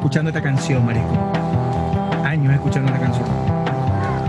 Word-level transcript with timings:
escuchando 0.00 0.30
esta 0.30 0.42
canción, 0.42 0.84
marico. 0.86 1.06
Años 2.24 2.54
escuchando 2.54 2.90
esta 2.90 3.04
canción. 3.04 3.28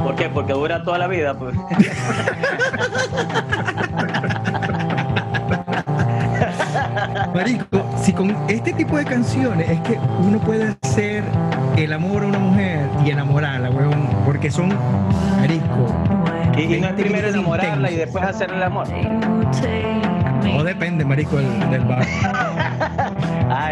¿Por 0.03 0.15
qué? 0.15 0.27
Porque 0.27 0.51
dura 0.51 0.83
toda 0.83 0.97
la 0.97 1.07
vida. 1.07 1.33
Pues. 1.33 1.55
Marico, 7.33 7.85
si 8.01 8.11
con 8.11 8.35
este 8.49 8.73
tipo 8.73 8.97
de 8.97 9.05
canciones 9.05 9.69
es 9.69 9.79
que 9.81 9.97
uno 10.19 10.39
puede 10.39 10.75
hacer 10.83 11.23
el 11.77 11.93
amor 11.93 12.23
a 12.23 12.27
una 12.27 12.39
mujer 12.39 12.87
y 13.05 13.11
enamorarla, 13.11 13.69
weón, 13.69 14.09
porque 14.25 14.51
son, 14.51 14.69
marico. 15.39 15.87
Y, 16.57 16.75
y 16.75 16.81
no 16.81 16.87
es 16.87 16.93
primero 16.93 17.27
Intensos. 17.27 17.33
enamorarla 17.35 17.91
y 17.91 17.95
después 17.95 18.23
hacerle 18.25 18.57
el 18.57 18.63
amor. 18.63 18.87
No 20.43 20.63
depende, 20.63 21.05
marico, 21.05 21.37
del, 21.37 21.69
del 21.69 21.85
bar. 21.85 22.05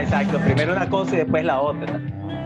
Exacto. 0.01 0.39
Primero 0.39 0.73
una 0.73 0.89
cosa 0.89 1.15
y 1.15 1.17
después 1.17 1.43
la 1.45 1.61
otra. 1.61 2.01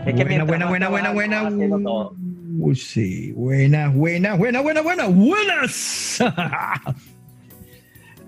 Es 0.06 0.14
Buena, 0.14 0.24
mientras 0.24 0.46
buena, 0.46 0.66
buena, 0.68 0.88
buena, 0.88 1.12
buena. 1.12 1.40
haciendo 1.46 1.78
todo. 1.80 2.14
Uy, 2.58 2.76
sí, 2.76 3.32
buenas, 3.32 3.94
buenas, 3.94 4.38
buenas, 4.38 4.62
buenas, 4.62 4.84
buenas, 4.84 5.14
buenas. 5.14 6.22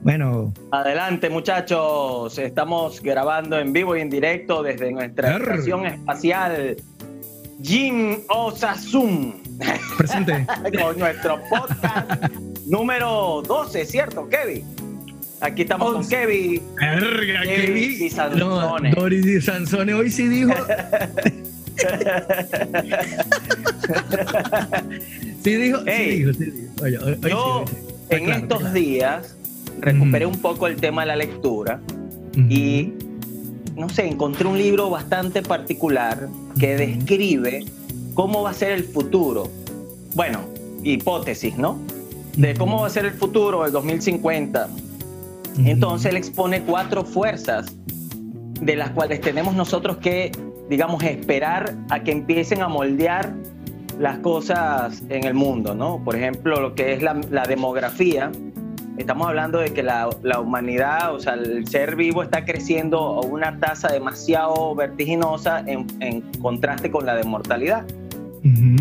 bueno, 0.03 0.53
Adelante, 0.73 1.31
muchachos. 1.31 2.39
Estamos 2.39 3.01
grabando 3.03 3.59
en 3.59 3.73
vivo 3.73 3.97
y 3.97 4.01
en 4.01 4.11
directo 4.11 4.63
desde 4.63 4.91
nuestra 4.91 5.37
Arr. 5.37 5.43
estación 5.43 5.87
espacial 5.87 6.77
Jim 7.63 8.19
Osasum 8.29 9.35
presente. 9.97 10.47
con 10.79 10.99
nuestro 10.99 11.41
podcast 11.49 12.33
número 12.67 13.43
12, 13.47 13.85
¿cierto, 13.87 14.29
Kevin? 14.29 14.65
Aquí 15.47 15.63
estamos 15.63 15.93
con 15.93 16.09
Kevin. 16.09 16.61
Verga, 16.81 17.43
Kevin 17.43 17.75
vi- 17.75 18.11
Sansone. 18.11 18.91
No, 18.91 19.01
Doris 19.01 19.25
Di 19.25 19.41
Sansone 19.41 19.95
hoy 19.95 20.11
sí 20.11 20.27
dijo. 20.27 20.53
sí 25.45 25.55
dijo, 25.55 25.79
sí 25.85 25.91
dijo, 25.93 26.33
sí 26.33 26.45
dijo. 26.45 26.73
Oye, 26.83 26.99
hoy 26.99 27.17
Yo 27.31 27.65
sí, 27.69 27.77
en 28.11 28.25
claro, 28.25 28.43
estos 28.43 28.59
claro. 28.59 28.75
días 28.75 29.37
recuperé 29.81 30.27
un 30.27 30.41
poco 30.41 30.67
el 30.67 30.77
tema 30.77 31.03
de 31.03 31.07
la 31.09 31.17
lectura 31.17 31.81
y 32.37 32.93
no 33.77 33.89
sé, 33.89 34.07
encontré 34.09 34.47
un 34.49 34.59
libro 34.59 34.91
bastante 34.91 35.43
particular 35.43 36.29
que 36.59 36.77
describe 36.77 37.65
cómo 38.15 38.43
va 38.43 38.51
a 38.51 38.55
ser 38.55 38.73
el 38.73 38.85
futuro. 38.85 39.51
Bueno, 40.15 40.41
hipótesis, 40.83 41.57
¿no? 41.57 41.79
De 42.37 42.55
cómo 42.55 42.81
va 42.81 42.87
a 42.89 42.91
ser 42.91 43.05
el 43.05 43.13
futuro 43.13 43.63
del 43.63 43.73
2050. 43.73 44.69
Entonces 45.65 46.11
él 46.11 46.17
expone 46.17 46.63
cuatro 46.63 47.05
fuerzas 47.05 47.75
de 48.61 48.77
las 48.77 48.91
cuales 48.91 49.21
tenemos 49.21 49.55
nosotros 49.55 49.99
que, 49.99 50.33
digamos, 50.69 51.03
esperar 51.03 51.75
a 51.91 52.01
que 52.01 52.13
empiecen 52.13 52.63
a 52.63 52.69
moldear 52.69 53.35
las 53.99 54.19
cosas 54.19 55.03
en 55.09 55.25
el 55.25 55.35
mundo, 55.35 55.75
¿no? 55.75 56.03
Por 56.05 56.17
ejemplo, 56.17 56.61
lo 56.61 56.75
que 56.75 56.93
es 56.93 57.03
la, 57.03 57.21
la 57.31 57.45
demografía. 57.45 58.31
Estamos 58.99 59.29
hablando 59.29 59.59
de 59.59 59.73
que 59.73 59.83
la, 59.83 60.09
la 60.23 60.41
humanidad, 60.41 61.15
o 61.15 61.21
sea, 61.21 61.35
el 61.35 61.67
ser 61.67 61.97
vivo 61.97 62.23
está 62.23 62.45
creciendo 62.45 62.99
a 62.99 63.21
una 63.21 63.59
tasa 63.59 63.89
demasiado 63.89 64.75
vertiginosa 64.75 65.61
en, 65.67 65.87
en 66.01 66.23
contraste 66.41 66.91
con 66.91 67.05
la 67.07 67.15
de 67.15 67.25
mortalidad. 67.25 67.87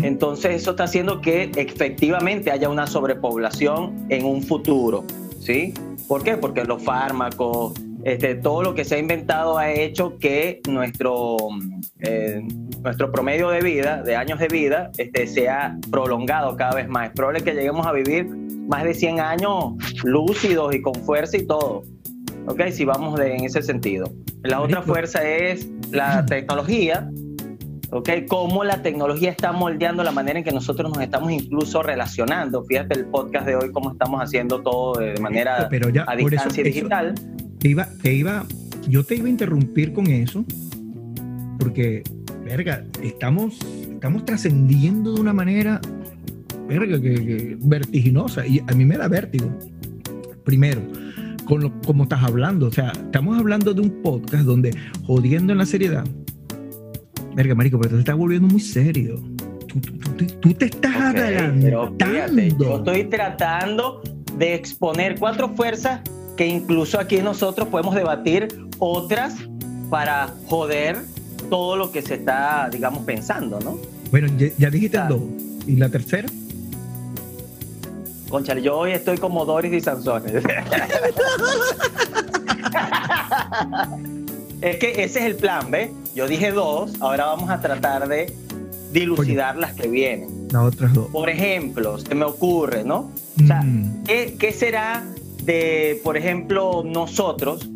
Entonces 0.02 0.62
eso 0.62 0.70
está 0.70 0.84
haciendo 0.84 1.20
que 1.20 1.50
efectivamente 1.56 2.52
haya 2.52 2.68
una 2.68 2.86
sobrepoblación 2.86 4.06
en 4.10 4.24
un 4.24 4.42
futuro, 4.42 5.02
¿sí? 5.40 5.74
¿Por 6.08 6.22
qué? 6.22 6.36
Porque 6.36 6.64
los 6.64 6.82
fármacos, 6.82 7.74
este, 8.04 8.36
todo 8.36 8.62
lo 8.62 8.74
que 8.74 8.84
se 8.84 8.94
ha 8.94 8.98
inventado 8.98 9.58
ha 9.58 9.72
hecho 9.72 10.18
que 10.18 10.60
nuestro, 10.68 11.36
eh, 12.00 12.46
nuestro 12.82 13.10
promedio 13.10 13.48
de 13.50 13.60
vida, 13.60 14.02
de 14.02 14.14
años 14.14 14.38
de 14.38 14.48
vida, 14.48 14.90
este, 14.98 15.26
sea 15.26 15.76
prolongado 15.90 16.56
cada 16.56 16.74
vez 16.76 16.88
más. 16.88 17.08
Es 17.08 17.12
probable 17.14 17.42
que 17.42 17.52
lleguemos 17.54 17.86
a 17.86 17.92
vivir 17.92 18.26
más 18.26 18.84
de 18.84 18.94
100 18.94 19.20
años 19.20 19.74
lúcidos 20.04 20.74
y 20.74 20.82
con 20.82 20.94
fuerza 20.94 21.36
y 21.36 21.46
todo. 21.46 21.82
¿Ok? 22.46 22.62
Si 22.70 22.84
vamos 22.84 23.18
de- 23.18 23.34
en 23.34 23.44
ese 23.44 23.60
sentido. 23.62 24.12
La 24.44 24.60
otra 24.60 24.82
fuerza 24.82 25.28
es 25.28 25.68
la 25.90 26.24
tecnología, 26.26 27.10
¿ok? 27.98 28.10
Cómo 28.28 28.64
la 28.64 28.82
tecnología 28.82 29.30
está 29.30 29.52
moldeando 29.52 30.02
la 30.04 30.12
manera 30.12 30.38
en 30.38 30.44
que 30.44 30.52
nosotros 30.52 30.90
nos 30.92 31.02
estamos 31.02 31.30
incluso 31.32 31.82
relacionando. 31.82 32.64
Fíjate 32.64 32.98
el 32.98 33.06
podcast 33.06 33.46
de 33.46 33.56
hoy, 33.56 33.72
cómo 33.72 33.92
estamos 33.92 34.20
haciendo 34.20 34.60
todo 34.62 34.98
de 35.00 35.18
manera 35.20 35.68
Pero 35.70 35.88
ya, 35.88 36.04
a 36.08 36.14
eso, 36.14 36.28
distancia 36.28 36.62
eso- 36.62 36.72
digital. 36.74 37.14
te 37.58 37.68
iba, 37.68 37.88
te 38.02 38.12
iba, 38.14 38.44
yo 38.88 39.04
te 39.04 39.16
iba 39.16 39.26
a 39.26 39.30
interrumpir 39.30 39.92
con 39.92 40.06
eso, 40.08 40.44
porque, 41.58 42.02
verga, 42.44 42.84
estamos, 43.02 43.58
estamos 43.90 44.24
trascendiendo 44.24 45.14
de 45.14 45.20
una 45.20 45.32
manera, 45.32 45.80
verga, 46.68 47.00
que, 47.00 47.14
que 47.14 47.56
vertiginosa, 47.60 48.46
y 48.46 48.60
a 48.66 48.72
mí 48.74 48.84
me 48.84 48.96
da 48.96 49.08
vértigo. 49.08 49.50
Primero, 50.44 50.80
con 51.44 51.62
lo, 51.62 51.72
como 51.80 52.04
estás 52.04 52.22
hablando, 52.22 52.66
o 52.66 52.72
sea, 52.72 52.90
estamos 52.92 53.38
hablando 53.38 53.72
de 53.74 53.80
un 53.80 54.02
podcast 54.02 54.44
donde, 54.44 54.76
jodiendo 55.06 55.52
en 55.52 55.58
la 55.58 55.66
seriedad, 55.66 56.04
verga, 57.36 57.54
marico, 57.54 57.78
pero 57.78 57.94
te 57.94 58.00
estás 58.00 58.16
volviendo 58.16 58.48
muy 58.48 58.60
serio. 58.60 59.22
Tú, 59.68 59.78
tú- 59.80 59.92
tú- 60.16 60.26
tú- 60.40 60.54
te 60.54 60.64
estás 60.66 60.94
Ok, 60.96 61.00
pero 61.60 61.92
fíjate, 61.92 62.04
adelantando. 62.04 62.64
yo 62.64 62.76
estoy 62.78 63.04
tratando 63.04 64.02
de 64.38 64.54
exponer 64.54 65.18
cuatro 65.18 65.50
fuerzas 65.54 66.00
que 66.36 66.46
incluso 66.46 66.98
aquí 66.98 67.18
nosotros 67.18 67.68
podemos 67.68 67.94
debatir 67.94 68.48
otras 68.78 69.34
para 69.90 70.28
joder 70.46 70.96
todo 71.50 71.76
lo 71.76 71.92
que 71.92 72.02
se 72.02 72.14
está, 72.14 72.68
digamos, 72.72 73.04
pensando, 73.04 73.60
¿no? 73.60 73.78
Bueno, 74.10 74.28
ya, 74.38 74.48
ya 74.58 74.70
dijiste 74.70 74.98
dos. 75.08 75.20
¿Y 75.66 75.76
la 75.76 75.88
tercera? 75.88 76.28
Conchale, 78.28 78.60
yo 78.62 78.76
hoy 78.78 78.90
estoy 78.92 79.18
como 79.18 79.44
Doris 79.44 79.72
y 79.72 79.80
Sansón. 79.80 80.22
es 84.60 84.76
que 84.76 84.90
ese 84.90 85.20
es 85.20 85.24
el 85.26 85.36
plan, 85.36 85.70
¿ves? 85.70 85.90
Yo 86.14 86.26
dije 86.26 86.50
dos, 86.52 86.92
ahora 87.00 87.26
vamos 87.26 87.50
a 87.50 87.60
tratar 87.60 88.08
de 88.08 88.32
dilucidar 88.92 89.56
las 89.56 89.74
que 89.74 89.88
vienen. 89.88 90.48
Las 90.50 90.62
otras 90.62 90.94
dos. 90.94 91.08
Por 91.08 91.28
ejemplo, 91.28 91.98
se 91.98 92.14
me 92.14 92.24
ocurre, 92.24 92.84
¿no? 92.84 93.10
O 93.42 93.46
sea, 93.46 93.62
Mm. 93.62 94.04
¿qué, 94.04 94.36
qué 94.38 94.52
será 94.52 95.04
de, 95.44 96.00
por 96.02 96.16
ejemplo, 96.16 96.82
nosotros 96.84 97.68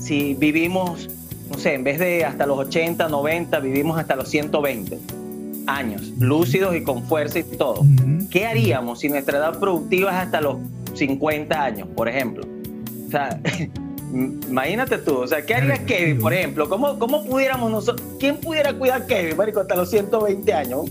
si 0.00 0.34
vivimos, 0.34 1.08
no 1.50 1.58
sé, 1.58 1.74
en 1.74 1.84
vez 1.84 1.98
de 1.98 2.24
hasta 2.24 2.46
los 2.46 2.58
80, 2.58 3.08
90, 3.08 3.60
vivimos 3.60 3.98
hasta 3.98 4.16
los 4.16 4.28
120 4.28 4.98
años, 5.66 6.02
lúcidos 6.18 6.74
y 6.76 6.82
con 6.82 7.04
fuerza 7.04 7.38
y 7.38 7.42
todo? 7.44 7.84
¿Qué 8.30 8.46
haríamos 8.46 9.00
si 9.00 9.08
nuestra 9.08 9.38
edad 9.38 9.58
productiva 9.60 10.10
es 10.10 10.16
hasta 10.26 10.40
los 10.40 10.56
50 10.94 11.62
años, 11.62 11.88
por 11.94 12.08
ejemplo? 12.08 12.44
O 13.06 13.10
sea, 13.10 13.40
imagínate 14.12 14.98
tú, 14.98 15.18
o 15.18 15.26
sea, 15.26 15.44
¿qué 15.44 15.54
haría 15.54 15.84
Kevin, 15.84 16.18
por 16.18 16.32
ejemplo? 16.32 16.68
¿Cómo, 16.68 16.98
¿Cómo 16.98 17.24
pudiéramos 17.24 17.70
nosotros, 17.70 18.06
quién 18.20 18.36
pudiera 18.36 18.72
cuidar 18.72 19.02
a 19.02 19.06
Kevin, 19.06 19.36
marico, 19.36 19.60
hasta 19.60 19.74
los 19.76 19.90
120 19.90 20.52
años? 20.54 20.80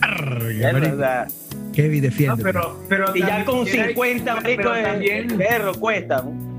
Marico. 0.00 0.94
O 0.94 0.98
sea, 0.98 1.26
Kevin, 1.72 2.02
No, 2.02 2.08
defiende. 2.08 2.42
pero, 2.42 2.78
pero 2.88 3.16
y 3.16 3.20
ya 3.20 3.44
con 3.44 3.60
hay- 3.60 3.66
50, 3.66 4.34
marico, 4.36 4.70
también, 4.70 5.30
el 5.30 5.36
perro 5.38 5.74
cuesta. 5.74 6.22
¿no? 6.22 6.54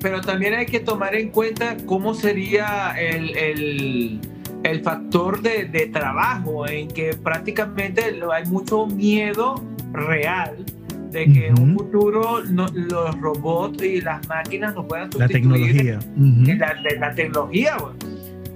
pero 0.00 0.20
también 0.20 0.54
hay 0.54 0.66
que 0.66 0.78
tomar 0.80 1.14
en 1.16 1.30
cuenta 1.30 1.76
cómo 1.86 2.14
sería 2.14 2.94
el, 2.98 3.36
el, 3.36 4.20
el 4.62 4.82
factor 4.82 5.42
de, 5.42 5.64
de 5.64 5.86
trabajo, 5.86 6.68
en 6.68 6.86
que 6.88 7.14
prácticamente 7.14 8.02
hay 8.32 8.44
mucho 8.46 8.86
miedo 8.86 9.60
real 9.92 10.64
de 11.10 11.26
que 11.32 11.46
en 11.48 11.58
un 11.60 11.74
futuro 11.74 12.42
no- 12.50 12.66
los 12.74 13.20
robots 13.20 13.82
y 13.82 14.00
las 14.00 14.26
máquinas 14.28 14.74
nos 14.74 14.86
puedan 14.86 15.10
la 15.16 15.26
sustituir 15.28 15.32
tecnología. 15.32 15.98
Ujú. 16.16 16.44
de 16.44 16.54
la, 16.56 16.74
de 16.82 16.98
la 16.98 17.14
tecnología, 17.14 17.76
güey. 17.78 17.94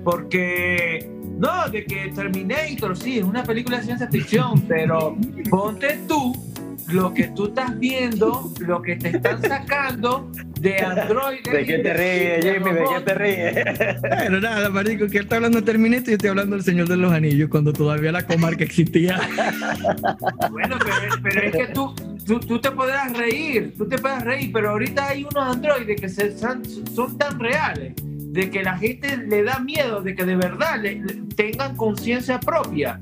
Porque, 0.05 1.09
no, 1.39 1.69
de 1.71 1.85
que 1.85 2.13
Terminator, 2.15 2.97
sí, 2.97 3.19
es 3.19 3.25
una 3.25 3.43
película 3.45 3.79
de 3.79 3.85
ciencia 3.85 4.09
ficción, 4.09 4.61
pero 4.69 5.17
ponte 5.51 5.99
tú 6.09 6.35
lo 6.89 7.15
que 7.15 7.29
tú 7.29 7.47
estás 7.47 7.79
viendo, 7.79 8.53
lo 8.59 8.83
que 8.83 8.97
te 8.97 9.11
están 9.11 9.41
sacando 9.41 10.29
de 10.61 10.79
androides. 10.85 11.45
¿De 11.45 11.65
qué 11.65 11.79
te 11.79 11.95
ríes, 11.95 12.45
Jimmy? 12.45 12.73
¿De 12.73 12.83
qué 12.83 13.01
te 13.05 13.15
ríes? 13.15 14.01
Bueno, 14.01 14.41
nada, 14.41 14.69
marico, 14.69 15.07
que 15.07 15.19
él 15.19 15.25
está 15.25 15.37
hablando 15.37 15.61
de 15.61 15.65
Terminator 15.65 16.09
y 16.09 16.11
yo 16.11 16.13
estoy 16.15 16.31
hablando 16.31 16.57
del 16.57 16.65
Señor 16.65 16.89
de 16.89 16.97
los 16.97 17.13
Anillos, 17.13 17.49
cuando 17.49 17.73
todavía 17.73 18.11
la 18.13 18.27
comarca 18.27 18.65
existía. 18.65 19.21
Bueno, 20.51 20.77
pero, 20.81 21.15
pero 21.23 21.41
es 21.43 21.53
que 21.53 21.73
tú, 21.73 21.95
tú, 22.33 22.41
tú 22.41 22.61
te 22.61 22.71
podrás 22.71 23.17
reír, 23.17 23.75
tú 23.77 23.87
te 23.87 23.99
puedes 23.99 24.23
reír, 24.23 24.51
pero 24.53 24.71
ahorita 24.71 25.09
hay 25.09 25.25
unos 25.25 25.55
androides 25.57 26.01
que 26.01 26.09
se, 26.09 26.37
son, 26.39 26.63
son 26.95 27.19
tan 27.19 27.39
reales 27.39 27.93
de 28.05 28.49
que 28.51 28.63
la 28.63 28.79
gente 28.79 29.17
le 29.19 29.43
da 29.43 29.59
miedo 29.59 30.01
de 30.01 30.15
que 30.15 30.25
de 30.25 30.37
verdad 30.37 30.81
le- 30.81 30.95
le- 31.01 31.15
tengan 31.37 31.77
conciencia 31.77 32.41
propia 32.41 33.01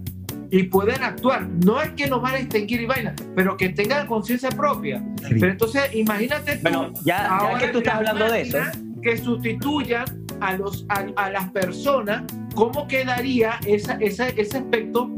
y 0.51 0.65
puedan 0.65 1.05
actuar. 1.05 1.47
No 1.65 1.81
es 1.81 1.91
que 1.91 2.09
nos 2.09 2.21
van 2.23 2.35
a 2.35 2.39
extinguir 2.39 2.81
y 2.81 2.87
vaina, 2.87 3.15
pero 3.37 3.57
que 3.57 3.69
tengan 3.69 4.09
conciencia 4.09 4.49
propia. 4.51 5.01
Pero 5.29 5.53
entonces, 5.53 5.95
imagínate 5.95 6.57
tú, 6.57 6.63
Bueno, 6.63 6.93
ya, 7.05 7.19
ya 7.19 7.27
ahora 7.29 7.59
que 7.61 7.69
tú 7.69 7.79
estás 7.79 7.95
hablando 7.95 8.25
de 8.33 8.41
eso, 8.43 8.59
que 9.03 9.17
sustituyan 9.17 10.05
a, 10.41 10.55
los, 10.57 10.85
a, 10.89 11.07
a 11.17 11.31
las 11.31 11.49
personas, 11.51 12.25
¿cómo 12.57 12.89
quedaría 12.89 13.61
esa, 13.67 13.95
esa- 14.01 14.29
ese 14.31 14.59
aspecto 14.59 15.13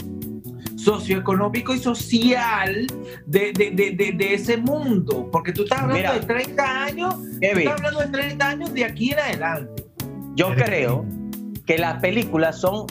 socioeconómico 0.84 1.74
y 1.74 1.78
social 1.78 2.86
de, 3.26 3.52
de, 3.52 3.70
de, 3.70 3.90
de- 3.92 4.12
de 4.12 4.34
ese 4.34 4.56
mundo? 4.56 5.28
Porque 5.30 5.52
tú 5.52 5.62
estás 5.64 5.80
hablando 5.80 5.96
Mira. 6.02 6.12
de 6.14 6.26
30 6.26 6.84
años, 6.84 7.14
Kevin, 7.40 7.58
estás 7.68 7.74
hablando 7.80 8.00
de 8.00 8.08
30 8.08 8.48
años 8.48 8.74
de 8.74 8.84
aquí 8.84 9.12
en 9.12 9.18
adelante. 9.18 9.84
yo 10.34 10.54
creo 10.54 11.04
que 11.66 11.78
las 11.78 12.00
películas 12.00 12.58
son 12.60 12.86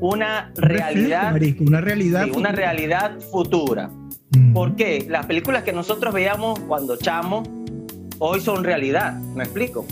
una 0.00 0.52
realidad, 0.56 1.32
marico, 1.32 1.64
una 1.64 1.80
realidad. 1.80 2.24
sí, 2.24 2.30
una 2.30 2.50
futura. 2.50 2.52
realidad 2.52 3.18
futura. 3.32 3.90
Mm. 4.36 4.52
¿Por 4.52 4.76
qué? 4.76 5.06
Las 5.08 5.26
películas 5.26 5.62
que 5.64 5.72
nosotros 5.72 6.12
veíamos 6.14 6.58
cuando 6.60 6.96
chamos, 6.96 7.48
hoy 8.18 8.40
son 8.40 8.64
realidad, 8.64 9.14
¿me 9.34 9.44
explico? 9.44 9.86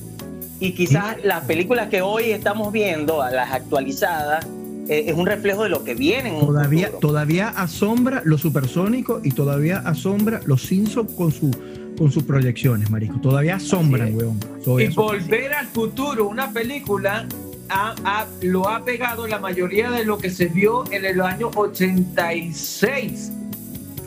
Y 0.58 0.72
quizás 0.72 1.16
las 1.24 1.44
películas 1.44 1.88
que 1.88 2.02
hoy 2.02 2.30
estamos 2.30 2.72
viendo, 2.72 3.20
a 3.22 3.30
las 3.30 3.52
actualizadas, 3.52 4.46
es 4.88 5.14
un 5.14 5.26
reflejo 5.26 5.62
de 5.64 5.68
lo 5.68 5.82
que 5.84 5.94
viene 5.94 6.38
en 6.38 6.46
Todavía, 6.46 6.90
todavía 7.00 7.48
asombra 7.48 8.22
los 8.24 8.40
supersónicos 8.40 9.24
y 9.24 9.30
todavía 9.32 9.78
asombra 9.78 10.40
los 10.46 10.62
Simpsons 10.62 11.12
con, 11.12 11.32
su, 11.32 11.50
con 11.98 12.10
sus 12.12 12.22
proyecciones, 12.24 12.90
marico. 12.90 13.20
Todavía 13.20 13.56
asombran, 13.56 14.14
weón. 14.14 14.38
Y. 14.80 14.88
Volver 14.94 15.54
al 15.54 15.66
futuro, 15.66 16.28
una 16.28 16.50
película, 16.52 17.26
ha- 17.68 17.94
ha- 18.04 18.26
lo 18.42 18.68
ha 18.68 18.84
pegado 18.84 19.26
la 19.26 19.38
mayoría 19.38 19.90
de 19.90 20.04
lo 20.04 20.18
que 20.18 20.30
se 20.30 20.46
vio 20.46 20.84
en 20.92 21.04
el 21.04 21.20
año 21.20 21.50
86. 21.54 23.32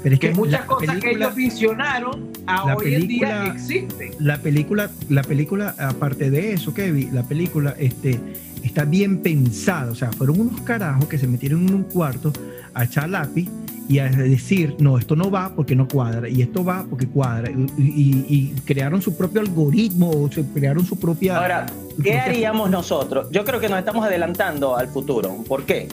Pero 0.02 0.14
es 0.16 0.20
Que 0.22 0.32
muchas 0.32 0.64
cosas 0.66 0.98
que 1.00 1.12
ellos 1.12 1.36
visionaron 1.36 2.30
a 2.48 2.74
hoy 2.76 2.96
en 2.96 3.08
día 3.08 3.48
existen. 3.48 4.12
la 4.20 4.38
película, 4.42 4.90
la 5.10 5.24
película, 5.24 5.76
aparte 5.78 6.32
de 6.32 6.54
eso, 6.54 6.74
Kevin, 6.74 7.14
la 7.14 7.24
película 7.24 7.76
este, 7.78 8.18
está 8.64 8.86
bien 8.86 9.20
pensada. 9.22 9.92
O 9.92 9.96
sea, 9.96 10.12
fueron 10.12 10.40
unos 10.42 10.62
carajos 10.62 11.06
que 11.08 11.18
se 11.18 11.28
metieron 11.28 11.68
en 11.68 11.74
un 11.76 11.84
cuarto 11.84 12.32
a 12.74 12.84
echar 12.84 13.10
lápiz 13.10 13.48
y 13.88 13.98
a 14.00 14.08
decir, 14.08 14.76
no, 14.80 15.00
esto 15.00 15.16
no 15.16 15.32
va 15.32 15.52
porque 15.56 15.76
no 15.76 15.88
cuadra, 15.88 16.30
y 16.30 16.44
esto 16.44 16.64
va 16.64 16.86
porque 16.88 17.08
cuadra. 17.08 17.50
Y, 17.50 17.82
y- 17.82 18.26
y 18.30 18.54
crearon 18.66 19.02
su 19.02 19.18
propio 19.18 19.42
algoritmo, 19.42 20.12
o 20.12 20.32
se 20.32 20.44
crearon 20.46 20.86
su 20.86 21.00
propia. 21.00 21.38
Ahora, 21.38 21.66
¿qué 21.98 22.04
propia- 22.12 22.24
haríamos 22.26 22.70
nosotros? 22.70 23.28
Yo 23.32 23.44
creo 23.46 23.60
que 23.60 23.68
nos 23.68 23.80
estamos 23.80 24.06
adelantando 24.06 24.78
al 24.78 24.88
futuro. 24.90 25.44
¿Por 25.48 25.64
qué? 25.64 25.88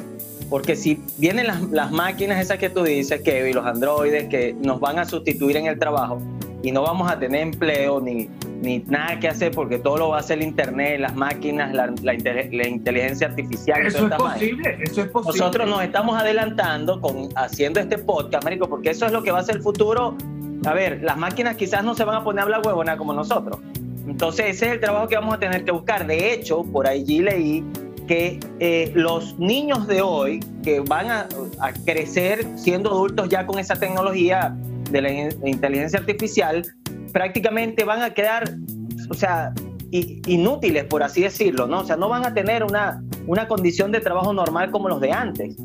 Porque 0.50 0.76
si 0.76 1.00
vienen 1.18 1.46
las, 1.46 1.62
las 1.70 1.90
máquinas 1.90 2.40
esas 2.40 2.58
que 2.58 2.68
tú 2.68 2.84
dices, 2.84 3.22
Kevin, 3.22 3.54
los 3.56 3.64
androides, 3.66 4.28
que 4.28 4.54
nos 4.62 4.78
van 4.78 4.98
a 4.98 5.04
sustituir 5.06 5.56
en 5.56 5.66
el 5.66 5.78
trabajo 5.78 6.20
y 6.62 6.72
no 6.72 6.82
vamos 6.82 7.10
a 7.10 7.18
tener 7.18 7.42
empleo 7.42 8.00
ni, 8.00 8.28
ni 8.62 8.78
nada 8.80 9.20
que 9.20 9.28
hacer 9.28 9.52
porque 9.52 9.78
todo 9.78 9.98
lo 9.98 10.08
va 10.10 10.16
a 10.16 10.20
hacer 10.20 10.38
el 10.38 10.44
Internet, 10.44 10.98
las 11.00 11.14
máquinas, 11.14 11.72
la, 11.74 11.92
la 12.02 12.14
inte- 12.14 12.50
la 12.52 12.66
inteligencia 12.68 13.28
artificial. 13.28 13.86
es 13.86 13.94
eso 13.94 14.06
es 14.06 15.08
posible. 15.08 15.38
Nosotros 15.38 15.68
nos 15.68 15.82
estamos 15.82 16.20
adelantando 16.20 17.00
con 17.00 17.28
haciendo 17.36 17.80
este 17.80 17.98
podcast, 17.98 18.44
Marico, 18.44 18.68
porque 18.68 18.90
eso 18.90 19.06
es 19.06 19.12
lo 19.12 19.22
que 19.22 19.30
va 19.30 19.40
a 19.40 19.42
ser 19.42 19.56
el 19.56 19.62
futuro. 19.62 20.16
A 20.64 20.72
ver, 20.74 21.02
las 21.02 21.16
máquinas 21.16 21.56
quizás 21.56 21.84
no 21.84 21.94
se 21.94 22.04
van 22.04 22.16
a 22.16 22.24
poner 22.24 22.40
a 22.40 22.42
hablar 22.44 22.62
huevona 22.64 22.96
como 22.96 23.12
nosotros. 23.12 23.58
Entonces, 24.08 24.46
ese 24.56 24.66
es 24.66 24.72
el 24.72 24.80
trabajo 24.80 25.08
que 25.08 25.16
vamos 25.16 25.34
a 25.34 25.38
tener 25.38 25.64
que 25.64 25.70
buscar. 25.72 26.06
De 26.06 26.32
hecho, 26.32 26.64
por 26.64 26.86
allí 26.88 27.20
leí 27.20 27.64
que 28.08 28.38
eh, 28.60 28.90
los 28.94 29.36
niños 29.38 29.86
de 29.88 30.00
hoy 30.00 30.40
que 30.62 30.80
van 30.80 31.10
a, 31.10 31.28
a 31.60 31.72
crecer 31.72 32.46
siendo 32.56 32.90
adultos 32.90 33.28
ya 33.28 33.46
con 33.46 33.58
esa 33.58 33.74
tecnología 33.76 34.56
de 34.90 35.02
la 35.02 35.12
in- 35.12 35.46
inteligencia 35.46 35.98
artificial, 35.98 36.62
prácticamente 37.12 37.84
van 37.84 38.02
a 38.02 38.10
quedar, 38.14 38.56
o 39.10 39.14
sea, 39.14 39.52
inútiles, 39.90 40.84
por 40.84 41.02
así 41.02 41.22
decirlo, 41.22 41.66
¿no? 41.66 41.80
O 41.80 41.84
sea, 41.84 41.96
no 41.96 42.08
van 42.08 42.26
a 42.26 42.34
tener 42.34 42.64
una, 42.64 43.02
una 43.26 43.48
condición 43.48 43.92
de 43.92 44.00
trabajo 44.00 44.32
normal 44.32 44.70
como 44.70 44.88
los 44.88 45.00
de 45.00 45.12
antes. 45.12 45.56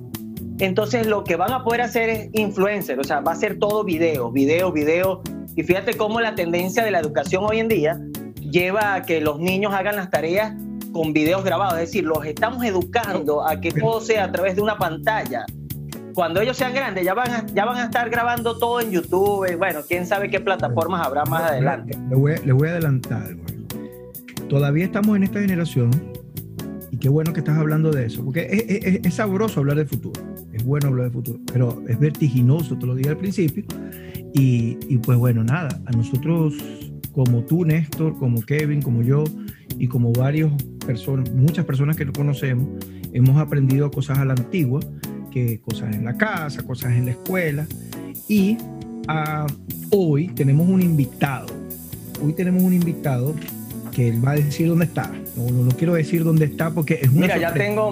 Entonces, 0.60 1.08
lo 1.08 1.24
que 1.24 1.36
van 1.36 1.52
a 1.52 1.64
poder 1.64 1.82
hacer 1.82 2.10
es 2.10 2.30
influencer, 2.34 3.00
o 3.00 3.04
sea, 3.04 3.20
va 3.20 3.32
a 3.32 3.36
ser 3.36 3.58
todo 3.58 3.84
video, 3.84 4.32
video, 4.32 4.72
video. 4.72 5.22
Y 5.56 5.64
fíjate 5.64 5.98
cómo 5.98 6.22
la 6.22 6.36
tendencia 6.36 6.84
de 6.84 6.92
la 6.92 7.00
educación 7.00 7.44
hoy 7.50 7.60
en 7.60 7.68
día 7.68 8.00
lleva 8.40 8.94
a 8.94 9.02
que 9.02 9.22
los 9.22 9.40
niños 9.40 9.74
hagan 9.74 9.96
las 9.96 10.10
tareas 10.10 10.54
con 10.94 11.14
videos 11.14 11.44
grabados, 11.44 11.76
es 11.76 11.88
decir, 11.88 12.04
los 12.04 12.24
estamos 12.26 12.64
educando 12.64 13.48
a 13.48 13.60
que 13.60 13.72
todo 13.72 14.02
sea 14.02 14.26
a 14.26 14.32
través 14.32 14.56
de 14.56 14.62
una 14.62 14.78
pantalla. 14.78 15.46
Cuando 16.14 16.42
ellos 16.42 16.58
sean 16.58 16.74
grandes, 16.74 17.04
ya 17.06 17.14
van 17.14 17.30
a, 17.32 17.46
ya 17.48 17.66
van 17.66 17.78
a 17.78 17.84
estar 17.86 18.10
grabando 18.10 18.58
todo 18.58 18.82
en 18.82 18.92
YouTube. 18.92 19.48
y 19.52 19.56
Bueno, 19.56 19.80
quién 19.88 20.06
sabe 20.06 20.30
qué 20.30 20.40
plataformas 20.40 21.06
habrá 21.06 21.26
más 21.26 21.44
adelante. 21.52 21.98
Le 22.10 22.16
voy, 22.16 22.34
a- 22.34 22.40
le 22.46 22.52
voy 22.54 22.68
a 22.68 22.72
adelantar 22.72 23.24
algo. 23.24 23.44
Todavía 24.50 24.86
estamos 24.86 25.16
en 25.16 25.24
esta 25.24 25.40
generación 25.40 25.92
y 26.92 26.98
qué 26.98 27.08
bueno 27.10 27.32
que 27.32 27.40
estás 27.40 27.58
hablando 27.58 27.92
de 27.92 28.06
eso, 28.06 28.24
porque 28.24 28.48
es, 28.52 28.86
es- 28.86 29.06
es 29.06 29.14
sabroso 29.14 29.62
hablar 29.62 29.78
del 29.78 29.88
futuro, 29.88 30.22
es 30.52 30.64
bueno 30.66 30.88
hablar 30.90 31.06
del 31.06 31.14
futuro, 31.14 31.40
pero 31.54 31.82
es 31.88 31.98
vertiginoso, 32.00 32.78
te 32.78 32.86
lo 32.86 32.96
dije 32.96 33.10
al 33.10 33.18
principio. 33.18 33.64
Y, 34.34 34.78
y 34.90 34.98
pues 34.98 35.18
bueno, 35.18 35.44
nada, 35.44 35.70
a 35.86 35.92
nosotros 35.92 36.54
como 37.14 37.42
tú, 37.44 37.66
Néstor, 37.66 38.18
como 38.18 38.42
Kevin, 38.42 38.82
como 38.82 39.02
yo 39.04 39.24
y 39.78 39.88
como 39.88 40.12
varios 40.14 40.52
personas, 40.86 41.30
muchas 41.34 41.66
personas 41.66 41.96
que 41.96 42.06
lo 42.06 42.14
conocemos, 42.14 42.68
hemos 43.14 43.38
aprendido 43.38 43.90
cosas 43.92 44.20
a 44.20 44.26
la 44.26 44.34
antigua, 44.34 44.80
que 45.32 45.60
cosas 45.62 45.96
en 45.96 46.06
la 46.06 46.18
casa, 46.18 46.62
cosas 46.64 46.92
en 46.94 47.06
la 47.06 47.12
escuela. 47.12 47.66
Y 48.28 48.58
ah, 49.08 49.48
hoy 49.90 50.28
tenemos 50.30 50.68
un 50.70 50.82
invitado. 50.82 51.48
Hoy 52.24 52.34
tenemos 52.34 52.62
un 52.62 52.74
invitado 52.74 53.34
que 53.92 54.10
él 54.10 54.24
va 54.26 54.32
a 54.32 54.36
decir 54.36 54.68
dónde 54.68 54.86
está. 54.86 55.12
No, 55.36 55.50
no, 55.50 55.64
no 55.64 55.72
quiero 55.72 55.94
decir 55.94 56.24
dónde 56.24 56.46
está 56.46 56.70
porque 56.72 57.00
es 57.02 57.10
una 57.10 57.22
Mira, 57.22 57.38
ya 57.38 57.54
tengo, 57.54 57.92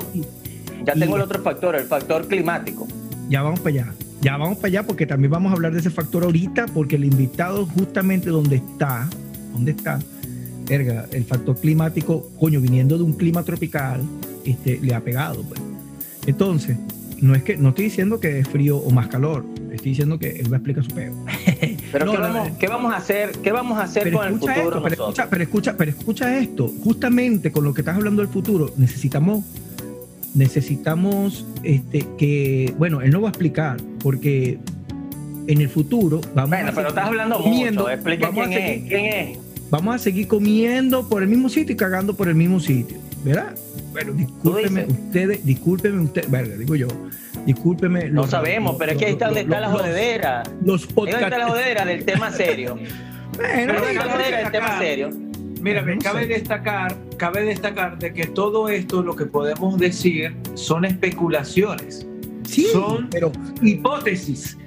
ya 0.86 0.94
Y- 0.96 1.00
tengo 1.00 1.16
el 1.16 1.22
otro 1.24 1.42
factor, 1.42 1.76
el 1.76 1.86
factor 1.86 2.28
climático. 2.28 2.88
Ya 3.30 3.42
vamos 3.42 3.60
para 3.60 3.70
allá. 3.82 3.94
Ya 4.22 4.36
vamos 4.38 4.58
para 4.58 4.68
allá 4.68 4.84
porque 4.86 5.06
también 5.06 5.32
vamos 5.32 5.52
a 5.52 5.56
hablar 5.56 5.72
de 5.74 5.80
ese 5.80 5.90
factor 5.90 6.24
ahorita 6.24 6.66
porque 6.74 6.98
el 6.98 7.06
invitado 7.06 7.66
justamente 7.66 8.30
donde 8.30 8.58
está, 8.58 9.10
donde 9.54 9.72
está, 9.72 10.00
verga, 10.68 11.06
el 11.12 11.24
factor 11.24 11.58
climático, 11.60 12.30
coño, 12.40 12.60
viniendo 12.60 12.98
de 12.98 13.04
un 13.04 13.14
clima 13.14 13.44
tropical, 13.44 14.02
este, 14.46 14.80
le 14.82 14.94
ha 14.94 15.00
pegado. 15.00 15.42
pues. 15.44 15.62
Entonces, 16.28 16.78
no 17.22 17.36
es 17.36 17.44
que, 17.44 17.58
no 17.58 17.70
estoy 17.70 17.86
diciendo 17.86 18.20
que 18.20 18.40
es 18.40 18.48
frío 18.48 18.78
o 18.78 18.92
más 18.92 19.08
calor, 19.08 19.46
estoy 19.72 19.92
diciendo 19.92 20.18
que 20.20 20.30
él 20.40 20.52
va 20.52 20.58
a 20.58 20.60
explicar 20.60 20.84
su 20.84 20.92
peo. 20.92 21.14
Pero 21.92 22.06
No, 22.06 22.12
¿qué, 22.12 22.18
vamos, 22.20 22.50
no. 22.50 22.58
¿qué 22.60 22.68
vamos 22.68 22.94
a 22.94 22.98
hacer? 22.98 23.32
¿Qué 23.44 23.52
vamos 23.52 23.78
a 23.80 23.84
hacer 23.84 24.12
con 24.12 24.28
el 24.28 24.34
futuro 24.34 24.54
esto, 24.54 24.84
pero 24.84 24.94
escucha, 24.96 25.28
pero 25.30 25.44
escucha, 25.44 25.76
pero 25.78 25.92
escucha 25.92 26.38
esto. 26.38 26.72
Justamente 26.84 27.52
con 27.52 27.64
lo 27.64 27.74
que 27.74 27.82
estás 27.82 27.96
hablando 27.96 28.22
del 28.22 28.32
futuro, 28.32 28.72
necesitamos, 28.78 29.44
necesitamos 30.36 31.46
este, 31.64 32.06
que, 32.18 32.74
bueno, 32.78 33.02
él 33.02 33.12
no 33.12 33.22
va 33.22 33.30
a 33.30 33.32
explicar, 33.32 33.78
porque 34.02 34.60
en 35.48 35.62
el 35.62 35.70
futuro 35.70 36.22
vamos 36.36 36.50
Bueno, 36.52 36.70
a 36.70 36.74
pero 36.74 36.90
estás 36.90 37.06
hablando 37.08 37.42
comiendo, 37.42 37.82
mucho. 37.82 37.94
Explica 37.94 38.28
vamos 38.28 38.46
a 38.46 38.50
quién 38.50 38.60
seguir- 38.62 38.84
es. 38.84 38.90
¿Quién 38.90 39.06
es? 39.06 39.38
Vamos 39.72 39.96
a 39.96 39.98
seguir 40.00 40.28
comiendo 40.28 41.08
por 41.10 41.22
el 41.24 41.30
mismo 41.30 41.50
sitio 41.50 41.74
y 41.74 41.78
cagando 41.78 42.16
por 42.16 42.28
el 42.28 42.36
mismo 42.36 42.60
sitio, 42.60 42.98
¿verdad? 43.24 43.56
Bueno, 43.92 44.14
discúlpeme 44.14 44.86
ustedes, 44.86 45.46
discúlpeme 45.46 46.00
ustedes, 46.02 46.30
verga, 46.32 46.56
digo 46.56 46.76
yo, 46.76 46.88
discúlpeme. 47.46 48.10
No 48.10 48.22
los- 48.22 48.30
sabemos, 48.32 48.74
los- 48.74 48.80
pero 48.80 48.92
es 48.94 48.98
que 48.98 49.06
ahí 49.06 49.12
está 49.14 49.26
donde 49.26 49.42
está 49.42 49.60
la 49.60 49.70
los- 49.70 49.82
jodedera. 49.82 50.44
Los 50.64 50.84
Ahí 50.88 50.94
podcasts. 50.94 51.24
está 51.24 51.38
la 51.38 51.48
jodedera 51.48 51.86
del 51.86 52.06
tema 52.06 52.32
serio. 52.32 52.78
Bueno, 53.38 53.74
Pero 53.80 53.94
la 53.94 54.04
jodedera 54.12 54.38
del 54.40 54.52
tema 54.52 54.80
serio. 54.80 55.10
Mira, 55.62 55.82
No 55.82 56.02
cabe 56.02 56.22
sé. 56.24 56.28
destacar, 56.28 56.96
cabe 57.18 57.44
destacar 57.44 57.98
de 57.98 58.12
que 58.14 58.26
todo 58.28 58.68
esto 58.68 59.02
lo 59.02 59.16
que 59.16 59.26
podemos 59.26 59.78
decir 59.78 60.36
son 60.56 60.84
especulaciones, 60.84 62.06
sí, 62.46 62.66
son- 62.72 63.08
pero 63.10 63.32
hipótesis. 63.62 64.58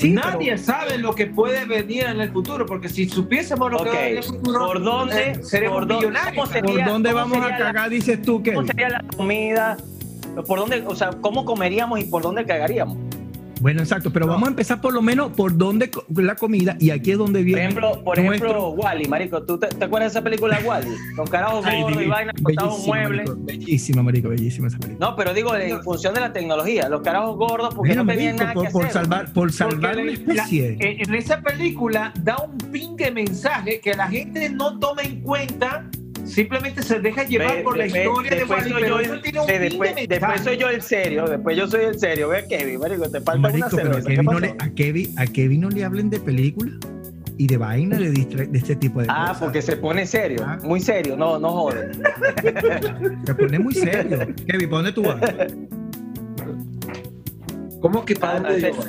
Sí, 0.00 0.10
Nadie 0.12 0.52
pero- 0.52 0.62
sabe 0.62 0.98
lo 0.98 1.14
que 1.14 1.26
puede 1.26 1.64
venir 1.64 2.04
en 2.04 2.20
el 2.20 2.30
futuro, 2.30 2.66
porque 2.66 2.88
si 2.88 3.08
supiésemos 3.08 3.70
lo 3.72 3.78
que 3.78 3.84
va 3.84 3.90
a 3.90 4.00
venir 4.00 4.10
en 4.12 4.16
el 4.18 4.24
futuro, 4.24 4.66
¿por 4.66 4.82
dónde- 4.82 5.30
eh, 5.32 5.38
seremos 5.42 5.78
por 5.78 5.86
dónde- 5.88 6.06
millonarios. 6.08 6.34
cómo 6.44 6.46
sería- 6.52 6.84
¿por 6.84 6.92
dónde 6.92 7.10
¿cómo 7.10 7.20
vamos 7.22 7.38
a 7.46 7.48
la- 7.50 7.58
cagar? 7.58 7.90
Dices 7.90 8.22
tú 8.22 8.42
que. 8.42 8.52
¿Cómo 8.54 8.66
sería 8.66 8.88
la 8.88 9.04
comida? 9.16 9.76
¿Por 10.46 10.58
dónde, 10.58 10.84
o 10.86 10.94
sea, 10.94 11.10
cómo 11.20 11.44
comeríamos 11.44 11.98
y 12.00 12.04
por 12.04 12.22
dónde 12.22 12.44
cagaríamos? 12.44 12.96
Bueno, 13.60 13.80
exacto, 13.82 14.12
pero 14.12 14.26
No. 14.26 14.32
vamos 14.32 14.46
a 14.48 14.50
empezar 14.50 14.80
por 14.80 14.92
lo 14.94 15.02
menos 15.02 15.32
por 15.32 15.56
dónde 15.56 15.90
la 16.16 16.36
comida 16.36 16.76
y 16.78 16.90
aquí 16.90 17.10
es 17.12 17.18
donde 17.18 17.40
Por 17.40 17.44
viene. 17.44 17.62
ejemplo, 17.62 18.04
por 18.04 18.18
nuestro- 18.22 18.48
ejemplo 18.48 18.68
Wally, 18.70 19.08
marico, 19.08 19.42
¿tú 19.42 19.58
te, 19.58 19.66
te 19.66 19.84
acuerdas 19.84 20.12
de 20.12 20.18
esa 20.18 20.24
película 20.24 20.60
Wally? 20.64 20.90
Con 21.16 21.26
carajos 21.26 21.64
gordos 21.64 21.72
y 21.90 21.92
divino, 21.94 22.10
vainas 22.14 22.34
cortados 22.42 22.74
en 22.74 22.80
un 22.80 22.86
mueble. 22.86 23.16
marico, 23.24 23.36
bellísima, 23.40 24.02
marico, 24.02 24.28
bellísima 24.28 24.68
esa 24.68 24.78
película. 24.78 25.08
No, 25.10 25.16
pero 25.16 25.34
digo 25.34 25.54
en 25.56 25.82
función 25.82 26.14
de 26.14 26.20
la 26.20 26.32
tecnología, 26.32 26.88
los 26.88 27.00
carajos 27.02 27.36
gordos 27.36 27.74
porque 27.74 27.90
Mira, 27.90 28.04
no 28.04 28.10
tenían 28.12 28.36
marico, 28.36 28.44
nada 28.44 28.54
por, 28.54 28.66
que 28.66 28.70
por 28.72 28.82
hacer. 28.84 28.92
salvar, 28.92 29.32
por 29.32 29.52
salvar 29.52 29.96
la- 29.96 30.12
especie. 30.12 30.76
en, 30.78 31.08
en 31.08 31.14
esa 31.14 31.40
película 31.40 32.12
da 32.22 32.36
un 32.38 32.56
pin 32.70 32.94
de 32.96 33.10
mensaje 33.10 33.80
que 33.80 33.94
la 33.94 34.06
gente 34.08 34.48
no 34.50 34.78
toma 34.78 35.02
en 35.02 35.20
cuenta 35.20 35.88
simplemente 36.28 36.82
se 36.82 37.00
deja 37.00 37.24
llevar 37.24 37.56
Ve- 37.56 37.62
por 37.62 37.76
la 37.76 37.86
historia 37.86 38.30
de 38.30 38.36
fin 38.46 38.48
después, 39.60 39.94
de 39.96 40.06
después 40.06 40.40
soy 40.42 40.56
yo 40.56 40.68
el 40.68 40.82
serio, 40.82 41.26
después 41.26 41.56
yo 41.56 41.66
soy 41.66 41.84
el 41.84 41.98
serio. 41.98 42.28
Ve 42.28 42.44
Kevin, 42.48 42.78
marico, 42.80 43.08
te 43.10 43.20
falta 43.20 43.40
Marico, 43.40 43.66
una 43.72 43.76
pero 43.76 43.90
a 43.90 44.00
cerveza. 44.02 44.08
¿Qué 44.08 44.14
Kevin, 44.16 44.24
no 44.30 44.38
le, 44.40 44.54
a, 44.58 44.70
Kevin, 44.70 45.18
a 45.18 45.26
Kevin 45.26 45.60
no 45.60 45.70
le 45.70 45.84
hablen 45.84 46.10
de 46.10 46.20
películas 46.20 46.74
y 47.36 47.46
de 47.46 47.56
vaina 47.56 47.96
de, 47.98 48.10
distra- 48.12 48.46
de 48.46 48.58
este 48.58 48.76
tipo 48.76 49.00
de 49.00 49.06
Ah, 49.08 49.26
cosas. 49.28 49.38
porque 49.42 49.62
se 49.62 49.76
pone 49.76 50.06
serio, 50.06 50.44
Ah. 50.46 50.58
muy 50.62 50.80
serio, 50.80 51.16
no, 51.16 51.38
no 51.38 51.50
jode. 51.50 51.90
Se 53.26 53.34
pone 53.34 53.58
muy 53.58 53.74
serio. 53.74 54.18
Kevin, 54.46 54.68
¿para 54.70 54.82
dónde 54.82 54.92
tú 54.92 55.02
vas? 55.04 55.20
¿Cómo 57.80 58.04
que 58.04 58.14
para 58.16 58.38
Ah, 58.38 58.40
dónde 58.40 58.56
ese- 58.58 58.72
yo? 58.72 58.82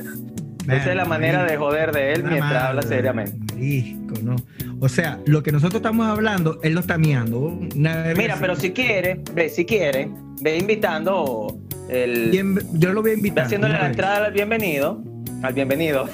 Esa 0.74 0.90
es 0.92 0.96
la 0.96 1.06
manera 1.06 1.46
de 1.46 1.58
joder 1.58 1.92
de 1.92 2.14
él 2.14 2.24
mientras 2.24 2.52
madre, 2.52 2.58
habla 2.68 2.82
seriamente. 2.84 3.49
Marisco, 3.60 4.16
¿no? 4.24 4.36
O 4.80 4.90
sea, 4.90 5.20
lo 5.26 5.44
que 5.44 5.52
nosotros 5.52 5.80
estamos 5.80 6.08
hablando, 6.08 6.60
él 6.64 6.74
lo 6.74 6.80
está 6.80 6.98
miando. 6.98 7.58
Mira, 7.76 8.12
así. 8.34 8.42
pero 8.42 8.56
si 8.56 8.72
quiere, 8.72 9.22
ve, 9.34 9.50
si 9.50 9.66
quiere, 9.66 10.10
ve 10.42 10.58
invitando 10.58 11.58
el. 11.90 12.30
Bien- 12.32 12.58
yo 12.74 12.94
lo 12.94 13.02
voy 13.02 13.12
a 13.12 13.14
Ve 13.14 13.18
invitar. 13.20 13.46
haciéndole 13.46 13.74
la 13.74 13.88
entrada 13.88 14.26
al 14.28 14.34
bienvenido. 14.34 15.04
Al 15.42 15.54
bienvenido. 15.54 16.10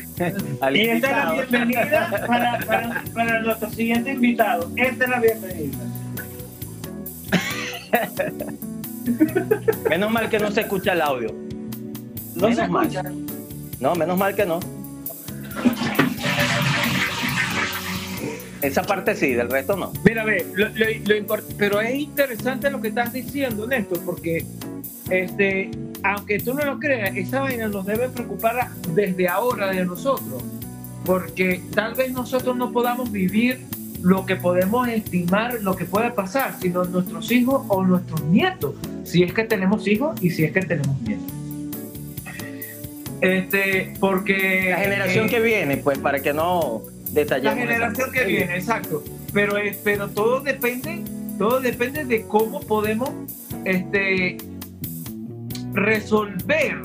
al 0.60 0.76
Y 0.76 0.80
esta 0.80 1.08
es 1.10 1.16
la 1.16 1.32
bienvenida 1.32 2.10
para, 2.26 2.58
para, 2.60 3.04
para 3.14 3.40
nuestro 3.42 3.70
siguiente 3.70 4.12
invitado. 4.12 4.70
Esta 4.76 5.04
es 5.04 5.10
la 5.10 5.20
bienvenida. 5.20 5.78
Menos 9.90 10.10
mal 10.10 10.28
que 10.28 10.38
no 10.38 10.50
se 10.50 10.62
escucha 10.62 10.92
el 10.92 11.02
audio. 11.02 11.28
No 12.34 12.48
se 12.48 12.54
Menos 12.56 12.70
mal. 12.70 12.86
escucha. 12.86 13.12
No, 13.80 13.94
menos 13.96 14.16
mal 14.16 14.34
que 14.34 14.46
no. 14.46 14.60
Esa 18.64 18.82
parte 18.82 19.14
sí, 19.14 19.34
del 19.34 19.50
resto 19.50 19.76
no. 19.76 19.92
Mira, 20.04 20.24
ve, 20.24 20.46
lo, 20.54 20.68
lo- 20.68 21.42
pero 21.58 21.80
es 21.82 21.94
interesante 21.94 22.70
lo 22.70 22.80
que 22.80 22.88
estás 22.88 23.12
diciendo, 23.12 23.66
Néstor, 23.66 24.00
porque 24.06 24.46
este, 25.10 25.70
aunque 26.02 26.38
tú 26.38 26.54
no 26.54 26.64
lo 26.64 26.78
creas, 26.78 27.14
esa 27.14 27.40
vaina 27.40 27.68
nos 27.68 27.84
debe 27.84 28.08
preocupar 28.08 28.68
desde 28.94 29.28
ahora 29.28 29.70
de 29.70 29.84
nosotros, 29.84 30.42
porque 31.04 31.60
tal 31.74 31.94
vez 31.94 32.10
nosotros 32.12 32.56
no 32.56 32.72
podamos 32.72 33.12
vivir 33.12 33.60
lo 34.02 34.24
que 34.24 34.36
podemos 34.36 34.88
estimar, 34.88 35.60
lo 35.62 35.76
que 35.76 35.84
puede 35.84 36.10
pasar, 36.10 36.56
sino 36.60 36.84
nuestros 36.84 37.30
hijos 37.32 37.64
o 37.68 37.82
nuestros 37.84 38.22
nietos, 38.24 38.74
si 39.04 39.22
es 39.22 39.32
que 39.34 39.44
tenemos 39.44 39.86
hijos 39.86 40.18
y 40.22 40.30
si 40.30 40.44
es 40.44 40.52
que 40.52 40.60
tenemos 40.62 40.98
nietos. 41.02 41.26
Este, 43.20 43.94
porque 44.00 44.68
La 44.70 44.78
generación 44.78 45.26
eh, 45.26 45.30
que 45.30 45.40
viene, 45.40 45.76
pues 45.78 45.98
para 45.98 46.20
que 46.20 46.32
no 46.34 46.82
la 47.14 47.54
generación 47.56 48.10
que 48.12 48.24
viene, 48.24 48.56
exacto. 48.56 49.02
Pero, 49.32 49.56
es- 49.56 49.76
pero 49.78 50.08
todo 50.08 50.40
depende, 50.40 51.02
todo 51.38 51.60
depende 51.60 52.04
de 52.04 52.22
cómo 52.26 52.60
podemos 52.60 53.10
este, 53.64 54.36
resolver 55.72 56.76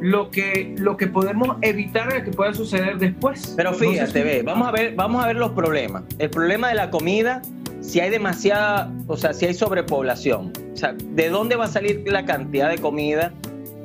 lo 0.00 0.30
que, 0.30 0.74
lo 0.78 0.96
que 0.96 1.06
podemos 1.06 1.56
evitar 1.62 2.24
que 2.24 2.30
pueda 2.30 2.52
suceder 2.52 2.98
después. 2.98 3.54
Pero 3.56 3.72
fíjate, 3.72 4.22
ve, 4.22 4.42
vamos 4.42 4.68
a 4.68 4.72
ver, 4.72 4.94
vamos 4.94 5.22
a 5.24 5.28
ver 5.28 5.36
los 5.36 5.52
problemas. 5.52 6.02
El 6.18 6.30
problema 6.30 6.68
de 6.68 6.74
la 6.74 6.90
comida, 6.90 7.40
si 7.80 8.00
hay 8.00 8.10
demasiada, 8.10 8.92
o 9.06 9.16
sea, 9.16 9.32
si 9.32 9.46
hay 9.46 9.54
sobrepoblación. 9.54 10.52
O 10.72 10.76
sea, 10.76 10.92
¿de 10.94 11.28
dónde 11.28 11.56
va 11.56 11.66
a 11.66 11.68
salir 11.68 12.02
la 12.06 12.24
cantidad 12.24 12.68
de 12.68 12.78
comida? 12.78 13.32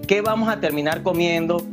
¿Qué 0.07 0.21
vamos 0.21 0.49
a 0.49 0.59
terminar 0.59 1.03
comiendo? 1.03 1.65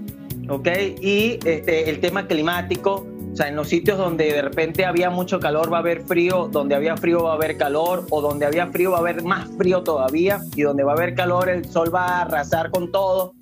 ¿Ok? 0.48 0.68
Y 1.00 1.38
este, 1.44 1.88
el 1.90 1.98
tema 2.00 2.26
climático, 2.28 3.06
o 3.36 3.38
sea, 3.38 3.48
en 3.48 3.56
los 3.56 3.68
sitios 3.68 3.98
donde 3.98 4.32
de 4.32 4.40
repente 4.40 4.86
había 4.86 5.10
mucho 5.10 5.38
calor 5.38 5.70
va 5.70 5.76
a 5.76 5.80
haber 5.80 6.00
frío, 6.00 6.48
donde 6.50 6.74
había 6.74 6.96
frío 6.96 7.24
va 7.24 7.32
a 7.32 7.34
haber 7.34 7.58
calor, 7.58 8.06
o 8.08 8.22
donde 8.22 8.46
había 8.46 8.68
frío 8.68 8.92
va 8.92 8.96
a 8.96 9.00
haber 9.00 9.24
más 9.24 9.50
frío 9.58 9.82
todavía, 9.82 10.40
y 10.54 10.62
donde 10.62 10.84
va 10.84 10.92
a 10.92 10.94
haber 10.94 11.14
calor 11.14 11.50
el 11.50 11.66
sol 11.66 11.94
va 11.94 12.06
a 12.06 12.20
arrasar 12.22 12.70
con 12.70 12.90
todo, 12.90 13.34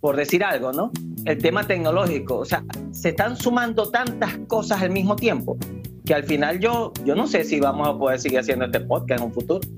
por 0.00 0.16
decir 0.16 0.42
algo, 0.42 0.72
¿no? 0.72 0.90
El 1.26 1.38
tema 1.38 1.64
tecnológico, 1.64 2.38
o 2.38 2.44
sea, 2.44 2.64
se 2.90 3.10
están 3.10 3.36
sumando 3.36 3.88
tantas 3.88 4.36
cosas 4.48 4.82
al 4.82 4.90
mismo 4.90 5.14
tiempo 5.14 5.56
que 6.04 6.12
al 6.12 6.24
final 6.24 6.58
yo, 6.58 6.92
yo 7.04 7.14
no 7.14 7.28
sé 7.28 7.44
si 7.44 7.60
vamos 7.60 7.86
a 7.86 7.96
poder 7.96 8.18
seguir 8.18 8.40
haciendo 8.40 8.64
este 8.64 8.80
podcast 8.80 9.20
en 9.20 9.26
un 9.28 9.32
futuro. 9.32 9.60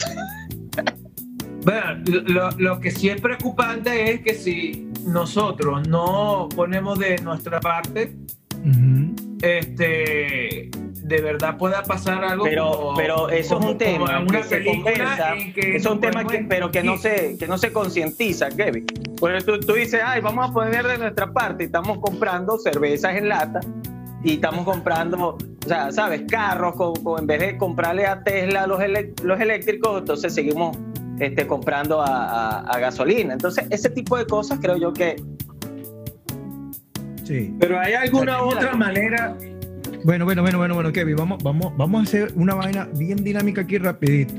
Bueno, 1.64 2.02
lo, 2.26 2.50
lo 2.58 2.80
que 2.80 2.90
sí 2.90 3.08
es 3.08 3.20
preocupante 3.20 4.14
es 4.14 4.22
que 4.22 4.34
si 4.34 4.90
nosotros 5.06 5.86
no 5.86 6.48
ponemos 6.56 6.98
de 6.98 7.18
nuestra 7.18 7.60
parte. 7.60 8.16
Este, 9.42 10.70
de 10.72 11.20
verdad 11.20 11.56
pueda 11.58 11.82
pasar 11.82 12.24
algo. 12.24 12.44
Pero, 12.44 12.70
como- 12.72 12.94
pero 12.94 13.28
eso 13.28 13.56
como- 13.56 13.66
es 13.68 13.72
un 13.72 13.78
tema 13.78 14.26
que 14.26 14.42
se 14.44 14.64
conversa, 14.64 15.34
que 15.54 15.76
eso 15.76 15.88
es 15.88 15.94
un 15.94 16.00
tema 16.00 16.24
que, 16.26 16.38
pero 16.48 16.70
que 16.70 16.82
no 16.82 16.96
se, 16.96 17.36
que 17.38 17.46
no 17.46 17.58
se 17.58 17.72
concientiza, 17.72 18.48
Kevin. 18.50 18.86
Porque 19.18 19.40
tú, 19.42 19.58
tú 19.60 19.74
dices, 19.74 20.00
ay, 20.04 20.20
vamos 20.20 20.48
a 20.50 20.52
poner 20.52 20.86
de 20.86 20.98
nuestra 20.98 21.32
parte 21.32 21.64
y 21.64 21.66
estamos 21.66 21.98
comprando 21.98 22.58
cervezas 22.58 23.16
en 23.16 23.28
lata 23.28 23.60
y 24.24 24.34
estamos 24.34 24.64
comprando, 24.64 25.36
o 25.36 25.68
sea, 25.68 25.90
sabes, 25.92 26.22
carros, 26.28 26.74
con, 26.76 26.94
con- 27.02 27.20
en 27.20 27.26
vez 27.26 27.40
de 27.40 27.58
comprarle 27.58 28.06
a 28.06 28.22
Tesla 28.22 28.66
los, 28.66 28.80
los 29.24 29.40
eléctricos, 29.40 29.98
entonces 29.98 30.32
seguimos 30.34 30.76
este, 31.18 31.46
comprando 31.46 32.00
a, 32.00 32.06
a- 32.06 32.60
a 32.60 32.78
gasolina. 32.78 33.32
Entonces, 33.34 33.66
ese 33.70 33.90
tipo 33.90 34.16
de 34.16 34.26
cosas 34.26 34.58
creo 34.62 34.76
yo 34.76 34.92
que 34.92 35.16
Sí. 37.24 37.54
Pero 37.58 37.78
hay 37.78 37.94
alguna 37.94 38.42
otra 38.42 38.74
manera. 38.74 39.36
Bueno, 40.04 40.24
bueno, 40.24 40.42
bueno, 40.42 40.58
bueno, 40.58 40.74
bueno, 40.74 40.92
Kevin, 40.92 41.16
vamos, 41.16 41.42
vamos, 41.42 41.76
vamos 41.76 42.00
a 42.00 42.02
hacer 42.02 42.32
una 42.34 42.54
vaina 42.54 42.88
bien 42.94 43.22
dinámica 43.22 43.60
aquí 43.60 43.78
rapidito. 43.78 44.34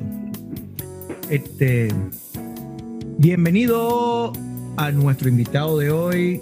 Este, 1.29 1.87
bienvenido 3.17 4.33
a 4.75 4.91
nuestro 4.91 5.29
invitado 5.29 5.79
de 5.79 5.89
hoy, 5.89 6.41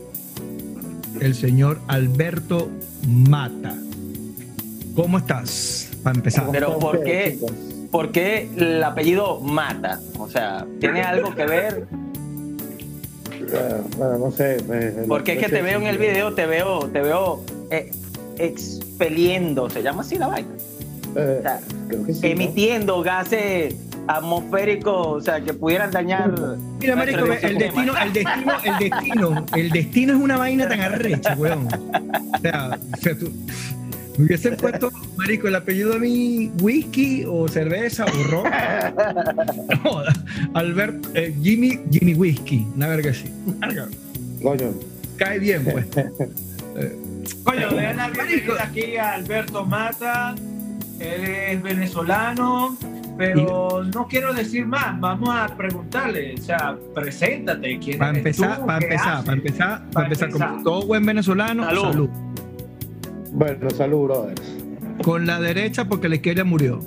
el 1.19 1.36
señor 1.36 1.79
Alberto 1.88 2.69
Mata. 3.07 3.75
¿Cómo 4.95 5.19
estás? 5.19 5.91
Para 6.03 6.17
empezar. 6.17 6.48
Pero 6.51 6.79
¿por 6.79 7.03
qué, 7.03 7.38
¿por 7.91 8.12
qué 8.12 8.50
el 8.57 8.83
apellido 8.83 9.39
Mata? 9.39 10.00
O 10.17 10.27
sea, 10.27 10.65
¿tiene 10.79 11.03
algo 11.03 11.36
que 11.36 11.45
ver? 11.45 11.88
Eh, 13.53 13.81
Bueno, 13.98 14.17
no 14.17 14.31
sé. 14.31 14.58
Porque 15.08 15.34
es 15.34 15.39
que 15.46 15.50
te 15.50 15.62
veo 15.62 15.79
en 15.79 15.88
el 15.88 15.98
video, 15.98 16.34
te 16.34 16.46
veo, 16.46 16.79
te 16.89 17.01
veo 17.01 17.43
eh, 17.70 17.91
expeliendo, 18.38 19.70
se 19.70 19.81
llama 19.84 20.01
así 20.01 20.17
la 20.17 20.27
vaina. 20.27 20.50
eh, 21.15 21.38
O 21.39 21.41
sea, 21.41 21.60
creo 21.88 22.03
que 22.05 22.13
sí, 22.13 22.22
¿no? 22.22 22.27
emitiendo 22.27 23.01
gases 23.01 23.75
atmosféricos, 24.08 25.08
o 25.08 25.22
sea, 25.22 25.39
que 25.41 25.53
pudieran 25.53 25.91
dañar. 25.91 26.34
Mira, 26.79 26.96
marico, 26.96 27.25
el 27.25 27.58
destino, 27.58 27.93
el 27.98 28.13
destino, 28.13 28.53
el 28.63 28.79
destino, 28.79 29.46
el 29.55 29.70
destino 29.70 30.13
es 30.13 30.20
una 30.20 30.38
vaina 30.38 30.67
tan 30.67 30.79
arrecha, 30.81 31.36
weón. 31.38 31.67
O 31.67 32.38
sea, 32.41 32.79
o 32.93 32.98
sea, 32.98 33.17
tú 33.17 33.31
hubiesen 34.17 34.55
puesto, 34.57 34.91
marico, 35.17 35.47
el 35.47 35.55
apellido 35.55 35.93
de 35.93 35.99
mi 35.99 36.51
whisky 36.61 37.23
o 37.27 37.47
cerveza 37.47 38.05
o 38.05 38.23
ron. 38.29 38.45
No, 39.83 40.01
Albert, 40.53 41.05
eh, 41.15 41.33
Jimmy, 41.41 41.79
Jimmy 41.91 42.13
Whisky, 42.13 42.65
una 42.75 42.87
verga 42.87 43.11
así. 43.11 43.25
Coño, 44.41 44.73
Cae 45.17 45.39
bien, 45.39 45.63
pues. 45.63 45.85
Coño, 47.43 47.71
le 47.71 47.81
dan 47.83 47.97
la 47.97 48.09
bienvenida 48.09 48.63
aquí 48.63 48.95
a 48.97 49.13
Alberto 49.13 49.65
Mata. 49.65 50.35
Él 50.99 51.23
es 51.25 51.61
venezolano, 51.63 52.77
pero 53.17 53.83
no 53.83 54.07
quiero 54.07 54.33
decir 54.33 54.65
más. 54.65 54.99
Vamos 54.99 55.29
a 55.35 55.47
preguntarle, 55.55 56.35
o 56.35 56.41
sea, 56.41 56.75
preséntate. 56.93 57.79
¿Quién 57.79 57.97
Para 57.97 58.11
eres 58.11 58.19
empezar, 58.19 58.59
tú? 58.59 58.65
para 58.67 58.79
¿Qué 58.79 58.85
empezar, 58.85 59.23
para 59.23 59.37
empezar, 59.37 59.69
para 59.79 59.91
Para 59.91 60.05
empezar, 60.05 60.29
como 60.31 60.45
empezar. 60.45 60.63
todo 60.63 60.85
buen 60.87 61.05
venezolano, 61.05 61.65
Salud. 61.65 61.81
salud. 61.83 62.09
Bueno, 63.31 63.69
salud, 63.71 64.03
brothers. 64.05 64.41
Con 65.03 65.25
la 65.25 65.39
derecha 65.39 65.85
porque 65.88 66.09
la 66.09 66.15
izquierda 66.15 66.43
murió. 66.43 66.79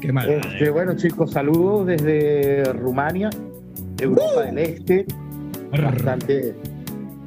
Qué 0.00 0.12
mal. 0.12 0.28
Este, 0.30 0.70
bueno, 0.70 0.96
chicos, 0.96 1.32
saludos 1.32 1.86
desde 1.86 2.64
Rumania, 2.74 3.30
Europa 3.98 4.42
del 4.42 4.58
Este, 4.58 5.06
bastante, 5.70 6.54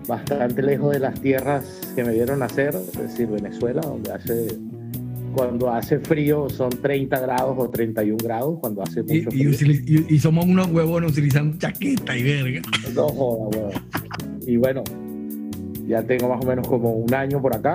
bastante 0.07 0.61
lejos 0.61 0.93
de 0.93 0.99
las 0.99 1.19
tierras 1.19 1.81
que 1.95 2.03
me 2.03 2.13
vieron 2.13 2.39
nacer, 2.39 2.75
es 2.75 2.97
decir, 2.97 3.27
Venezuela, 3.27 3.81
donde 3.81 4.11
hace, 4.11 4.47
cuando 5.33 5.71
hace 5.71 5.99
frío 5.99 6.49
son 6.49 6.69
30 6.69 7.19
grados 7.19 7.55
o 7.57 7.69
31 7.69 8.17
grados, 8.23 8.59
cuando 8.59 8.83
hace 8.83 9.01
mucho 9.01 9.13
y 9.33 9.53
frío. 9.53 9.81
y- 9.87 10.13
y 10.15 10.19
somos 10.19 10.45
unos 10.45 10.67
huevones 10.67 11.11
utilizando 11.11 11.57
chaqueta 11.57 12.15
y 12.15 12.23
verga. 12.23 12.61
No 12.93 13.07
joda, 13.09 13.57
weón. 13.57 13.71
Y 14.49 14.57
bueno, 14.57 14.83
ya 15.87 16.01
tengo 16.03 16.27
más 16.29 16.43
o 16.43 16.47
menos 16.47 16.67
como 16.67 16.91
un 16.93 17.13
año 17.13 17.39
por 17.39 17.55
acá, 17.55 17.73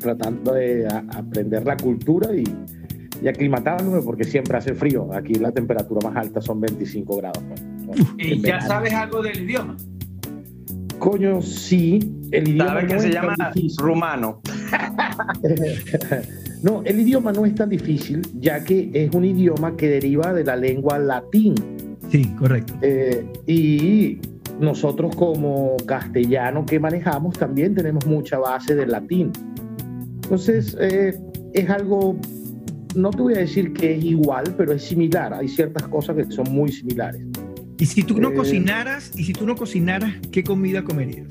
tratando 0.00 0.52
de 0.52 0.86
aprender 0.88 1.64
la 1.64 1.74
cultura 1.76 2.34
y, 2.34 2.44
y 3.22 3.28
aclimatándome 3.28 4.02
porque 4.02 4.24
siempre 4.24 4.58
hace 4.58 4.74
frío. 4.74 5.08
Aquí 5.14 5.34
la 5.36 5.52
temperatura 5.52 6.10
más 6.10 6.16
alta 6.18 6.42
son 6.42 6.60
25 6.60 7.16
grados. 7.16 7.42
pues, 7.48 7.62
¿no? 7.62 7.92
Y 8.18 8.36
ya 8.40 8.42
verano. 8.42 8.66
sabes 8.68 8.92
algo 8.92 9.22
del 9.22 9.40
idioma. 9.42 9.74
Coño, 10.98 11.40
sí, 11.40 11.98
el 12.30 12.48
idioma 12.48 12.68
¿Sabes 12.70 12.84
que 12.86 12.94
no 12.94 13.00
se 13.00 13.08
es 13.08 13.14
tan 13.14 13.22
llama 13.24 13.50
difícil. 13.54 13.84
rumano? 13.84 14.40
No, 16.62 16.80
el 16.86 16.98
idioma 17.00 17.30
no 17.30 17.44
es 17.44 17.54
tan 17.54 17.68
difícil, 17.68 18.22
ya 18.40 18.64
que 18.64 18.90
es 18.94 19.14
un 19.14 19.22
idioma 19.26 19.76
que 19.76 19.86
deriva 19.86 20.32
de 20.32 20.44
la 20.44 20.56
lengua 20.56 20.98
latín. 20.98 21.54
Sí, 22.10 22.24
correcto. 22.38 22.72
Eh, 22.80 23.26
y 23.46 24.18
nosotros 24.60 25.14
como 25.16 25.76
castellano 25.86 26.64
que 26.64 26.78
manejamos 26.78 27.38
también 27.38 27.74
tenemos 27.74 28.06
mucha 28.06 28.38
base 28.38 28.74
del 28.74 28.90
latín. 28.92 29.32
Entonces, 30.22 30.76
eh, 30.80 31.18
es 31.52 31.70
algo, 31.70 32.16
no 32.94 33.10
te 33.10 33.22
voy 33.22 33.34
a 33.34 33.38
decir 33.38 33.72
que 33.72 33.96
es 33.96 34.04
igual, 34.04 34.54
pero 34.56 34.72
es 34.72 34.82
similar. 34.82 35.34
Hay 35.34 35.48
ciertas 35.48 35.86
cosas 35.88 36.16
que 36.16 36.24
son 36.30 36.46
muy 36.50 36.70
similares. 36.72 37.22
Y 37.78 37.86
si 37.86 38.02
tú 38.02 38.20
no 38.20 38.30
Eh. 38.30 38.34
cocinaras, 38.34 39.10
y 39.18 39.24
si 39.24 39.32
tú 39.32 39.46
no 39.46 39.56
cocinaras, 39.56 40.12
¿qué 40.30 40.42
comida 40.44 40.82
comerías? 40.82 41.28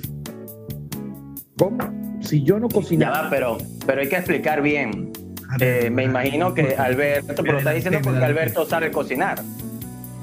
¿Cómo? 1.58 1.78
Si 2.22 2.44
yo 2.44 2.60
no 2.60 2.68
Ya 2.70 2.74
cocinara, 2.76 3.22
va, 3.24 3.30
pero, 3.30 3.58
pero 3.86 4.02
hay 4.02 4.10
que 4.10 4.16
explicar 4.18 4.62
bien. 4.62 5.12
Ver, 5.60 5.86
Eh, 5.86 5.90
me 5.90 6.04
imagino 6.04 6.54
que 6.54 6.76
Alberto, 6.76 7.44
pero 7.44 7.60
está 7.60 7.72
diciendo 7.72 8.00
porque. 8.04 8.24
Alberto 8.24 8.66
sabe 8.66 8.92
cocinar. 8.92 9.42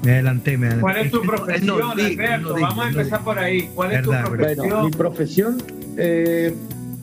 Me 0.03 0.11
adelanté, 0.13 0.57
me 0.57 0.67
adelanté. 0.67 0.81
¿Cuál 0.81 1.05
es 1.05 1.11
tu 1.11 1.21
profesión, 1.27 1.67
no 1.79 1.95
digo, 1.95 2.21
Alberto? 2.23 2.49
no 2.49 2.55
digo, 2.55 2.67
Vamos 2.67 2.85
a 2.85 2.91
no 2.91 2.99
empezar 2.99 3.19
digo. 3.19 3.25
por 3.31 3.39
ahí. 3.39 3.69
¿Cuál 3.73 3.91
es 3.91 4.01
tu 4.01 4.09
Verdad, 4.11 4.25
profesión? 4.29 4.67
Bueno, 4.69 4.83
mi 4.85 4.91
profesión, 4.91 5.57
eh, 5.97 6.53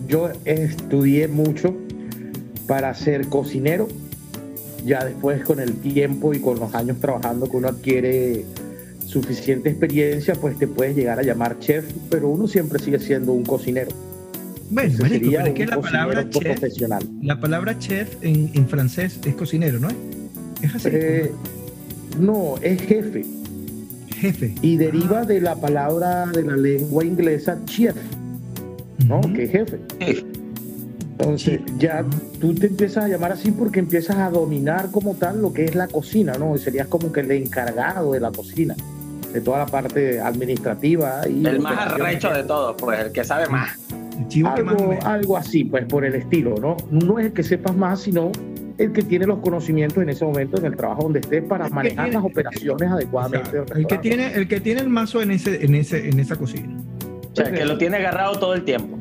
yo 0.09 0.31
estudié 0.45 1.29
mucho 1.29 1.75
para 2.67 2.93
ser 2.95 3.29
cocinero. 3.29 3.89
Ya 4.85 5.05
después 5.05 5.43
con 5.43 5.61
el 5.61 5.75
tiempo 5.81 6.33
y 6.35 6.41
con 6.41 6.59
los 6.61 6.75
años 6.75 6.99
trabajando 7.01 7.51
que 7.51 7.57
uno 7.57 7.69
adquiere 7.69 8.45
suficiente 9.07 9.71
experiencia, 9.71 10.35
pues 10.35 10.59
te 10.59 10.67
puedes 10.69 10.95
llegar 10.97 11.19
a 11.19 11.23
llamar 11.23 11.59
chef, 11.59 11.85
pero 12.11 12.29
uno 12.29 12.47
siempre 12.47 12.79
sigue 12.79 12.99
siendo 12.99 13.33
un 13.33 13.45
cocinero. 13.45 13.91
Bueno, 14.71 14.91
Ese 14.93 15.03
marico, 15.03 15.25
sería 15.25 15.39
pero 15.45 15.49
es 15.49 15.55
que 15.55 15.67
la 15.67 15.81
palabra 15.81 16.31
chef, 16.31 16.43
profesional. 16.45 17.03
la 17.23 17.41
palabra 17.41 17.79
chef 17.79 18.17
en, 18.23 18.51
en 18.55 18.69
francés 18.69 19.19
es 19.25 19.35
cocinero, 19.35 19.79
¿no 19.81 19.89
es? 19.89 19.97
Es 20.63 20.75
así. 20.75 20.89
Eh, 20.93 21.33
no, 21.33 21.58
es 22.63 22.81
jefe 22.83 23.25
Jefe. 24.17 24.55
y 24.63 24.77
deriva 24.77 25.25
de 25.25 25.41
la 25.41 25.55
palabra 25.57 26.27
de 26.27 26.43
la 26.43 26.57
lengua 26.57 27.05
inglesa 27.05 27.59
chef, 27.67 27.95
¿no? 29.07 29.21
Que 29.21 29.45
es 29.45 29.51
jefe. 29.53 29.79
Sí. 30.01 30.27
Entonces 31.21 31.61
Sí. 31.67 31.75
ya 31.79 32.05
tú 32.41 32.55
te 32.55 32.67
empiezas 32.69 33.05
a 33.05 33.09
llamar 33.09 33.33
así 33.33 33.51
porque 33.51 33.81
empiezas 33.81 34.17
a 34.17 34.31
dominar 34.31 34.91
como 34.91 35.15
tal 35.15 35.41
lo 35.43 35.53
que 35.53 35.65
es 35.65 35.75
la 35.75 35.87
cocina, 35.89 36.35
¿no? 36.39 36.55
Y 36.57 36.59
serías 36.59 36.89
como 36.89 37.13
que 37.13 37.21
el 37.21 37.31
encargado 37.33 38.13
de 38.13 38.21
la 38.21 38.31
cocina, 38.33 38.75
de 39.33 39.41
toda 39.41 39.59
la 39.59 39.67
parte 39.67 40.21
administrativa 40.21 41.21
y 41.29 41.45
El 41.47 41.61
más 41.61 41.79
arrecho 41.93 42.31
de 42.31 42.43
todos, 42.45 42.77
pues, 42.79 42.99
el 43.01 43.13
que 43.13 43.25
sabe 43.25 43.49
más. 43.49 43.71
El 44.19 44.27
chivo 44.29 44.53
que 44.55 44.63
más 44.65 44.75
algo, 44.77 44.89
me- 44.91 44.99
algo 44.99 45.37
así, 45.37 45.65
pues 45.65 45.85
por 45.87 46.05
el 46.05 46.15
estilo, 46.17 46.55
¿no? 46.61 46.77
No 46.91 47.19
es 47.21 47.27
el 47.27 47.33
que 47.33 47.43
sepas 47.45 47.77
más, 47.77 48.01
sino 48.01 48.31
el 48.79 48.93
que 48.93 49.03
tiene 49.03 49.27
los 49.27 49.41
conocimientos 49.41 50.03
en 50.03 50.09
ese 50.09 50.25
momento 50.25 50.57
en 50.59 50.67
el 50.67 50.77
trabajo 50.77 51.03
donde 51.03 51.19
estés 51.21 51.43
para 51.45 51.67
El 51.67 51.73
manejar 51.73 52.05
tiene- 52.07 52.15
las 52.21 52.25
operaciones 52.25 52.91
adecuadamente. 52.91 53.63
el 53.75 53.87
que 53.87 53.99
tiene 53.99 54.35
el 54.35 54.49
que 54.49 54.61
tiene 54.61 54.81
el 54.81 54.89
mazo 54.89 55.21
en 55.21 55.33
ese 55.33 55.65
en 55.65 55.75
ese 55.75 56.09
en 56.09 56.21
esa 56.21 56.37
cocina. 56.37 56.77
O 57.33 57.37
sea, 57.37 57.51
que 57.53 57.65
lo 57.65 57.77
tiene 57.79 57.97
agarrado 57.99 58.39
todo 58.39 58.55
el 58.55 58.65
tiempo. 58.65 58.97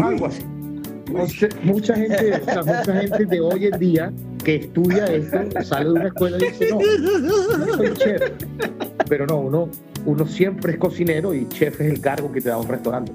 Algo 0.00 0.26
así. 0.26 0.42
Mucha, 1.10 1.48
mucha 1.62 1.94
gente, 1.94 2.32
o 2.34 2.44
sea, 2.44 2.62
mucha 2.64 3.00
gente 3.00 3.26
de 3.26 3.40
hoy 3.40 3.66
en 3.66 3.78
día 3.78 4.12
que 4.44 4.56
estudia 4.56 5.06
esto 5.06 5.38
sale 5.62 5.84
de 5.86 5.92
una 5.92 6.06
escuela 6.08 6.36
y 6.36 6.40
dice, 6.50 6.68
no, 6.70 6.80
yo 7.64 7.74
soy 7.76 7.92
chef. 7.94 8.22
Pero 9.08 9.26
no, 9.26 9.38
uno, 9.38 9.68
uno 10.04 10.26
siempre 10.26 10.72
es 10.72 10.78
cocinero 10.78 11.32
y 11.32 11.48
chef 11.48 11.80
es 11.80 11.92
el 11.92 12.00
cargo 12.00 12.30
que 12.32 12.40
te 12.40 12.48
da 12.48 12.58
un 12.58 12.66
restaurante. 12.68 13.12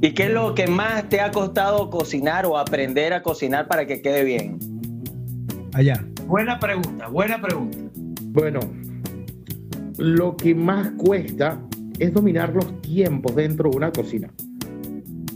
¿Y 0.00 0.12
qué 0.12 0.24
es 0.24 0.30
lo 0.30 0.54
que 0.54 0.66
más 0.66 1.08
te 1.08 1.20
ha 1.20 1.30
costado 1.30 1.88
cocinar 1.90 2.44
o 2.46 2.58
aprender 2.58 3.12
a 3.12 3.22
cocinar 3.22 3.66
para 3.66 3.86
que 3.86 4.02
quede 4.02 4.24
bien? 4.24 4.58
Allá. 5.72 6.04
Buena 6.26 6.58
pregunta, 6.58 7.08
buena 7.08 7.40
pregunta. 7.40 7.78
Bueno, 8.24 8.60
lo 9.98 10.36
que 10.36 10.54
más 10.54 10.90
cuesta 10.98 11.60
es 11.98 12.12
dominar 12.12 12.52
los 12.54 12.80
tiempos 12.82 13.34
dentro 13.34 13.70
de 13.70 13.76
una 13.76 13.90
cocina. 13.92 14.28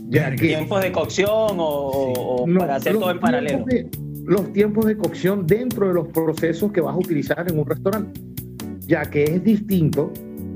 Ya 0.09 0.29
que 0.31 0.47
¿Tiempos 0.49 0.81
de 0.81 0.91
cocción 0.91 1.29
o, 1.57 1.63
o 1.63 2.47
no, 2.47 2.59
para 2.59 2.75
hacer 2.75 2.93
los 2.93 3.01
todo 3.01 3.11
en 3.11 3.19
paralelo? 3.19 3.65
tiempos 3.65 3.91
de- 3.93 4.11
los 4.25 4.53
tiempos 4.53 4.85
de 4.85 4.97
cocción 4.97 5.47
dentro 5.47 5.87
de 5.87 5.93
los 5.95 6.07
procesos 6.09 6.71
que 6.71 6.79
vas 6.81 6.93
a 6.93 6.97
utilizar 6.97 7.49
en 7.49 7.57
un 7.57 7.65
restaurante, 7.65 8.21
ya 8.81 9.01
que 9.09 9.23
es 9.23 9.43
distinto 9.43 10.11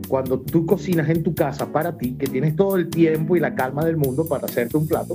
cuando 0.07 0.39
tú 0.39 0.65
cocinas 0.65 1.09
en 1.09 1.23
tu 1.23 1.33
casa 1.33 1.71
para 1.71 1.97
ti, 1.97 2.13
que 2.13 2.27
tienes 2.27 2.55
todo 2.55 2.75
el 2.75 2.89
tiempo 2.89 3.35
y 3.35 3.39
la 3.39 3.55
calma 3.55 3.83
del 3.85 3.97
mundo 3.97 4.25
para 4.27 4.45
hacerte 4.45 4.77
un 4.77 4.87
plato, 4.87 5.13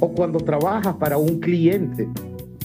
o 0.00 0.08
cuando 0.12 0.38
trabajas 0.40 0.94
para 0.96 1.18
un 1.18 1.40
cliente 1.40 2.08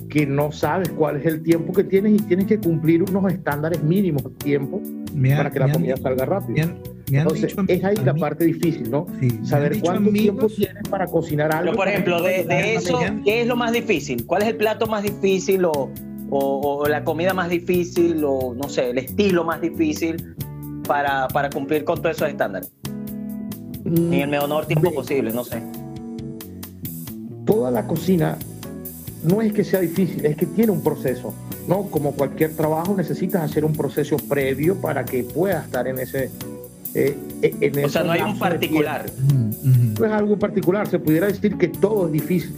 que 0.09 0.25
no 0.27 0.51
sabes 0.51 0.89
cuál 0.89 1.17
es 1.17 1.25
el 1.25 1.41
tiempo 1.41 1.73
que 1.73 1.83
tienes 1.83 2.13
y 2.13 2.17
tienes 2.25 2.45
que 2.45 2.59
cumplir 2.59 3.01
unos 3.03 3.31
estándares 3.31 3.81
mínimos 3.83 4.23
de 4.23 4.29
tiempo 4.31 4.79
Me 5.15 5.31
han- 5.31 5.37
para 5.37 5.49
que 5.51 5.59
la 5.59 5.65
han 5.65 5.71
comida 5.71 5.95
di- 5.95 6.01
salga 6.01 6.25
rápido. 6.25 6.53
Me 6.53 6.61
han, 6.61 6.69
me 7.11 7.17
han 7.19 7.23
Entonces, 7.23 7.47
dicho 7.49 7.61
a- 7.61 7.65
es 7.67 7.83
ahí 7.83 7.95
la 8.05 8.13
mí- 8.13 8.19
parte 8.19 8.45
difícil, 8.45 8.91
¿no? 8.91 9.07
sí, 9.19 9.27
han 9.39 9.45
Saber 9.47 9.79
cuánto 9.81 10.11
tiempo 10.11 10.47
tienes 10.47 10.83
para 10.87 11.07
cocinar 11.07 11.51
algo. 11.51 11.71
Pero, 11.71 11.77
por 11.77 11.87
ejemplo, 11.87 12.21
de, 12.21 12.43
de 12.43 12.75
eso, 12.75 12.97
han- 12.99 13.23
¿qué 13.23 13.41
es 13.41 13.47
lo 13.47 13.55
más 13.55 13.71
difícil? 13.71 14.23
¿Cuál 14.27 14.43
es 14.43 14.49
el 14.49 14.55
plato 14.57 14.85
más 14.85 15.01
difícil 15.01 15.65
o, 15.65 15.71
o- 16.29 16.77
o 16.77 16.87
la 16.87 17.03
comida 17.03 17.33
más 17.33 17.49
difícil 17.49 18.23
o, 18.23 18.53
no 18.55 18.69
sé, 18.69 18.91
el 18.91 18.99
estilo 18.99 19.43
más 19.43 19.61
difícil 19.61 20.35
para, 20.87 21.27
para 21.29 21.49
cumplir 21.49 21.83
con 21.83 22.01
todos 22.01 22.15
esos 22.15 22.29
estándares? 22.29 22.71
En 23.85 24.13
el 24.13 24.29
menor 24.29 24.65
tiempo 24.65 24.93
posible, 24.93 25.31
no 25.31 25.43
sé. 25.43 25.61
toda 27.45 27.71
la 27.71 27.85
cocina 27.87 28.37
no 29.23 29.41
es 29.41 29.53
que 29.53 29.63
sea 29.63 29.79
difícil, 29.79 30.25
es 30.25 30.35
que 30.35 30.45
tiene 30.45 30.71
un 30.71 30.83
proceso, 30.83 31.33
¿no? 31.67 31.83
Como 31.83 32.11
cualquier 32.11 32.55
trabajo 32.55 32.93
necesitas 32.95 33.43
hacer 33.43 33.63
un 33.63 33.73
proceso 33.73 34.17
previo 34.17 34.75
para 34.75 35.05
que 35.05 35.23
puedas 35.23 35.65
estar 35.65 35.87
en 35.87 35.99
ese... 35.99 36.29
eh, 36.93 37.17
eh, 37.41 37.55
en 37.61 37.85
O 37.85 37.89
sea, 37.89 38.01
ese 38.01 38.07
no 38.07 38.11
hay 38.11 38.21
un 38.21 38.37
particular. 38.37 39.05
Ujú. 39.07 39.99
No 39.99 40.05
es 40.05 40.11
algo 40.11 40.37
particular, 40.37 40.87
se 40.87 40.99
pudiera 40.99 41.27
decir 41.27 41.57
que 41.57 41.69
todo 41.69 42.07
es 42.07 42.11
difícil, 42.11 42.55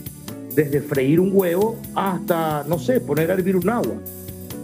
desde 0.54 0.80
freír 0.80 1.20
un 1.20 1.30
huevo 1.32 1.76
hasta, 1.94 2.64
no 2.68 2.78
sé, 2.78 3.00
poner 3.00 3.30
a 3.30 3.34
hervir 3.34 3.56
un 3.56 3.68
agua. 3.68 3.94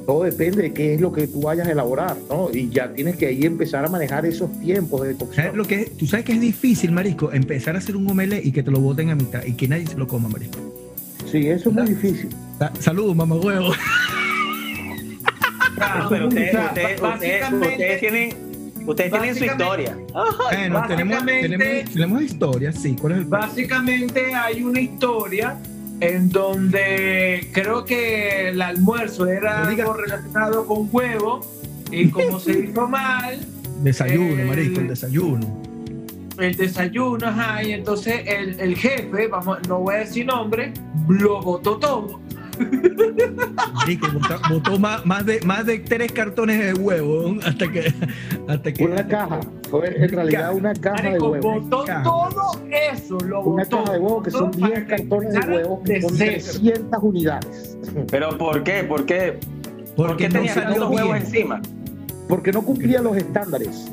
Todo 0.06 0.24
depende 0.24 0.62
de 0.62 0.72
qué 0.72 0.94
es 0.94 1.00
lo 1.00 1.12
que 1.12 1.26
tú 1.28 1.42
vayas 1.42 1.68
a 1.68 1.72
elaborar, 1.72 2.16
¿no? 2.28 2.48
Y 2.52 2.68
ya 2.70 2.92
tienes 2.92 3.16
que 3.16 3.26
ahí 3.26 3.44
empezar 3.44 3.84
a 3.84 3.88
manejar 3.88 4.26
esos 4.26 4.50
tiempos 4.60 5.02
de 5.02 5.12
¿Sabes 5.14 5.18
cocción. 5.28 5.56
lo 5.56 5.64
que 5.64 5.80
es? 5.82 5.96
Tú 5.96 6.06
sabes 6.06 6.24
que 6.24 6.32
es 6.32 6.40
difícil, 6.40 6.90
marisco, 6.92 7.32
empezar 7.32 7.76
a 7.76 7.78
hacer 7.78 7.96
un 7.96 8.10
omelette 8.10 8.44
y 8.44 8.50
que 8.52 8.62
te 8.62 8.70
lo 8.70 8.80
boten 8.80 9.10
a 9.10 9.14
mitad 9.14 9.44
y 9.44 9.52
que 9.54 9.68
nadie 9.68 9.86
se 9.86 9.96
lo 9.96 10.06
coma, 10.06 10.28
marisco. 10.28 10.58
Sí, 11.30 11.46
eso 11.48 11.68
es 11.70 11.74
muy 11.74 11.86
difícil. 11.86 12.28
Sa- 12.58 12.72
Saludos, 12.80 13.14
mamá 13.16 13.36
huevo. 13.36 13.72
Ah, 15.80 16.06
pero 16.10 16.28
ustedes, 16.28 16.50
tienen, 18.00 18.30
ustedes 18.86 19.10
tienen 19.10 19.34
su 19.34 19.44
historia. 19.44 19.96
Bueno, 20.12 20.84
tenemos, 20.88 21.24
tenemos, 21.24 21.90
tenemos 21.92 22.22
historias, 22.22 22.76
sí. 22.76 22.96
¿Cuál 23.00 23.12
es 23.14 23.18
el 23.20 23.24
Básicamente 23.24 24.34
hay 24.34 24.62
una 24.62 24.80
historia 24.80 25.56
en 26.02 26.28
donde 26.30 27.48
creo 27.52 27.84
que 27.84 28.48
el 28.48 28.60
almuerzo 28.62 29.26
era 29.26 29.66
algo 29.66 29.94
relacionado 29.94 30.66
con 30.66 30.88
huevo 30.90 31.40
y 31.90 32.08
como 32.08 32.38
se 32.40 32.58
hizo 32.60 32.88
mal, 32.88 33.38
desayuno, 33.82 34.40
el- 34.40 34.48
marisco, 34.48 34.80
el 34.80 34.88
desayuno? 34.88 35.62
el 36.38 36.56
desayuno, 36.56 37.28
ajá, 37.28 37.62
y 37.62 37.72
entonces 37.72 38.22
el, 38.26 38.58
el 38.58 38.74
jefe, 38.76 39.28
vamos, 39.28 39.58
no 39.68 39.80
voy 39.80 39.96
a 39.96 39.98
decir 39.98 40.26
nombre, 40.26 40.72
lo 41.08 41.40
botó 41.42 41.76
todo. 41.78 42.20
Botó, 44.12 44.40
botó 44.50 44.78
más, 44.78 45.04
más, 45.06 45.26
de, 45.26 45.40
más 45.42 45.66
de 45.66 45.78
tres 45.80 46.12
cartones 46.12 46.58
de 46.58 46.74
huevo 46.74 47.36
hasta 47.44 47.70
que. 47.70 47.92
Hasta 48.48 48.72
que 48.72 48.84
Una 48.84 49.06
caja, 49.06 49.40
fue 49.70 50.04
en 50.04 50.10
realidad 50.10 50.54
una 50.54 50.72
caja 50.74 51.10
de 51.10 51.18
huevos. 51.20 51.40
botó 51.68 51.84
Caja. 51.84 52.02
todo 52.02 52.62
eso, 52.92 53.18
lo 53.20 53.40
Una 53.42 53.64
botó. 53.64 53.78
caja 53.84 53.92
de 53.92 53.98
huevos 53.98 54.24
que 54.24 54.30
son 54.30 54.50
todo 54.50 54.60
para 54.60 54.74
10 54.80 54.88
cartones 54.88 55.32
de 55.32 55.38
huevos 55.52 55.80
que 55.84 55.92
de 55.94 56.02
son 56.02 56.10
cero. 56.14 56.32
300 56.34 57.02
unidades. 57.02 57.78
Pero 58.10 58.38
¿por 58.38 58.62
qué? 58.62 58.84
¿Por 58.84 59.06
qué? 59.06 59.38
¿Por 59.96 60.08
Porque 60.08 60.28
qué 60.28 60.38
no 60.40 60.48
salió 60.48 60.62
tantos 60.70 60.90
huevos 60.90 61.12
bien. 61.12 61.16
encima? 61.16 61.62
Porque 62.28 62.52
no 62.52 62.62
cumplía 62.62 63.00
los 63.02 63.16
estándares. 63.16 63.90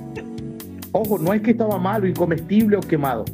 Ojo, 0.92 1.18
no 1.20 1.34
es 1.34 1.42
que 1.42 1.52
estaba 1.52 1.78
malo, 1.78 2.08
incomestible 2.08 2.78
o 2.78 2.80
quemado, 2.82 3.26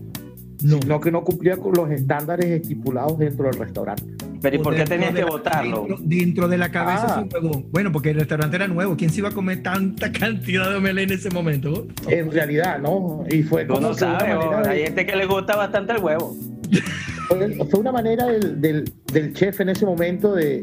No. 0.61 0.79
sino 0.81 0.99
que 0.99 1.11
no 1.11 1.23
cumplía 1.23 1.57
con 1.57 1.73
los 1.73 1.89
estándares 1.91 2.45
estipulados 2.47 3.17
dentro 3.19 3.45
del 3.45 3.55
restaurante. 3.59 4.14
Pero 4.45 4.55
¿y 4.61 4.63
por 4.63 4.73
qué 4.73 4.79
Dentro 4.79 4.95
tenías 4.95 5.13
de 5.13 5.19
que 5.19 5.25
la- 5.25 5.31
botarlo? 5.31 5.77
Dentro, 5.87 5.97
dentro 6.03 6.47
de 6.47 6.57
la 6.57 6.69
cabeza 6.71 7.19
Ah. 7.19 7.25
Bueno, 7.71 7.91
porque 7.91 8.11
el 8.11 8.17
restaurante 8.17 8.55
era 8.55 8.67
nuevo. 8.67 8.95
¿Quién 8.95 9.09
se 9.09 9.19
iba 9.19 9.29
a 9.29 9.31
comer 9.31 9.63
tanta 9.63 10.11
cantidad 10.11 10.69
de 10.69 10.75
omelette 10.77 11.09
en 11.11 11.17
ese 11.17 11.29
momento? 11.31 11.87
En 12.07 12.31
realidad, 12.31 12.79
¿no? 12.79 13.23
Y 13.29 13.41
fue 13.43 13.65
Tú 13.65 13.73
como 13.73 13.87
no 13.87 13.93
sabes, 13.95 14.21
manera 14.29 14.59
o 14.59 14.63
de- 14.63 14.69
hay 14.69 14.83
gente 14.83 15.05
que 15.05 15.15
le 15.15 15.25
gusta 15.25 15.55
bastante 15.55 15.93
el 15.93 16.03
huevo. 16.03 16.35
fue, 17.27 17.55
fue 17.69 17.79
una 17.79 17.91
manera 17.91 18.25
del, 18.27 18.61
del- 18.61 18.91
del 19.11 19.33
chef 19.33 19.59
en 19.61 19.69
ese 19.69 19.85
momento 19.85 20.33
de, 20.35 20.61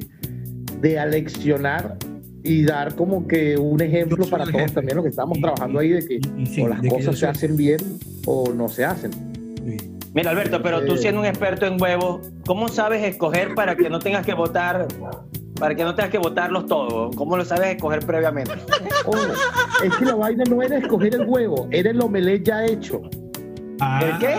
de 0.81 0.99
aleccionar 0.99 1.97
y 2.45 2.62
dar 2.64 2.95
como 2.95 3.27
que 3.27 3.57
un 3.57 3.81
ejemplo 3.83 4.25
para 4.27 4.45
todos 4.45 4.61
jefe. 4.61 4.75
también 4.75 4.97
lo 4.97 5.03
que 5.03 5.09
estamos 5.11 5.38
Y- 5.38 5.40
trabajando 5.42 5.79
ahí 5.81 5.88
de 5.90 6.07
que 6.07 6.14
y- 6.14 6.42
y 6.42 6.47
sí, 6.47 6.62
o 6.62 6.68
las 6.68 6.81
de 6.83 6.88
que 6.88 6.95
yo 6.95 6.97
cosas 6.99 7.14
se 7.14 7.21
soy- 7.21 7.29
hacen 7.31 7.57
bien 7.57 7.79
o 8.27 8.53
no 8.53 8.68
se 8.68 8.85
hacen. 8.85 9.11
Mira, 10.14 10.31
Alberto, 10.31 10.61
pero 10.62 10.85
tú 10.85 10.96
siendo 10.96 11.20
un 11.20 11.27
experto 11.27 11.66
en 11.66 11.81
huevos, 11.81 12.31
¿cómo 12.46 12.68
sabes 12.68 13.03
escoger 13.03 13.55
para 13.55 13.75
que 13.77 13.88
no 13.88 13.98
tengas 13.98 14.27
que 14.27 14.35
votar, 14.35 14.87
para 15.59 15.75
que 15.75 15.85
no 15.85 15.94
tengas 15.94 16.11
que 16.11 16.18
votarlos 16.18 16.66
todos? 16.66 17.16
¿Cómo 17.16 17.37
lo 17.37 17.44
sabes 17.44 17.77
escoger 17.77 18.01
previamente? 18.05 18.53
Oh, 19.05 19.16
es 19.85 19.96
que 19.96 20.05
la 20.05 20.14
vaina 20.14 20.44
no 20.48 20.62
era 20.62 20.79
escoger 20.79 21.16
el 21.16 21.27
huevo, 21.27 21.66
era 21.72 21.90
el 21.90 22.01
omelette 22.01 22.46
ya 22.46 22.64
hecho. 22.64 23.03
Ah, 23.81 24.16
qué? 24.20 24.37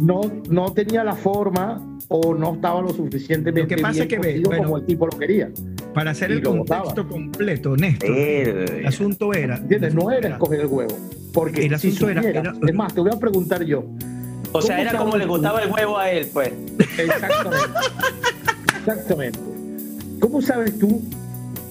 No, 0.00 0.22
no 0.48 0.72
tenía 0.72 1.04
la 1.04 1.14
forma 1.14 1.84
o 2.08 2.34
no 2.34 2.54
estaba 2.54 2.80
lo 2.80 2.88
suficientemente 2.88 3.60
Lo 3.60 3.68
que 3.68 3.82
pasa 3.82 3.92
bien 3.92 4.02
es 4.04 4.08
que 4.08 4.18
ve, 4.18 4.42
bueno, 4.46 4.62
como 4.64 4.78
el 4.78 4.86
tipo 4.86 5.06
lo 5.06 5.18
quería. 5.18 5.50
Para 5.92 6.12
hacer 6.12 6.30
Y 6.30 6.34
el 6.34 6.42
contexto 6.42 7.06
completo, 7.06 7.76
Néstor, 7.76 8.08
el 8.16 8.86
asunto 8.86 9.34
era. 9.34 9.56
¿Entiendes? 9.56 9.94
No 9.94 10.10
era 10.10 10.30
escoger 10.30 10.60
el 10.60 10.66
huevo. 10.68 10.96
Porque 11.34 11.66
El 11.66 11.78
si 11.78 11.88
asunto 11.88 12.08
era- 12.08 12.22
era- 12.22 12.54
es 12.66 12.74
más, 12.74 12.94
te 12.94 13.00
voy 13.02 13.10
a 13.14 13.18
preguntar 13.18 13.62
yo. 13.64 13.84
O 14.58 14.62
sea, 14.62 14.76
¿Cómo 14.76 14.88
era 14.88 14.98
como 14.98 15.16
le 15.16 15.26
gustaba 15.26 15.62
el 15.62 15.70
huevo 15.70 15.98
a 15.98 16.10
él, 16.10 16.28
pues. 16.32 16.52
Exactamente. 16.98 17.66
Exactamente. 18.78 19.38
¿Cómo 20.20 20.42
sabes 20.42 20.78
tú? 20.78 21.02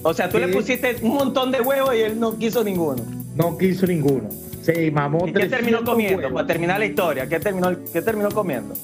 O 0.02 0.14
sea, 0.14 0.28
tú 0.28 0.38
le 0.38 0.48
pusiste 0.48 0.96
un 1.02 1.14
montón 1.14 1.50
de 1.50 1.60
huevos 1.60 1.94
y 1.94 1.98
él 1.98 2.18
no 2.18 2.36
quiso 2.38 2.64
ninguno. 2.64 3.02
No 3.34 3.58
quiso 3.58 3.86
ninguno. 3.86 4.28
Se 4.62 4.90
mamó 4.90 5.26
¿Y 5.26 5.32
qué 5.32 5.46
terminó 5.46 5.78
300 5.78 5.84
comiendo? 5.84 6.18
huevos. 6.18 6.32
Para 6.32 6.46
terminar 6.46 6.78
la 6.78 6.86
historia, 6.86 7.28
¿qué 7.28 7.40
terminó, 7.40 7.76
qué 7.92 8.02
terminó 8.02 8.30
comiendo? 8.30 8.74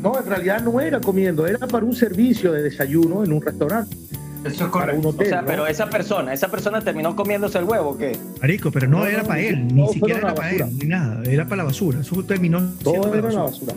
No, 0.00 0.18
en 0.18 0.26
realidad 0.26 0.62
no 0.62 0.80
era 0.80 1.00
comiendo, 1.00 1.46
era 1.46 1.66
para 1.66 1.84
un 1.84 1.94
servicio 1.94 2.52
de 2.52 2.62
desayuno 2.62 3.24
en 3.24 3.32
un 3.32 3.42
restaurante, 3.42 3.96
Eso 4.44 4.48
es 4.48 4.56
para 4.56 4.66
un 4.66 4.70
correcto. 5.02 5.08
O 5.08 5.10
hotel. 5.10 5.26
sea, 5.28 5.40
¿no? 5.42 5.46
pero 5.48 5.66
esa 5.66 5.90
persona, 5.90 6.32
esa 6.32 6.48
persona 6.48 6.80
terminó 6.80 7.14
comiéndose 7.16 7.58
el 7.58 7.64
huevo, 7.64 7.90
¿o 7.90 7.96
¿qué? 7.98 8.16
Marico, 8.40 8.70
pero 8.70 8.86
no, 8.88 8.98
No, 9.00 9.06
era 9.06 9.22
no, 9.22 9.28
para 9.28 9.40
él, 9.40 9.74
ni 9.74 9.88
siquiera 9.88 10.18
era 10.20 10.34
para 10.34 10.50
él, 10.52 10.64
ni 10.80 10.86
nada, 10.88 11.22
era 11.24 11.44
para 11.44 11.56
la 11.56 11.64
basura. 11.64 12.00
Eso 12.00 12.22
terminó 12.24 12.60
Todo 12.82 12.92
siendo 12.94 13.12
era 13.14 13.22
para 13.22 13.34
la 13.34 13.42
basura. 13.42 13.74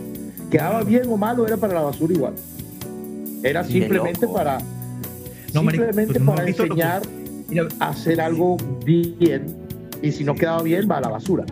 Quedaba 0.52 0.84
bien 0.84 1.04
o 1.10 1.18
malo, 1.18 1.48
era 1.48 1.58
para 1.58 1.74
la 1.74 1.82
basura 1.82 2.14
igual. 2.14 2.34
Era 3.44 3.64
simplemente 3.64 4.28
para, 4.28 4.60
No, 5.54 5.64
marico, 5.64 5.84
simplemente 5.86 6.20
para 6.20 6.44
que- 6.46 6.52
enseñar 6.52 7.02
a 7.80 7.90
hacer 7.90 8.22
algo 8.22 8.58
bien 8.86 9.46
y 10.02 10.12
si 10.12 10.24
no 10.24 10.36
quedaba 10.36 10.62
bien 10.62 10.88
va 10.90 10.98
a 10.98 11.02
la 11.02 11.10
basura. 11.10 11.44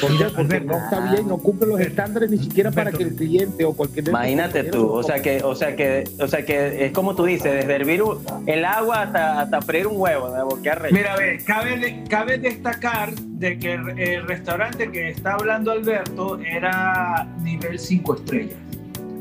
Porque 0.00 0.24
Alberto. 0.24 0.72
no 0.72 0.78
está 0.78 1.12
bien, 1.12 1.28
no 1.28 1.38
cumple 1.38 1.68
los 1.68 1.80
estándares 1.80 2.30
ni 2.30 2.38
siquiera 2.38 2.70
para 2.70 2.90
que 2.90 3.04
Alberto. 3.04 3.22
el 3.22 3.28
cliente 3.28 3.64
o 3.64 3.72
cualquier 3.74 4.08
Imagínate 4.08 4.64
tú, 4.64 4.86
o 4.86 5.02
sea 5.02 5.20
que, 5.20 5.42
o 5.42 5.54
sea 5.54 5.76
que, 5.76 6.04
o 6.18 6.26
sea 6.28 6.44
que 6.44 6.86
es 6.86 6.92
como 6.92 7.14
tú 7.14 7.24
dices, 7.24 7.52
desde 7.52 7.74
hervir 7.74 8.02
el 8.46 8.64
agua 8.64 9.02
hasta, 9.02 9.40
hasta 9.42 9.60
freír 9.62 9.86
un 9.86 10.00
huevo, 10.00 10.28
¿no? 10.34 10.62
¿Qué 10.62 10.70
arrecho? 10.70 10.94
Mira, 10.94 11.14
a 11.14 11.18
ver, 11.18 11.42
cabe, 11.44 12.04
cabe 12.08 12.38
destacar 12.38 13.12
de 13.14 13.58
que 13.58 13.74
el, 13.74 13.98
el 13.98 14.26
restaurante 14.26 14.90
que 14.90 15.10
está 15.10 15.34
hablando 15.34 15.70
Alberto 15.70 16.38
era 16.40 17.28
nivel 17.42 17.78
5 17.78 18.14
estrellas. 18.16 18.56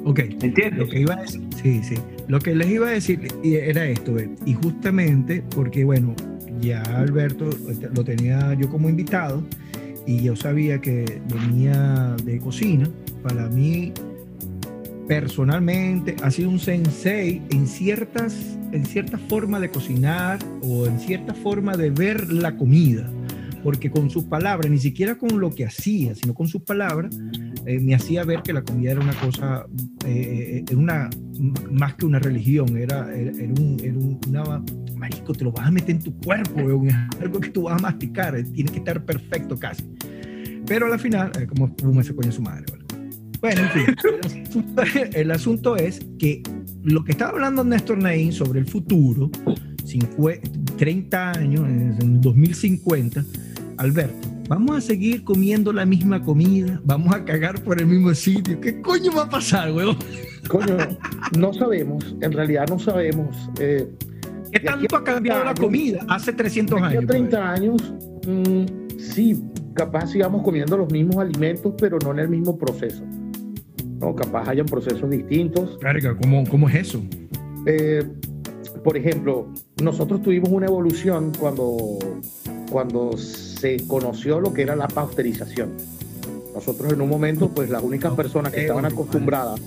ok, 0.05 0.19
¿Me 0.19 0.47
entiendes? 0.47 0.79
lo 0.79 0.87
que 0.87 0.99
iba 0.99 1.13
a 1.13 1.21
decir, 1.21 1.41
sí, 1.61 1.83
sí, 1.83 1.95
lo 2.27 2.39
que 2.39 2.55
les 2.55 2.69
iba 2.69 2.87
a 2.87 2.91
decir 2.91 3.27
y 3.43 3.55
era 3.55 3.85
esto, 3.85 4.13
ve, 4.13 4.29
y 4.45 4.53
justamente 4.53 5.43
porque, 5.55 5.83
bueno, 5.83 6.15
ya 6.61 6.81
Alberto 6.81 7.49
este, 7.69 7.89
lo 7.89 8.03
tenía 8.03 8.53
yo 8.53 8.69
como 8.69 8.89
invitado 8.89 9.43
y 10.09 10.23
yo 10.23 10.35
sabía 10.35 10.81
que 10.81 11.21
venía 11.31 12.15
de 12.23 12.39
cocina, 12.39 12.89
para 13.21 13.47
mí 13.47 13.93
personalmente 15.07 16.15
ha 16.23 16.31
sido 16.31 16.49
un 16.49 16.59
sensei 16.59 17.43
en 17.51 17.67
ciertas 17.67 18.35
en 18.71 18.87
cierta 18.87 19.19
forma 19.19 19.59
de 19.59 19.69
cocinar 19.69 20.39
o 20.63 20.87
en 20.87 20.99
cierta 20.99 21.35
forma 21.35 21.77
de 21.77 21.91
ver 21.91 22.31
la 22.33 22.57
comida 22.57 23.07
porque 23.63 23.89
con 23.91 24.09
sus 24.09 24.23
palabras 24.25 24.69
ni 24.71 24.77
siquiera 24.77 25.15
con 25.17 25.39
lo 25.39 25.49
que 25.53 25.65
hacía 25.65 26.15
sino 26.15 26.33
con 26.33 26.47
sus 26.47 26.61
palabras 26.61 27.17
eh, 27.65 27.79
me 27.79 27.93
hacía 27.95 28.23
ver 28.23 28.41
que 28.41 28.53
la 28.53 28.61
comida 28.63 28.91
era 28.91 29.01
una 29.01 29.13
cosa 29.19 29.65
eh, 30.05 30.63
una 30.75 31.09
más 31.71 31.95
que 31.95 32.05
una 32.05 32.19
religión 32.19 32.77
era 32.77 33.13
era, 33.15 33.31
era 33.31 33.53
un, 33.61 33.77
era 33.83 33.97
un- 33.97 34.19
una 34.27 34.63
te 35.37 35.43
lo 35.43 35.51
vas 35.51 35.67
a 35.67 35.71
meter 35.71 35.91
en 35.91 36.01
tu 36.01 36.13
cuerpo 36.21 36.59
es 36.85 36.95
algo 37.21 37.39
que 37.39 37.49
tú 37.49 37.63
vas 37.63 37.79
a 37.79 37.81
masticar 37.81 38.35
eh, 38.35 38.43
tiene 38.43 38.71
que 38.71 38.79
estar 38.79 39.03
perfecto 39.05 39.57
casi 39.57 39.83
pero 40.65 40.91
al 40.91 40.99
final 40.99 41.31
eh, 41.39 41.45
como 41.47 41.73
fuma 41.77 42.01
ese 42.01 42.15
coño 42.15 42.31
su 42.31 42.41
madre 42.41 42.65
¿vale? 42.71 42.85
Bueno, 43.41 43.61
en 43.61 43.69
fin, 43.69 43.95
el 44.25 44.41
asunto, 44.43 44.81
el 45.13 45.31
asunto 45.31 45.77
es 45.77 46.05
que 46.17 46.43
lo 46.83 47.05
que 47.05 47.11
estaba 47.13 47.31
hablando 47.31 47.63
Néstor 47.63 47.97
Naín 47.97 48.33
sobre 48.33 48.59
el 48.59 48.65
futuro, 48.67 49.31
50 49.85 50.75
30 50.75 51.31
años, 51.31 51.61
en 51.67 51.95
el 52.01 52.21
2050, 52.21 53.23
Alberto, 53.79 54.27
vamos 54.49 54.75
a 54.75 54.81
seguir 54.81 55.23
comiendo 55.23 55.71
la 55.71 55.85
misma 55.85 56.21
comida, 56.21 56.81
vamos 56.83 57.15
a 57.15 57.23
cagar 57.23 57.63
por 57.63 57.79
el 57.79 57.87
mismo 57.87 58.13
sitio. 58.13 58.59
¿Qué 58.59 58.81
coño 58.81 59.09
va 59.15 59.23
a 59.23 59.29
pasar, 59.29 59.71
weón? 59.71 59.97
Coño, 60.49 60.75
no 61.37 61.53
sabemos, 61.53 62.13
en 62.19 62.31
realidad 62.33 62.65
no 62.67 62.77
sabemos. 62.77 63.49
Eh, 63.57 63.89
¿Qué 64.51 64.59
tanto 64.59 64.97
ha 64.97 65.03
cambiado 65.03 65.45
la 65.45 65.53
30 65.53 65.61
comida 65.61 66.05
hace 66.09 66.33
300 66.33 66.77
de 66.77 66.85
aquí 66.87 66.97
años? 66.97 67.03
a 67.05 67.07
30 67.07 67.51
años, 67.51 67.93
mm, 68.27 68.97
sí, 68.99 69.41
capaz 69.73 70.07
sigamos 70.07 70.43
comiendo 70.43 70.77
los 70.77 70.91
mismos 70.91 71.15
alimentos, 71.15 71.73
pero 71.79 71.97
no 72.03 72.11
en 72.11 72.19
el 72.19 72.27
mismo 72.27 72.57
proceso. 72.57 73.01
No, 74.01 74.13
capaz 74.13 74.49
hayan 74.49 74.65
procesos 74.65 75.09
distintos. 75.09 75.79
Verga, 75.79 76.17
¿cómo, 76.21 76.43
¿cómo 76.49 76.67
es 76.67 76.75
eso? 76.75 77.01
Eh, 77.65 78.05
por 78.83 78.97
ejemplo, 78.97 79.47
nosotros 79.81 80.21
tuvimos 80.21 80.49
una 80.49 80.65
evolución 80.65 81.31
cuando, 81.39 81.97
cuando 82.69 83.11
se 83.59 83.85
conoció 83.87 84.39
lo 84.39 84.53
que 84.53 84.61
era 84.61 84.75
la 84.75 84.87
pasteurización. 84.87 85.71
Nosotros 86.53 86.93
en 86.93 87.01
un 87.01 87.09
momento, 87.09 87.49
pues 87.49 87.69
las 87.69 87.83
únicas 87.83 88.13
personas 88.13 88.51
que 88.53 88.61
estaban 88.61 88.85
acostumbradas 88.85 89.59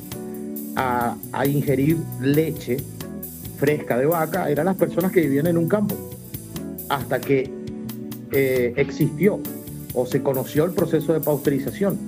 a, 0.77 1.17
a 1.33 1.47
ingerir 1.47 1.99
leche 2.21 2.79
fresca 3.59 3.97
de 3.97 4.07
vaca 4.07 4.51
eran 4.51 4.67
las 4.67 4.77
personas 4.77 5.13
que 5.13 5.21
vivían 5.21 5.47
en 5.47 5.57
un 5.57 5.69
campo. 5.69 5.95
Hasta 6.89 7.21
que 7.21 7.51
eh, 8.33 8.73
existió 8.77 9.41
o 9.95 10.07
se 10.07 10.23
conoció 10.23 10.65
el 10.65 10.73
proceso 10.73 11.13
de 11.13 11.21
pasteurización, 11.21 11.99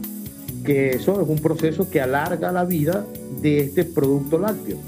que 0.65 0.91
eso 0.91 1.21
es 1.21 1.29
un 1.29 1.39
proceso 1.39 1.89
que 1.91 2.01
alarga 2.01 2.51
la 2.51 2.65
vida 2.65 3.05
de 3.41 3.61
este 3.61 3.85
producto 3.85 4.39
lácteo, 4.39 4.79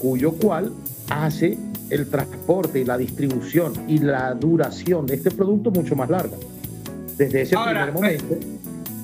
cuyo 0.00 0.32
cual 0.32 0.72
hace 1.08 1.58
el 1.94 2.08
transporte 2.08 2.80
y 2.80 2.84
la 2.84 2.98
distribución 2.98 3.72
y 3.88 3.98
la 3.98 4.34
duración 4.34 5.06
de 5.06 5.14
este 5.14 5.30
producto 5.30 5.70
mucho 5.70 5.94
más 5.96 6.10
larga. 6.10 6.36
Desde 7.16 7.42
ese 7.42 7.54
Ahora, 7.56 7.84
primer 7.86 7.92
momento, 7.92 8.46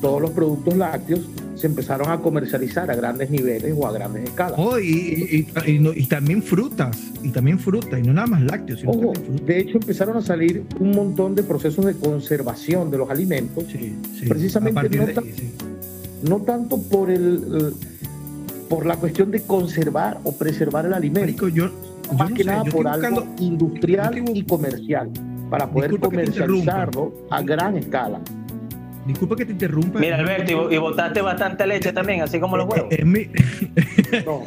todos 0.01 0.21
los 0.21 0.31
productos 0.33 0.77
lácteos 0.77 1.21
se 1.55 1.67
empezaron 1.67 2.11
a 2.11 2.19
comercializar 2.21 2.91
a 2.91 2.95
grandes 2.97 3.29
niveles 3.31 3.75
o 3.77 3.87
a 3.87 3.93
grandes 3.93 4.25
escalas. 4.25 4.55
Oh, 4.59 4.79
y, 4.79 4.87
y- 4.87 5.47
y- 5.67 5.71
y 5.73 5.79
no- 5.79 5.93
y 5.93 6.07
también 6.07 6.43
frutas, 6.43 6.97
y 7.23 7.29
también 7.29 7.59
frutas, 7.59 8.01
y 8.01 8.03
no 8.03 8.15
nada 8.15 8.27
más 8.27 8.43
lácteos, 8.43 8.81
sino 8.81 8.93
Ojo, 8.93 9.13
de 9.45 9.59
hecho 9.61 9.77
empezaron 9.77 10.17
a 10.17 10.23
salir 10.23 10.65
un 10.81 10.93
montón 10.93 11.35
de 11.35 11.43
procesos 11.43 11.85
de 11.85 11.95
conservación 11.95 12.91
de 12.91 12.97
los 12.99 13.11
alimentos, 13.11 13.65
Sí, 13.71 13.95
sí. 14.19 14.27
Precisamente 14.27 14.89
no 14.97 15.07
de 15.07 15.13
tan- 15.13 15.25
ahí, 15.25 15.35
sí. 15.37 15.51
no 16.27 16.41
tanto 16.41 16.81
por 16.81 17.11
el, 17.11 17.75
por 18.71 18.87
la 18.87 18.97
cuestión 18.97 19.31
de 19.31 19.43
conservar 19.43 20.19
o 20.25 20.33
preservar 20.33 20.87
el 20.87 20.95
alimento, 20.95 21.21
Marico, 21.21 21.49
yo, 21.49 21.67
yo 21.67 21.73
más 22.19 22.31
no 22.31 22.37
que 22.37 22.43
sé, 22.45 22.51
nada 22.51 22.65
yo 22.65 22.73
por 22.73 22.87
estoy 22.87 23.05
algo 23.07 23.21
buscando- 23.23 23.43
industrial 23.45 24.25
y 24.35 24.43
comercial, 24.45 25.11
para 25.51 25.71
poder 25.71 25.99
comercializarlo 25.99 27.13
a 27.31 27.43
gran 27.43 27.77
escala. 27.77 28.21
Disculpa 29.07 29.35
que 29.35 29.47
te 29.47 29.53
interrumpa. 29.53 29.99
Mira, 29.99 30.17
Alberto, 30.19 30.71
y, 30.71 30.75
y 30.75 30.79
botaste 30.79 31.21
bastante 31.23 31.67
leche 31.67 31.93
también, 31.93 32.21
así 32.23 32.39
como 32.39 32.57
los 32.59 32.69
huevos. 32.69 32.89
Es 32.93 33.05
mi- 33.05 33.29
No. 34.27 34.43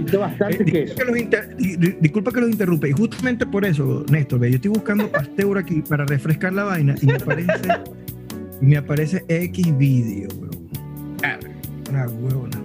Hice 0.00 0.16
bastante 0.16 0.62
Eh, 0.62 0.64
queso. 0.64 0.94
disculpa, 0.94 0.96
que 0.96 1.04
los 1.10 1.18
inter- 1.20 1.56
di- 1.56 1.76
di- 1.76 1.96
disculpa 2.00 2.30
que 2.32 2.40
los 2.40 2.50
interrumpe. 2.50 2.88
Y 2.88 2.92
justamente 2.92 3.44
por 3.44 3.64
eso, 3.64 4.04
Néstor, 4.10 4.38
ve, 4.38 4.50
yo 4.50 4.56
estoy 4.56 4.70
buscando 4.70 5.08
Pasteur 5.12 5.58
aquí 5.58 5.82
para 5.82 6.04
refrescar 6.06 6.52
la 6.52 6.64
vaina 6.64 6.94
y 7.02 7.06
me 7.06 7.14
aparece, 7.14 7.52
y 8.62 8.64
me 8.66 8.76
aparece 8.76 9.24
X 9.28 9.76
video, 9.76 10.28
weón. 10.40 10.68
Ah, 11.24 11.36
Una 11.90 12.06
huevona. 12.08 12.62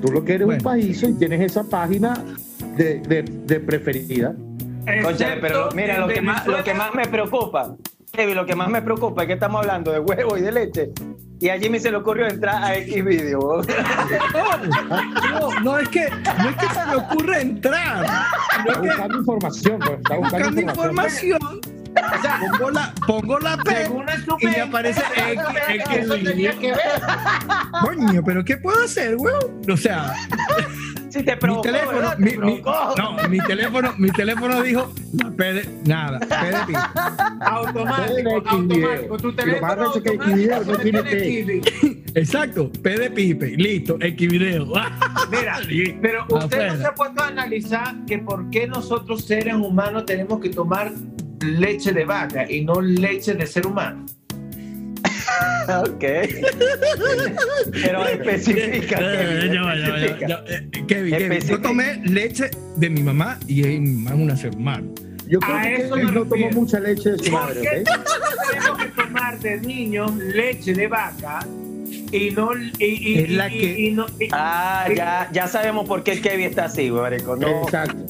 Tú 0.00 0.10
lo 0.10 0.24
que 0.24 0.34
eres 0.34 0.46
Bueno. 0.46 0.58
un 0.60 0.64
país 0.64 1.02
y 1.02 1.12
tienes 1.18 1.40
esa 1.42 1.62
página 1.62 2.14
de, 2.76 3.00
de, 3.00 3.22
de 3.22 3.60
preferida. 3.60 4.34
Concha, 5.02 5.36
pero 5.40 5.68
mira, 5.74 5.98
lo 5.98 6.08
que, 6.08 6.20
más, 6.20 6.46
lo 6.46 6.62
que 6.64 6.74
más 6.74 6.94
me 6.94 7.06
preocupa, 7.06 7.76
Kevin, 8.12 8.34
lo 8.34 8.46
que 8.46 8.56
más 8.56 8.68
me 8.68 8.82
preocupa 8.82 9.22
es 9.22 9.28
que 9.28 9.34
estamos 9.34 9.60
hablando 9.60 9.92
de 9.92 10.00
huevo 10.00 10.36
y 10.36 10.40
de 10.40 10.52
leche. 10.52 10.90
Y 11.38 11.48
a 11.48 11.58
Jimmy 11.58 11.80
se 11.80 11.90
le 11.90 11.96
ocurrió 11.96 12.26
entrar 12.28 12.62
a 12.62 12.76
X 12.76 13.04
video. 13.04 13.62
No, 15.30 15.60
no 15.60 15.78
es 15.78 15.88
que, 15.88 16.08
no 16.10 16.50
es 16.50 16.56
que 16.56 16.68
se 16.68 16.86
me 16.86 16.96
ocurra 16.96 17.40
entrar, 17.40 18.04
Está 18.04 18.62
sino 18.62 18.82
que 18.82 18.88
buscando 18.88 19.18
información, 19.18 19.78
pues, 19.78 19.98
está 19.98 20.16
buscando, 20.16 20.20
buscando 20.20 20.60
información. 20.60 21.38
información. 21.40 21.80
O 21.96 22.22
sea, 22.22 22.40
pongo 22.40 22.70
la, 22.70 22.94
pongo 23.06 23.38
la 23.38 23.56
P 23.58 23.90
y 24.40 24.46
me 24.46 24.60
aparece 24.60 25.02
X, 25.16 26.08
X 26.08 26.08
ver. 26.60 26.80
Coño, 27.82 28.22
pero 28.24 28.44
¿qué 28.44 28.56
puedo 28.58 28.84
hacer, 28.84 29.16
weón? 29.16 29.62
O 29.70 29.76
sea, 29.76 30.14
Si 31.10 31.22
te 31.24 31.32
Mi 31.34 31.38
provocó, 31.40 31.62
teléfono, 31.62 31.96
¿verdad? 31.98 32.18
mi, 32.18 32.30
Te 32.30 32.38
mi- 32.38 32.62
no, 32.62 33.28
mi 33.28 33.38
teléfono, 33.40 33.94
mi 33.98 34.10
teléfono 34.10 34.62
dijo 34.62 34.92
la 35.12 35.30
P 35.30 35.52
de, 35.52 35.68
nada, 35.86 36.18
P 36.20 36.26
de. 36.72 36.78
Automático, 37.40 38.30
automático. 38.48 39.16
Tu. 39.16 39.28
Lo 39.28 39.34
teléfono 39.34 39.92
que 40.02 40.08
automático 40.10 40.64
no 40.72 40.78
tiene 40.78 41.02
P. 41.02 41.62
Exacto, 42.14 42.70
P 42.82 42.98
de 42.98 43.10
pipe, 43.10 43.46
listo, 43.56 43.96
X 44.00 44.28
video. 44.30 44.66
Mira, 45.30 45.58
pero 46.00 46.24
usted 46.28 46.68
no 46.72 46.76
se 46.78 46.86
ha 46.86 46.94
puesto 46.94 47.22
a 47.22 47.28
analizar 47.28 48.04
que 48.06 48.18
por 48.18 48.48
qué 48.50 48.66
nosotros 48.66 49.24
seres 49.24 49.54
humanos 49.54 50.04
tenemos 50.06 50.40
que 50.40 50.50
tomar 50.50 50.92
leche 51.40 51.92
de 51.92 52.04
vaca 52.04 52.50
y 52.50 52.64
no 52.64 52.80
leche 52.80 53.34
de 53.34 53.46
ser 53.46 53.66
humano. 53.66 54.04
Ok. 55.68 56.04
Pero 57.82 58.06
especifica. 58.08 58.98
Kevin, 58.98 59.52
ya 59.52 59.62
va, 59.62 59.76
ya 59.76 59.88
va, 59.88 59.88
ya 59.88 59.90
va, 59.90 59.96
especifica. 59.98 60.26
ya 60.28 60.36
va. 60.36 60.44
Eh, 60.48 60.70
Kevin, 60.88 61.16
Kevin, 61.16 61.40
yo 61.40 61.60
tomé 61.60 61.96
leche 62.04 62.50
de 62.76 62.90
mi 62.90 63.02
mamá 63.02 63.38
y 63.46 63.62
mi 63.62 63.78
mamá 63.90 64.10
es 64.16 64.22
una 64.22 64.36
ser 64.36 64.54
humano. 64.56 64.92
Yo 65.28 65.38
creo 65.38 65.56
A 65.56 65.62
que 65.62 65.74
eso 65.76 65.96
no 65.96 66.24
tomó 66.24 66.50
mucha 66.50 66.80
leche 66.80 67.12
de 67.12 67.18
su 67.18 67.30
¿Por 67.30 67.40
madre, 67.40 67.60
qué 67.62 67.80
¿ok? 67.82 67.88
nosotros 67.88 68.34
tenemos 68.50 68.78
que 68.78 69.02
tomar 69.02 69.38
de 69.38 69.60
niños 69.60 70.14
leche 70.16 70.74
de 70.74 70.88
vaca 70.88 71.46
y 72.10 72.30
no 72.30 72.50
y, 72.56 72.84
y- 72.84 73.18
Es 73.20 73.30
la 73.30 73.48
y- 73.48 73.58
que- 73.60 73.78
y 73.80 73.90
no 73.92 74.06
y- 74.18 74.28
Ah, 74.32 74.86
ya, 74.94 75.28
ya 75.32 75.46
sabemos 75.46 75.86
por 75.86 76.02
qué 76.02 76.12
el 76.12 76.20
Kevin 76.20 76.46
está 76.46 76.64
así, 76.64 76.90
marico. 76.90 77.36
No, 77.36 77.62
Exacto. 77.62 78.04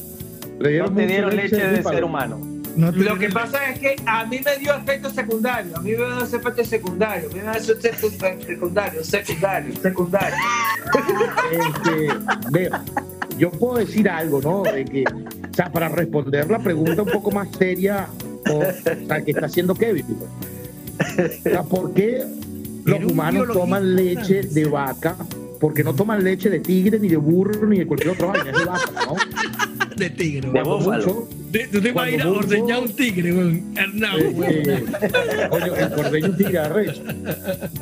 Le 0.60 0.78
no 0.78 0.94
te 0.94 1.06
dieron 1.06 1.36
leche 1.36 1.56
de 1.56 1.82
ser 1.82 2.04
humano. 2.04 2.40
No 2.80 2.90
Lo 2.92 3.18
que 3.18 3.28
pasa 3.28 3.68
es 3.70 3.78
que 3.78 3.96
a 4.06 4.24
mí 4.24 4.40
me 4.42 4.56
dio 4.56 4.74
efecto 4.74 5.10
secundario, 5.10 5.76
a 5.76 5.80
mí 5.80 5.90
me 5.90 5.96
dio 5.96 6.20
efecto 6.24 6.64
secundario, 6.64 7.28
a 7.28 7.32
mí 7.34 7.40
me 7.44 7.60
dio 7.60 7.74
efecto 7.74 8.10
secundario, 8.10 9.04
secundario, 9.04 9.74
secundario. 9.82 10.36
Este, 11.52 12.08
veo, 12.50 12.70
yo 13.38 13.50
puedo 13.50 13.76
decir 13.84 14.08
algo, 14.08 14.40
¿no? 14.40 14.62
De 14.62 14.84
que, 14.86 15.04
o 15.04 15.54
sea, 15.54 15.70
para 15.70 15.88
responder 15.90 16.50
la 16.50 16.58
pregunta 16.58 17.02
un 17.02 17.10
poco 17.10 17.30
más 17.30 17.48
seria, 17.58 18.08
o, 18.50 18.58
o 18.60 19.06
sea, 19.06 19.22
que 19.22 19.32
está 19.32 19.46
haciendo 19.46 19.74
Kevin. 19.74 20.06
O 20.98 21.42
sea, 21.42 21.62
¿por 21.62 21.92
qué 21.92 22.24
los 22.84 23.04
humanos 23.04 23.48
toman 23.52 23.94
leche 23.94 24.42
de 24.42 24.64
vaca? 24.64 25.16
Porque 25.60 25.84
no 25.84 25.94
toman 25.94 26.24
leche 26.24 26.48
de 26.48 26.60
tigre, 26.60 26.98
ni 26.98 27.08
de 27.08 27.16
burro, 27.18 27.66
ni 27.66 27.80
de 27.80 27.86
cualquier 27.86 28.14
otra 28.14 28.28
vaina, 28.28 28.50
es 28.50 28.58
de 28.58 28.64
vaca, 28.64 28.90
¿no? 29.06 29.96
de 29.96 30.10
tigre, 30.10 30.48
De 30.50 30.62
weón. 30.62 30.64
Cuando 30.64 30.78
búfalo. 30.78 31.06
mucho, 31.14 31.28
De- 31.28 31.39
Tú 31.72 31.80
te 31.80 31.92
Cuando 31.92 32.12
imaginas 32.14 32.26
mucho- 32.26 32.38
ordeñar 32.38 32.78
un 32.80 32.88
tigre, 32.96 33.32
weón. 33.32 33.64
Hernán, 33.76 34.16
weón. 34.36 34.44
Este, 34.54 35.48
coño, 35.48 35.74
el 35.74 35.90
cordeño 35.92 36.26
es 36.26 36.30
un 36.32 36.36
tigre 36.36 36.58
arrecho. 36.58 37.02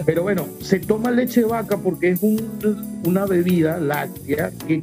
Pero 0.07 0.23
bueno, 0.23 0.47
se 0.61 0.81
toma 0.81 1.11
leche 1.11 1.41
de 1.41 1.47
vaca 1.47 1.77
porque 1.77 2.11
es 2.11 2.23
un- 2.23 3.01
una 3.05 3.27
bebida 3.27 3.79
láctea 3.79 4.51
que, 4.67 4.81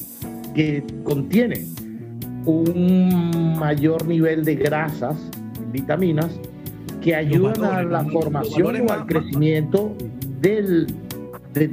que 0.54 0.84
contiene 1.04 1.65
un 2.45 3.58
mayor 3.58 4.06
nivel 4.08 4.45
de 4.45 4.56
grasas, 4.56 5.15
vitaminas, 5.71 6.30
que 7.02 7.15
ayudan 7.15 7.63
a 7.63 7.84
la 7.84 8.04
formación 8.06 8.88
o 8.88 8.91
al 8.93 9.06
crecimiento 9.08 9.95
del, 10.41 10.88
de- 11.54 11.71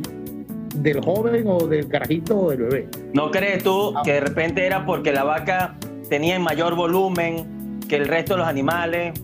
del 0.77 1.01
joven 1.01 1.45
o 1.47 1.67
del 1.67 1.89
carajito 1.89 2.39
o 2.39 2.51
del 2.51 2.63
bebé. 2.63 2.89
¿No 3.13 3.31
crees 3.31 3.63
tú 3.63 3.93
que 4.05 4.13
de 4.13 4.21
repente 4.21 4.65
era 4.65 4.85
porque 4.87 5.13
la 5.13 5.25
vaca 5.25 5.75
tenía 6.13 6.39
mayor 6.39 6.75
volumen 6.77 7.81
que 7.89 7.97
el 7.97 8.07
resto 8.07 8.35
de 8.35 8.41
los 8.41 8.47
animales 8.49 9.15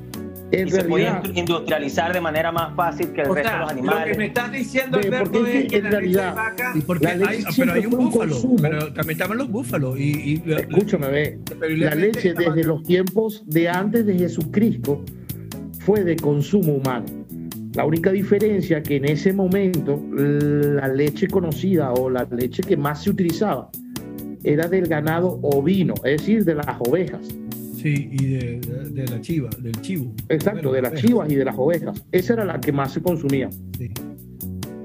En 0.52 0.68
y 0.68 0.70
se 0.70 0.84
podía 0.84 1.20
industrializar 1.34 2.14
de 2.14 2.20
manera 2.22 2.50
más 2.50 2.74
fácil 2.74 3.12
que 3.12 3.20
el 3.20 3.28
O 3.28 3.34
resto 3.34 3.52
de 3.52 3.58
los 3.58 3.68
lo 3.68 3.76
que 3.76 3.82
me 3.82 3.90
animales? 3.90 4.18
estás 4.28 4.52
diciendo, 4.52 4.96
Alberto, 4.96 5.30
porque 5.32 5.58
es 5.58 5.68
que 5.70 5.76
en 5.76 5.84
la 5.84 5.90
leche 5.90 5.90
de 5.90 5.90
realidad- 5.90 6.34
vaca 6.34 6.72
Y 6.74 6.80
porque 6.80 7.04
La 7.04 7.14
leche 7.16 7.44
hay, 7.46 7.54
pero 7.58 7.72
hay 7.74 7.84
un 7.84 7.90
búfalo, 7.90 8.32
consumo. 8.32 8.56
pero 8.62 8.78
también 8.94 9.10
estaban 9.10 9.36
los 9.36 9.50
búfalos. 9.50 9.98
Y, 9.98 10.02
y- 10.02 10.42
escúchame, 10.50 11.08
ve, 11.08 11.38
la 11.76 11.94
leche 11.94 12.32
desde 12.32 12.64
los 12.64 12.82
tiempos 12.84 13.42
de 13.46 13.68
antes 13.68 14.06
de 14.06 14.14
Jesucristo 14.18 15.04
fue 15.80 16.04
de 16.04 16.16
consumo 16.16 16.72
humano. 16.76 17.04
La 17.74 17.84
única 17.84 18.10
diferencia 18.12 18.82
que 18.82 18.96
en 18.96 19.04
ese 19.04 19.34
momento 19.34 20.02
la 20.10 20.88
leche 20.88 21.28
conocida 21.28 21.92
o 21.92 22.08
la 22.08 22.26
leche 22.30 22.62
que 22.62 22.78
más 22.78 23.02
se 23.02 23.10
utilizaba 23.10 23.68
era 24.52 24.68
del 24.68 24.86
ganado 24.86 25.38
ovino, 25.42 25.94
es 26.04 26.20
decir, 26.20 26.44
de 26.44 26.54
las 26.54 26.66
ovejas. 26.80 27.20
Sí, 27.76 28.08
y 28.12 28.26
de, 28.26 28.60
de- 28.60 28.88
de 28.90 29.06
la 29.06 29.20
chiva, 29.20 29.50
del 29.60 29.80
chivo. 29.82 30.12
Exacto, 30.28 30.72
de 30.72 30.82
las 30.82 30.90
Ovejas. 30.92 31.06
chivas 31.06 31.30
y 31.30 31.34
de 31.36 31.44
las 31.44 31.54
ovejas. 31.56 32.04
Esa 32.10 32.32
era 32.32 32.44
la 32.44 32.60
que 32.60 32.72
más 32.72 32.92
se 32.92 33.00
consumía. 33.02 33.50
Sí. 33.78 33.90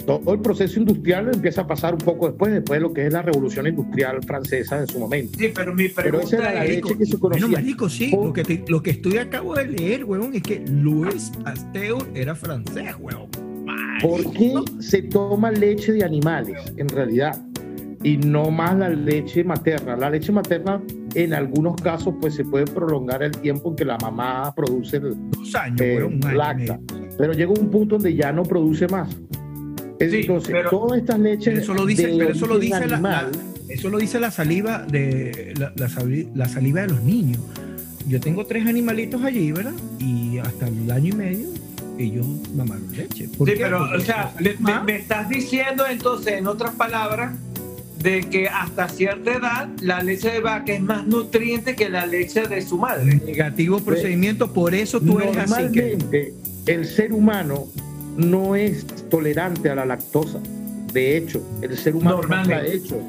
Todo 0.06 0.34
el 0.34 0.42
proceso 0.42 0.80
industrial 0.80 1.32
empieza 1.34 1.62
a 1.62 1.68
pasar 1.68 1.94
un 1.94 2.02
poco 2.02 2.28
después, 2.28 2.52
después 2.52 2.78
de 2.78 2.82
lo 2.82 2.94
que 2.94 3.08
es 3.08 3.14
la 3.14 3.22
revolución 3.22 3.66
industrial 3.68 4.22
francesa 4.24 4.80
en 4.82 4.88
su 4.88 5.00
momento. 5.00 5.40
Sí, 5.40 5.48
pero 5.56 5.74
mi 5.74 5.88
Pero 5.88 6.20
esa 6.20 6.36
era 6.38 6.46
pregunta 6.50 6.54
la 6.54 6.66
leche 6.66 6.98
que 6.98 7.06
se 7.06 7.18
Bueno, 7.18 7.36
conocía. 7.38 7.58
marico, 7.60 7.90
sí. 7.90 8.12
Por- 8.12 8.26
Lo 8.28 8.34
que, 8.34 8.44
te- 8.44 8.64
lo 8.68 8.84
que 8.84 8.90
estoy 8.92 9.18
acabo 9.18 9.56
de 9.56 9.66
leer, 9.70 10.04
weón, 10.04 10.36
es 10.36 10.44
que 10.44 10.64
Louis 10.70 11.32
Pasteur 11.44 12.06
era 12.14 12.36
francés, 12.36 12.94
weón. 13.00 13.28
¿Por 14.02 14.30
qué 14.34 14.54
se 14.80 15.04
toma 15.04 15.52
leche 15.52 15.94
de 15.94 16.04
animales 16.04 16.60
en 16.76 16.90
realidad? 16.90 17.42
Y 18.04 18.18
no 18.18 18.52
más 18.52 18.76
la 18.78 18.90
leche 18.90 19.44
materna. 19.44 19.96
La 19.96 20.10
leche 20.10 20.32
materna 20.32 20.82
en 21.16 21.34
algunos 21.34 21.76
casos 21.82 22.14
pues 22.20 22.36
se 22.36 22.44
puede 22.44 22.66
prolongar 22.66 23.24
el 23.24 23.32
tiempo 23.32 23.70
en 23.70 23.76
que 23.78 23.86
la 23.86 23.98
mamá 23.98 24.54
produce 24.56 24.98
el 24.98 25.16
Dos 25.32 25.56
años, 25.56 25.80
eh, 25.82 26.04
un 26.04 26.24
año 26.26 26.38
lacta. 26.38 26.80
Pero 27.18 27.34
llega 27.34 27.52
un 27.52 27.70
punto 27.70 27.96
donde 27.96 28.14
ya 28.16 28.32
no 28.32 28.44
produce 28.44 28.88
más. 28.88 29.10
Sí, 30.00 30.18
Entonces, 30.22 30.52
pero- 30.52 30.70
todas 30.70 31.00
estas 31.00 31.18
leches 31.20 31.60
eso 31.60 31.74
lo 31.74 31.86
dice, 31.86 32.14
pero 32.18 32.32
eso 32.32 32.46
lo 32.46 32.60
dice 32.60 32.86
la, 32.88 32.96
animal, 32.96 33.32
la- 33.68 33.74
eso 33.74 33.90
lo 33.90 33.98
dice 34.00 34.20
la 34.20 34.32
saliva 34.32 34.80
de 34.80 35.54
la, 35.58 35.72
la 35.78 35.88
sali- 35.88 36.28
la 36.36 36.50
saliva 36.50 36.82
de 36.82 36.88
los 36.90 37.04
niños. 37.04 37.40
Yo 38.10 38.20
tengo 38.20 38.46
tres 38.46 38.68
animalitos 38.68 39.24
allí, 39.24 39.54
¿verdad? 39.54 39.72
Y 40.00 40.40
hasta 40.40 40.68
el 40.68 40.92
año 40.92 41.14
y 41.14 41.16
medio 41.16 41.48
ellos 41.98 42.26
mamaron 42.54 42.84
leche. 42.92 43.30
¿Por 43.38 43.48
Sí, 43.48 43.56
qué? 43.56 43.62
pero, 43.64 43.78
Porque 43.80 43.96
o 43.98 44.00
sea, 44.02 44.34
me 44.86 44.96
estás 44.98 45.30
diciendo 45.30 45.86
entonces, 45.90 46.34
en 46.34 46.48
otras 46.48 46.72
palabras, 46.76 47.38
de 48.04 48.22
que 48.30 48.48
hasta 48.50 48.90
cierta 48.90 49.32
edad 49.34 49.70
la 49.82 50.04
leche 50.04 50.30
de 50.30 50.42
vaca 50.42 50.74
es 50.74 50.82
más 50.82 51.08
nutriente 51.08 51.74
que 51.76 51.90
la 51.90 52.06
leche 52.06 52.46
de 52.48 52.62
su 52.62 52.78
madre. 52.78 53.16
negativo 53.26 53.80
procedimiento, 53.80 54.52
por 54.52 54.76
eso 54.76 55.00
tú 55.00 55.20
eres 55.20 55.38
así 55.38 55.72
que 55.72 55.96
Normalmente, 55.98 56.34
el 56.66 56.86
ser 56.86 57.14
humano 57.14 57.66
no 58.18 58.56
es 58.56 58.86
tolerante 59.10 59.70
a 59.70 59.76
la 59.76 59.86
lactosa. 59.86 60.40
De 60.92 61.18
hecho, 61.18 61.42
el 61.62 61.78
ser 61.78 61.96
humano 61.96 62.22
no 62.28 62.42
está 62.42 62.66
hecho, 62.66 63.02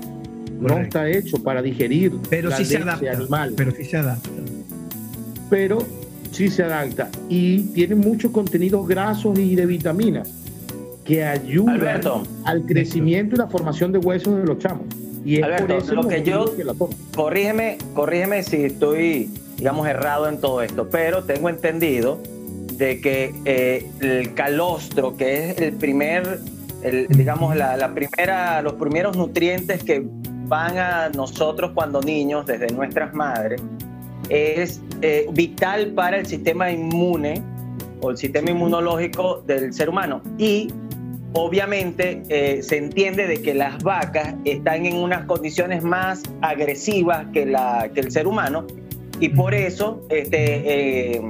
no 0.61 0.79
está 0.79 1.11
hecho 1.11 1.43
para 1.43 1.61
digerir 1.61 2.13
pero 2.31 2.49
la 2.49 2.57
sí 2.57 2.65
se 2.65 2.79
adapta. 2.79 3.11
animal, 3.13 3.53
Pero 3.57 3.73
sí 3.73 3.85
se 3.85 3.97
adapta. 3.97 4.31
pero 5.51 5.79
sí 6.31 6.49
se 6.49 6.63
adapta 6.63 7.11
y 7.29 7.61
tiene 7.75 7.95
muchos 7.97 8.31
contenidos 8.31 8.87
grasos 8.89 9.39
y 9.39 9.55
de 9.57 9.67
vitaminas 9.67 10.29
que 11.05 11.25
ayudan 11.25 11.77
Alberto. 11.77 12.23
al 12.45 12.63
crecimiento 12.63 13.35
y 13.37 13.39
la 13.39 13.47
formación 13.47 13.93
de 13.93 13.99
huesos 13.99 14.37
de 14.37 14.45
los 14.45 14.59
chamos. 14.59 14.87
Y 15.25 15.37
es 15.37 15.43
Alberto, 15.45 15.67
por 15.67 15.77
eso 15.77 15.95
lo 15.95 16.09
que 16.09 16.23
yo- 16.23 16.57
que 16.57 16.65
la 16.65 16.75
toman. 16.75 16.97
Corrígeme, 17.15 17.79
corrígeme 17.95 18.43
si 18.43 18.65
estoy, 18.65 19.31
digamos, 19.57 19.87
errado 19.87 20.29
en 20.29 20.41
todo 20.41 20.63
esto, 20.63 20.89
pero 20.91 21.25
tengo 21.25 21.49
entendido 21.49 22.19
de 22.77 23.01
que 23.01 23.35
eh, 23.45 23.87
el 24.01 24.35
calostro, 24.35 25.17
que 25.17 25.51
es 25.51 25.59
el 25.59 25.75
primer, 25.75 26.41
el, 26.83 27.07
digamos, 27.09 27.55
la, 27.57 27.77
la 27.77 27.95
primera, 27.95 28.61
los 28.63 28.75
primeros 28.75 29.17
nutrientes 29.17 29.83
que 29.85 30.03
van 30.47 30.77
a 30.79 31.09
nosotros 31.11 31.71
cuando 31.75 32.01
niños, 32.03 32.45
desde 32.47 32.67
nuestras 32.69 33.15
madres, 33.15 33.63
es 34.29 34.81
eh, 35.03 35.27
vital 35.33 35.89
para 35.95 36.19
el 36.19 36.27
sistema 36.27 36.71
inmune 36.71 37.43
o 38.01 38.11
el 38.11 38.17
sistema 38.19 38.51
inmunológico 38.51 39.43
del 39.47 39.73
ser 39.73 39.89
humano. 39.89 40.21
Y 40.37 40.69
obviamente 41.35 42.23
eh, 42.29 42.63
se 42.63 42.77
entiende 42.79 43.27
de 43.27 43.43
que 43.43 43.55
las 43.55 43.83
vacas 43.83 44.35
están 44.45 44.87
en 44.87 44.97
unas 44.97 45.25
condiciones 45.27 45.83
más 45.83 46.23
agresivas 46.43 47.27
que, 47.33 47.45
la, 47.47 47.91
que 47.93 48.01
el 48.01 48.11
ser 48.11 48.27
humano 48.27 48.67
y 49.21 49.29
por 49.31 49.55
eso 49.55 50.01
este, 50.11 51.17
eh, 51.17 51.23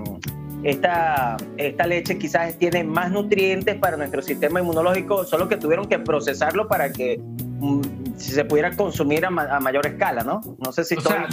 esta, 0.63 1.37
esta 1.59 1.87
leche 1.87 2.17
quizás 2.19 2.59
tiene 2.59 2.85
más 2.85 3.11
nutrientes 3.11 3.75
para 3.77 3.97
nuestro 3.99 4.23
sistema 4.23 4.61
inmunológico, 4.61 5.25
solo 5.25 5.49
que 5.49 5.57
tuvieron 5.59 5.87
que 5.87 5.99
procesarlo 5.99 6.67
para 6.69 6.91
que 6.93 7.19
mm, 7.61 7.81
se 8.17 8.45
pudiera 8.47 8.75
consumir 8.75 9.27
a, 9.27 9.31
ma- 9.31 9.49
a 9.55 9.61
mayor 9.61 9.87
escala, 9.87 10.23
¿no? 10.23 10.41
No 10.65 10.73
sé 10.73 10.85
si 10.85 10.95
O 10.95 10.99
estoy 10.99 11.13
sea, 11.15 11.29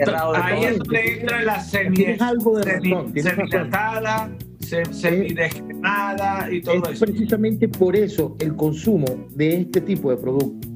errado 0.00 0.32
de 0.32 0.38
Ahí 0.38 0.56
todo. 0.60 0.68
es 0.68 0.78
donde 0.78 1.20
entra 1.20 1.42
la 1.42 1.60
semi, 1.60 2.06
algo 2.20 2.58
de 2.58 2.64
semi- 2.80 2.92
razón, 2.92 4.36
semidescremada 4.64 6.50
y 6.50 6.60
todo 6.60 6.82
es 6.84 6.96
eso. 6.96 7.06
precisamente 7.06 7.68
por 7.68 7.96
eso 7.96 8.36
el 8.40 8.56
consumo 8.56 9.06
de 9.30 9.60
este 9.60 9.80
tipo 9.80 10.10
de 10.10 10.16
productos. 10.16 10.70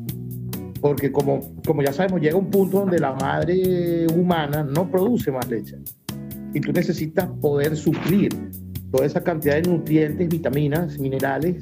Porque 0.81 1.11
como, 1.11 1.41
como 1.67 1.83
ya 1.83 1.93
sabemos, 1.93 2.21
llega 2.21 2.37
un 2.37 2.51
punto 2.51 2.81
donde 2.81 3.01
la 3.01 3.13
madre 3.13 4.07
humana 4.15 4.63
no 4.63 4.89
produce 4.91 5.33
más 5.33 5.49
leche. 5.49 5.77
Y 6.55 6.61
tú 6.61 6.73
necesitas 6.73 7.29
poder 7.41 7.77
suplir 7.77 8.31
toda 8.93 9.05
esa 9.05 9.23
cantidad 9.23 9.57
de 9.57 9.63
nutrientes, 9.63 10.29
vitaminas, 10.29 10.99
minerales 10.99 11.57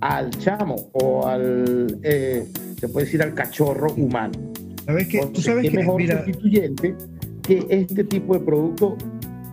al 0.00 0.30
chamo 0.30 0.90
o 0.92 1.26
al, 1.26 1.98
eh, 2.02 2.46
se 2.78 2.88
puede 2.88 3.06
decir, 3.06 3.22
al 3.22 3.34
cachorro 3.34 3.92
humano. 3.94 4.38
¿Sabes 4.84 5.08
qué? 5.08 5.20
¿Tú 5.32 5.40
sabes 5.40 5.64
¿qué 5.64 5.70
que, 5.70 5.76
mejor 5.78 5.96
mira, 5.96 6.24
sustituyente 6.24 6.94
que 7.42 7.66
este 7.68 8.04
tipo 8.04 8.34
de 8.34 8.40
producto 8.40 8.96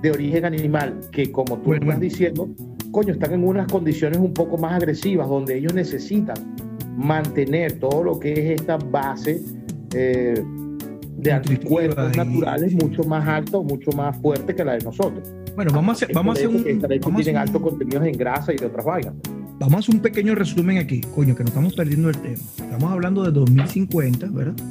de 0.01 0.11
origen 0.11 0.45
animal, 0.45 0.99
que 1.11 1.31
como 1.31 1.57
tú 1.59 1.73
estás 1.73 1.99
diciendo, 1.99 2.49
coño, 2.91 3.13
están 3.13 3.33
en 3.33 3.43
unas 3.43 3.71
condiciones 3.71 4.19
un 4.19 4.33
poco 4.33 4.57
más 4.57 4.73
agresivas, 4.73 5.27
donde 5.27 5.57
ellos 5.57 5.73
necesitan 5.73 6.35
mantener 6.97 7.79
todo 7.79 8.03
lo 8.03 8.19
que 8.19 8.31
es 8.33 8.59
esta 8.61 8.77
base 8.77 9.41
eh, 9.93 10.41
de 11.17 11.31
anticuerpos 11.31 12.11
y- 12.13 12.17
naturales 12.17 12.73
mucho 12.73 13.03
más 13.03 13.27
alta 13.27 13.57
o 13.57 13.63
mucho 13.63 13.91
más 13.91 14.17
fuerte 14.21 14.53
que 14.55 14.63
la 14.63 14.73
de 14.73 14.83
nosotros. 14.83 15.27
bueno, 15.55 15.71
vamos 15.73 15.89
a 16.01 16.05
hacer, 16.05 16.15
vamos 16.15 16.35
a 16.35 16.39
hacer 16.39 16.47
un, 16.49 16.55
vamos 16.63 16.67
a 16.83 16.87
tienen 16.87 17.19
hacer 17.19 17.37
altos 17.37 17.55
un- 17.61 17.69
contenidos 17.69 18.05
en 18.05 18.17
grasa 18.17 18.53
y 18.53 18.57
de 18.57 18.65
otras 18.65 18.85
vainas. 18.85 19.13
vamos 19.59 19.75
a 19.75 19.79
hacer 19.79 19.95
un 19.95 20.01
pequeño 20.01 20.35
resumen 20.35 20.77
aquí, 20.77 21.01
coño, 21.15 21.33
que 21.35 21.43
nos 21.43 21.49
estamos 21.51 21.73
perdiendo 21.73 22.09
el 22.09 22.17
tema. 22.17 22.37
Estamos 22.57 22.91
hablando 22.91 23.23
de 23.23 23.31
2050, 23.31 24.27
¿verdad? 24.31 24.53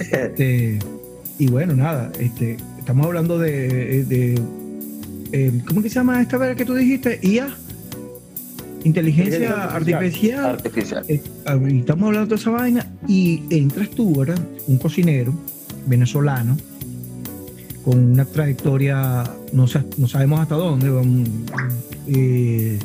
Este, 0.00 0.78
y 1.38 1.48
bueno, 1.50 1.74
nada, 1.74 2.10
este, 2.18 2.56
estamos 2.90 3.06
hablando 3.06 3.38
de, 3.38 4.04
de 4.04 4.40
eh, 5.32 5.60
¿cómo 5.68 5.80
que 5.80 5.88
se 5.88 5.94
llama 5.94 6.20
esta 6.20 6.38
vez 6.38 6.56
que 6.56 6.64
tú 6.64 6.74
dijiste? 6.74 7.20
IA, 7.22 7.48
inteligencia 8.84 9.36
Inteligencia 9.36 9.64
artificial. 9.64 10.44
Artificial. 10.46 11.04
Eh, 11.08 11.22
estamos 11.78 12.06
hablando 12.08 12.34
de 12.34 12.40
esa 12.40 12.50
vaina 12.50 12.86
y 13.06 13.44
entras 13.50 13.90
tú, 13.90 14.16
¿verdad? 14.16 14.40
Un 14.66 14.78
cocinero 14.78 15.32
venezolano 15.86 16.56
con 17.84 17.98
una 18.12 18.24
trayectoria, 18.24 19.22
no, 19.52 19.66
sa- 19.68 19.84
no 19.96 20.08
sabemos 20.08 20.40
hasta 20.40 20.56
dónde, 20.56 20.90
um, 20.90 21.24
eh, 22.08 22.76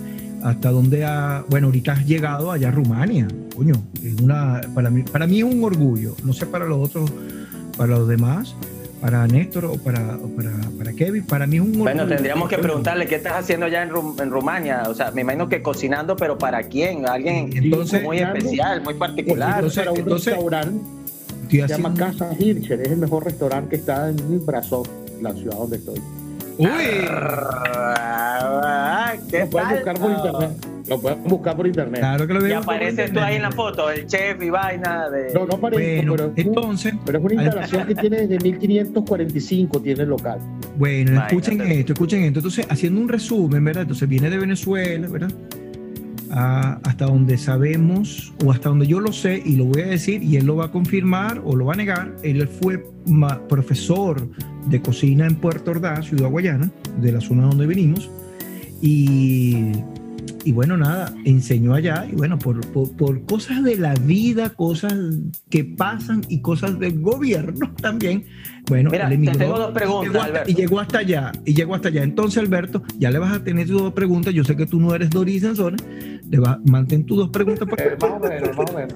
hasta 0.43 0.69
dónde 0.69 1.03
ha, 1.03 1.43
bueno, 1.49 1.67
ahorita 1.67 1.93
has 1.93 2.05
llegado 2.05 2.51
allá 2.51 2.67
a 2.67 2.71
Rumania, 2.71 3.27
coño, 3.55 3.73
es 4.03 4.21
una, 4.21 4.61
para 4.75 4.89
mí, 4.91 5.01
para 5.01 5.25
mí 5.27 5.39
es 5.39 5.43
un 5.43 5.63
orgullo, 5.63 6.15
no 6.23 6.31
sé 6.31 6.45
para 6.45 6.65
los 6.65 6.77
otros, 6.89 7.11
para 7.75 7.97
los 7.97 8.07
demás, 8.07 8.55
para 9.05 9.27
Néstor 9.27 9.65
o 9.65 9.77
para, 9.77 9.99
o 10.17 10.27
para, 10.35 10.49
para 10.79 10.91
Kevin, 10.93 11.23
para 11.27 11.45
mí 11.45 11.57
es 11.57 11.61
un 11.61 11.67
orgullo. 11.69 11.83
Bueno, 11.83 12.07
tendríamos 12.07 12.49
que 12.49 12.57
preguntarle 12.57 13.05
qué 13.05 13.15
estás 13.15 13.33
haciendo 13.33 13.67
allá 13.67 13.83
en, 13.83 13.91
Rum- 13.91 14.19
en 14.19 14.31
Rumania. 14.31 14.83
O 14.89 14.95
sea, 14.95 15.11
me 15.11 15.21
imagino 15.21 15.47
que 15.47 15.61
cocinando, 15.61 16.15
pero 16.15 16.39
¿para 16.39 16.63
quién? 16.63 17.07
Alguien 17.07 17.51
Entonces, 17.53 18.01
muy 18.01 18.17
especial, 18.17 18.81
muy 18.81 18.95
particular. 18.95 19.57
Entonces- 19.57 19.77
para 19.79 19.91
un 19.91 19.99
entonces- 19.99 20.33
restaurante 20.33 20.79
se 21.51 21.67
llama 21.67 21.93
Casa 21.93 22.29
Hircher, 22.39 22.81
es 22.81 22.91
el 22.93 22.97
mejor 22.97 23.25
restaurante 23.25 23.69
que 23.69 23.75
está 23.75 24.09
en 24.09 24.43
Brasov, 24.43 24.87
la 25.21 25.33
ciudad 25.33 25.55
donde 25.57 25.77
estoy. 25.77 26.01
Uy, 26.57 26.67
Ah, 27.07 29.13
¿Qué 29.29 29.41
Lo 29.41 29.49
pueden 29.51 29.67
tal? 29.69 29.75
buscar 29.77 29.99
por 29.99 30.11
internet. 30.11 30.51
Lo 30.87 30.99
pueden 31.01 31.23
buscar 31.23 31.55
por 31.57 31.65
internet. 31.67 31.99
claro 31.99 32.27
que 32.27 32.33
lo 32.33 32.39
Y 32.41 32.43
veo. 32.49 32.59
apareces 32.59 33.11
tú 33.11 33.19
ahí 33.19 33.35
en 33.37 33.41
la 33.41 33.51
foto, 33.51 33.89
el 33.89 34.05
chef 34.05 34.41
y 34.41 34.49
vaina 34.49 35.09
de. 35.09 35.33
No, 35.33 35.45
no 35.47 35.57
parece, 35.59 35.95
Bueno, 35.97 36.11
pero, 36.15 36.31
es 36.35 36.45
un- 36.45 36.51
entonces, 36.53 36.93
pero 37.05 37.17
es 37.19 37.23
una 37.25 37.33
instalación 37.43 37.87
que 37.87 37.95
tiene 37.95 38.27
desde 38.27 38.39
1545, 38.39 39.81
tiene 39.81 40.03
el 40.03 40.09
local. 40.09 40.39
Bueno, 40.77 41.11
Imagínate. 41.11 41.35
escuchen 41.35 41.61
esto, 41.71 41.93
escuchen 41.93 42.23
esto. 42.23 42.39
Entonces, 42.39 42.67
haciendo 42.69 43.01
un 43.01 43.09
resumen, 43.09 43.63
¿verdad? 43.63 43.83
Entonces 43.83 44.07
viene 44.07 44.29
de 44.29 44.37
Venezuela, 44.37 45.07
¿verdad? 45.07 45.31
Ah, 46.31 46.79
hasta 46.83 47.05
donde 47.05 47.37
sabemos, 47.37 48.33
o 48.45 48.51
hasta 48.51 48.69
donde 48.69 48.87
yo 48.87 48.99
lo 48.99 49.13
sé, 49.13 49.41
y 49.45 49.55
lo 49.55 49.65
voy 49.65 49.83
a 49.83 49.87
decir, 49.87 50.21
y 50.21 50.35
él 50.37 50.45
lo 50.45 50.55
va 50.57 50.65
a 50.65 50.71
confirmar 50.71 51.41
o 51.45 51.55
lo 51.55 51.65
va 51.65 51.73
a 51.73 51.77
negar, 51.77 52.13
él 52.23 52.47
fue 52.47 52.83
ma- 53.05 53.47
profesor 53.47 54.27
de 54.67 54.81
cocina 54.81 55.25
en 55.27 55.35
Puerto 55.35 55.71
Ordaz, 55.71 56.05
Ciudad 56.07 56.29
Guayana, 56.29 56.69
de 56.99 57.11
la 57.11 57.21
zona 57.21 57.43
donde 57.43 57.65
venimos, 57.67 58.09
y, 58.81 59.71
y 60.45 60.51
bueno, 60.51 60.77
nada, 60.77 61.11
enseñó 61.25 61.73
allá, 61.73 62.07
y 62.09 62.15
bueno, 62.15 62.37
por, 62.37 62.61
por, 62.71 62.91
por 62.95 63.25
cosas 63.25 63.63
de 63.63 63.75
la 63.77 63.95
vida, 63.95 64.51
cosas 64.51 64.93
que 65.49 65.65
pasan 65.65 66.21
y 66.29 66.41
cosas 66.41 66.79
del 66.79 67.01
gobierno 67.01 67.73
también, 67.81 68.25
bueno, 68.69 68.91
Mira, 68.91 69.11
él 69.11 69.25
te 69.25 69.31
tengo 69.39 69.57
dos 69.57 69.71
preguntas, 69.71 70.03
y 70.05 70.13
llegó, 70.13 70.19
hasta, 70.19 70.29
Alberto. 70.29 70.51
y 70.51 70.55
llegó 70.55 70.79
hasta 70.79 70.97
allá, 70.99 71.31
y 71.45 71.53
llegó 71.53 71.75
hasta 71.75 71.87
allá. 71.89 72.03
Entonces, 72.03 72.37
Alberto, 72.37 72.83
ya 72.97 73.11
le 73.11 73.19
vas 73.19 73.33
a 73.33 73.43
tener 73.43 73.67
tus 73.67 73.81
dos 73.81 73.93
preguntas. 73.93 74.33
Yo 74.33 74.43
sé 74.43 74.55
que 74.55 74.65
tú 74.65 74.79
no 74.79 74.93
eres 74.95 75.09
Doris 75.09 75.41
Sansone, 75.41 75.77
le 76.29 76.39
vas, 76.39 76.57
mantén 76.65 77.05
tus 77.05 77.17
dos 77.17 77.29
preguntas 77.29 77.67
por 77.67 77.79
Eh, 77.81 77.97
más 77.99 78.11
o 78.11 78.19
menos, 78.19 78.57
más 78.57 78.71
o 78.71 78.73
menos. 78.75 78.93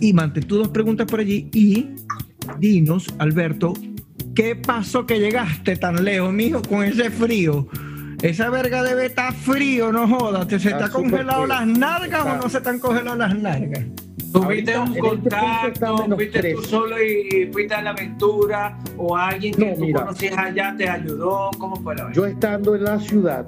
y 0.00 0.12
mantén 0.12 0.44
tus 0.44 0.58
dos 0.58 0.68
preguntas 0.68 1.06
por 1.06 1.20
allí 1.20 1.48
y 1.52 1.88
dinos, 2.58 3.06
Alberto, 3.18 3.74
¿qué 4.34 4.56
pasó 4.56 5.06
que 5.06 5.18
llegaste 5.18 5.76
tan 5.76 6.04
lejos, 6.04 6.32
mijo, 6.32 6.62
con 6.62 6.84
ese 6.84 7.10
frío? 7.10 7.68
Esa 8.24 8.48
verga 8.48 8.82
debe 8.82 9.06
estar 9.06 9.34
frío, 9.34 9.92
no 9.92 10.08
jodas. 10.08 10.48
¿Te 10.48 10.58
se 10.58 10.70
Está 10.70 10.88
congelado 10.88 11.42
frío. 11.42 11.46
las 11.54 11.66
nalgas 11.66 12.24
o 12.24 12.36
no 12.36 12.48
se 12.48 12.56
están 12.58 12.78
congeladas 12.78 13.18
las 13.18 13.38
nalgas? 13.38 13.84
¿Tuviste 14.32 14.78
un 14.78 14.86
en 14.88 14.88
este 14.94 15.00
contacto? 15.00 15.96
menos 15.98 16.16
¿Fuiste 16.16 16.54
tú 16.54 16.62
solo 16.62 16.96
y 17.02 17.50
fuiste 17.52 17.74
a 17.74 17.82
la 17.82 17.90
aventura? 17.90 18.78
¿O 18.96 19.14
alguien 19.16 19.54
que 19.54 19.66
No, 19.66 19.74
tú 19.74 19.80
mira. 19.82 20.00
conocías 20.00 20.38
allá 20.38 20.74
te 20.76 20.88
ayudó? 20.88 21.50
¿Cómo 21.58 21.76
fue 21.76 21.94
la 21.94 22.04
vaina? 22.04 22.16
Yo 22.16 22.26
estando 22.26 22.74
en 22.74 22.84
la 22.84 22.98
ciudad, 22.98 23.46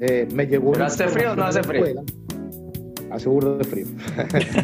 eh, 0.00 0.28
me 0.32 0.46
llegó. 0.46 0.70
¿Pero 0.72 0.84
una 0.84 0.86
hace 0.86 1.08
frío 1.08 1.32
o 1.32 1.36
no 1.36 1.44
hace 1.44 1.58
información 1.58 1.84
de 1.84 1.94
la 1.94 2.00
escuela. 2.00 3.14
Hace 3.14 3.28
burro 3.28 3.58
de 3.58 3.64
frío. 3.64 3.86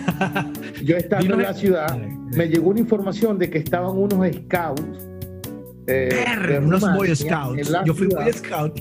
Yo 0.84 0.96
estando 0.96 1.34
en 1.34 1.42
la 1.42 1.52
ciudad, 1.52 1.98
me 1.98 2.46
llegó 2.48 2.70
una 2.70 2.78
información 2.80 3.38
de 3.38 3.50
que 3.50 3.58
estaban 3.58 3.90
unos 3.98 4.24
scouts. 4.36 4.82
eh, 5.88 6.60
unos 6.62 6.80
Boy 6.94 7.14
Scouts. 7.16 7.72
Yo 7.84 7.92
fui 7.92 8.06
ciudad, 8.06 8.22
Boy 8.22 8.32
Scout. 8.32 8.80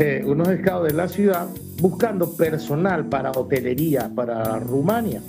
Eh, 0.00 0.22
unos 0.24 0.46
scouts 0.48 0.88
de 0.92 0.94
la 0.94 1.08
ciudad 1.08 1.46
buscando 1.80 2.32
personal 2.36 3.06
para 3.06 3.32
hotelería 3.32 4.10
para 4.14 4.58
Rumania. 4.60 5.20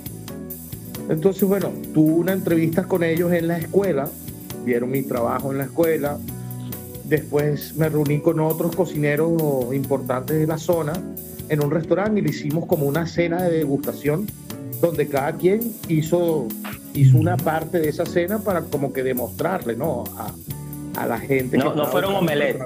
Entonces, 1.08 1.42
bueno, 1.42 1.70
tuve 1.92 2.12
una 2.12 2.32
entrevista 2.32 2.84
con 2.84 3.02
ellos 3.02 3.32
en 3.32 3.48
la 3.48 3.58
escuela, 3.58 4.08
vieron 4.64 4.90
mi 4.90 5.02
trabajo 5.02 5.50
en 5.50 5.58
la 5.58 5.64
escuela, 5.64 6.18
después 7.04 7.74
me 7.76 7.88
reuní 7.88 8.20
con 8.20 8.38
otros 8.38 8.76
cocineros 8.76 9.32
importantes 9.74 10.38
de 10.38 10.46
la 10.46 10.58
zona 10.58 10.92
en 11.48 11.64
un 11.64 11.70
restaurante 11.72 12.20
y 12.20 12.22
le 12.22 12.30
hicimos 12.30 12.66
como 12.66 12.86
una 12.86 13.06
cena 13.06 13.42
de 13.42 13.58
degustación 13.58 14.26
donde 14.80 15.08
cada 15.08 15.32
quien 15.32 15.60
hizo, 15.88 16.46
hizo 16.94 17.18
una 17.18 17.36
parte 17.36 17.80
de 17.80 17.88
esa 17.88 18.06
cena 18.06 18.38
para 18.38 18.60
como 18.62 18.92
que 18.92 19.02
demostrarle, 19.02 19.74
¿no? 19.74 20.04
A, 20.16 20.32
a 21.02 21.06
la 21.06 21.18
gente. 21.18 21.58
No- 21.58 21.72
que 21.72 21.76
no 21.78 21.86
fueron 21.86 22.14
omelette. 22.14 22.58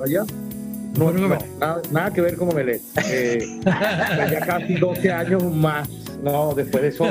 No, 0.98 1.12
no, 1.12 1.28
nada, 1.58 1.82
nada 1.90 2.10
que 2.12 2.20
ver 2.20 2.36
con 2.36 2.50
omelette. 2.50 2.82
Eh, 3.10 3.60
ya 3.64 4.40
casi 4.46 4.74
12 4.74 5.10
años 5.10 5.42
más, 5.42 5.88
no, 6.22 6.54
después 6.54 6.82
de 6.82 6.88
eso. 6.90 7.04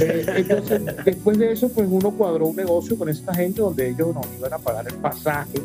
Eh, 0.00 0.26
entonces, 0.36 0.82
después 1.04 1.38
de 1.38 1.52
eso, 1.52 1.68
pues 1.68 1.86
uno 1.90 2.10
cuadró 2.10 2.46
un 2.46 2.56
negocio 2.56 2.96
con 2.98 3.08
esta 3.08 3.34
gente 3.34 3.60
donde 3.60 3.88
ellos 3.90 4.14
nos 4.14 4.26
iban 4.38 4.52
a 4.52 4.58
pagar 4.58 4.86
el 4.88 4.94
pasaje, 4.94 5.60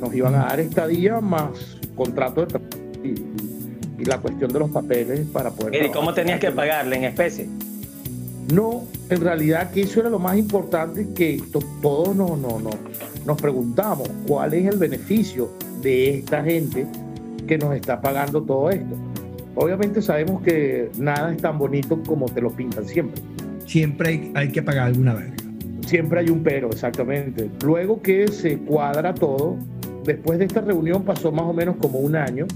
nos 0.00 0.12
iban 0.14 0.34
a 0.34 0.46
dar 0.46 0.60
estadía 0.60 1.20
más 1.20 1.50
contrato 1.96 2.40
de 2.42 2.46
trabajo 2.48 2.70
y, 3.04 4.02
y 4.02 4.04
la 4.04 4.18
cuestión 4.18 4.52
de 4.52 4.58
los 4.58 4.70
papeles 4.70 5.20
para 5.32 5.50
poder. 5.50 5.84
¿Y 5.86 5.90
cómo 5.90 6.12
tenías 6.12 6.40
que 6.40 6.50
pagarle 6.50 6.96
en 6.96 7.04
especie? 7.04 7.46
No, 8.52 8.84
en 9.10 9.20
realidad 9.20 9.70
que 9.70 9.82
eso 9.82 10.00
era 10.00 10.10
lo 10.10 10.18
más 10.18 10.36
importante 10.36 11.08
que 11.14 11.42
to- 11.52 11.62
todos 11.82 12.14
no, 12.14 12.36
no, 12.36 12.60
no, 12.60 12.70
nos 13.24 13.40
preguntamos 13.40 14.08
cuál 14.26 14.54
es 14.54 14.66
el 14.66 14.76
beneficio 14.78 15.50
de 15.86 16.18
esta 16.18 16.42
gente 16.42 16.84
que 17.46 17.56
nos 17.58 17.72
está 17.76 18.00
pagando 18.00 18.42
todo 18.42 18.70
esto. 18.70 18.96
Obviamente 19.54 20.02
sabemos 20.02 20.42
que 20.42 20.90
nada 20.98 21.32
es 21.32 21.40
tan 21.40 21.58
bonito 21.58 22.02
como 22.04 22.26
te 22.26 22.40
lo 22.40 22.50
pintan 22.50 22.84
siempre. 22.86 23.22
Siempre 23.66 24.08
hay, 24.08 24.32
hay 24.34 24.48
que 24.50 24.62
pagar 24.62 24.88
alguna 24.88 25.14
verga. 25.14 25.36
Siempre 25.86 26.18
hay 26.18 26.28
un 26.28 26.42
pero, 26.42 26.70
exactamente. 26.70 27.48
Luego 27.64 28.02
que 28.02 28.26
se 28.26 28.58
cuadra 28.58 29.14
todo, 29.14 29.56
después 30.04 30.40
de 30.40 30.46
esta 30.46 30.60
reunión 30.60 31.04
pasó 31.04 31.30
más 31.30 31.44
o 31.44 31.52
menos 31.52 31.76
como 31.76 32.00
un 32.00 32.16
año, 32.16 32.46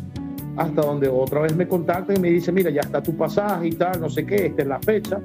hasta 0.57 0.83
donde 0.83 1.07
otra 1.07 1.43
vez 1.43 1.55
me 1.55 1.69
contacta 1.69 2.13
y 2.13 2.19
me 2.19 2.31
dice, 2.31 2.51
mira, 2.51 2.71
ya 2.71 2.81
está 2.81 3.01
tu 3.01 3.17
pasaje 3.17 3.69
y 3.69 3.73
tal, 3.73 4.01
no 4.01 4.11
sé 4.11 4.27
qué, 4.27 4.47
esta 4.47 4.63
es 4.63 4.69
la 4.69 4.81
fecha. 4.81 5.21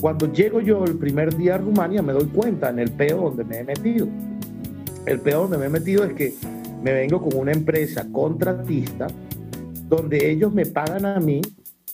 Cuando 0.00 0.32
llego 0.32 0.60
yo 0.60 0.82
el 0.86 0.96
primer 0.96 1.36
día 1.36 1.56
a 1.56 1.58
Rumania 1.58 2.00
me 2.00 2.14
doy 2.14 2.26
cuenta 2.28 2.70
en 2.70 2.78
el 2.78 2.90
peo 2.90 3.20
donde 3.20 3.44
me 3.44 3.58
he 3.58 3.64
metido. 3.64 4.08
El 5.04 5.20
peo 5.20 5.42
donde 5.42 5.58
me 5.58 5.66
he 5.66 5.68
metido 5.68 6.04
es 6.04 6.14
que 6.14 6.32
me 6.82 6.92
vengo 6.92 7.20
con 7.20 7.36
una 7.36 7.52
empresa 7.52 8.06
contratista 8.12 9.06
donde 9.88 10.30
ellos 10.30 10.52
me 10.52 10.66
pagan 10.66 11.06
a 11.06 11.20
mí 11.20 11.40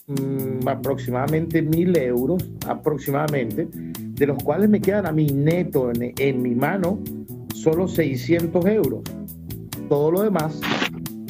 mm, 0.07 0.67
aproximadamente 0.67 1.61
mil 1.61 1.95
euros, 1.97 2.43
aproximadamente, 2.67 3.67
de 3.71 4.27
los 4.27 4.41
cuales 4.43 4.69
me 4.69 4.79
quedan 4.79 5.05
a 5.05 5.11
mí 5.11 5.27
neto 5.27 5.91
en, 5.91 6.13
en 6.17 6.41
mi 6.41 6.55
mano 6.55 6.99
solo 7.53 7.87
600 7.87 8.65
euros. 8.65 9.01
Todo 9.89 10.11
lo 10.11 10.21
demás, 10.23 10.61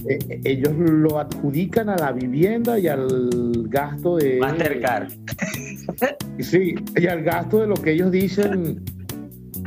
eh, 0.07 0.41
ellos 0.43 0.73
lo 0.77 1.19
adjudican 1.19 1.89
a 1.89 1.95
la 1.95 2.11
vivienda 2.11 2.77
y 2.77 2.87
al 2.87 3.29
gasto 3.67 4.17
de... 4.17 4.37
Mastercard. 4.39 5.11
Sí, 6.39 6.75
y 6.95 7.07
al 7.07 7.23
gasto 7.23 7.59
de 7.59 7.67
lo 7.67 7.75
que 7.75 7.93
ellos 7.93 8.11
dicen, 8.11 8.81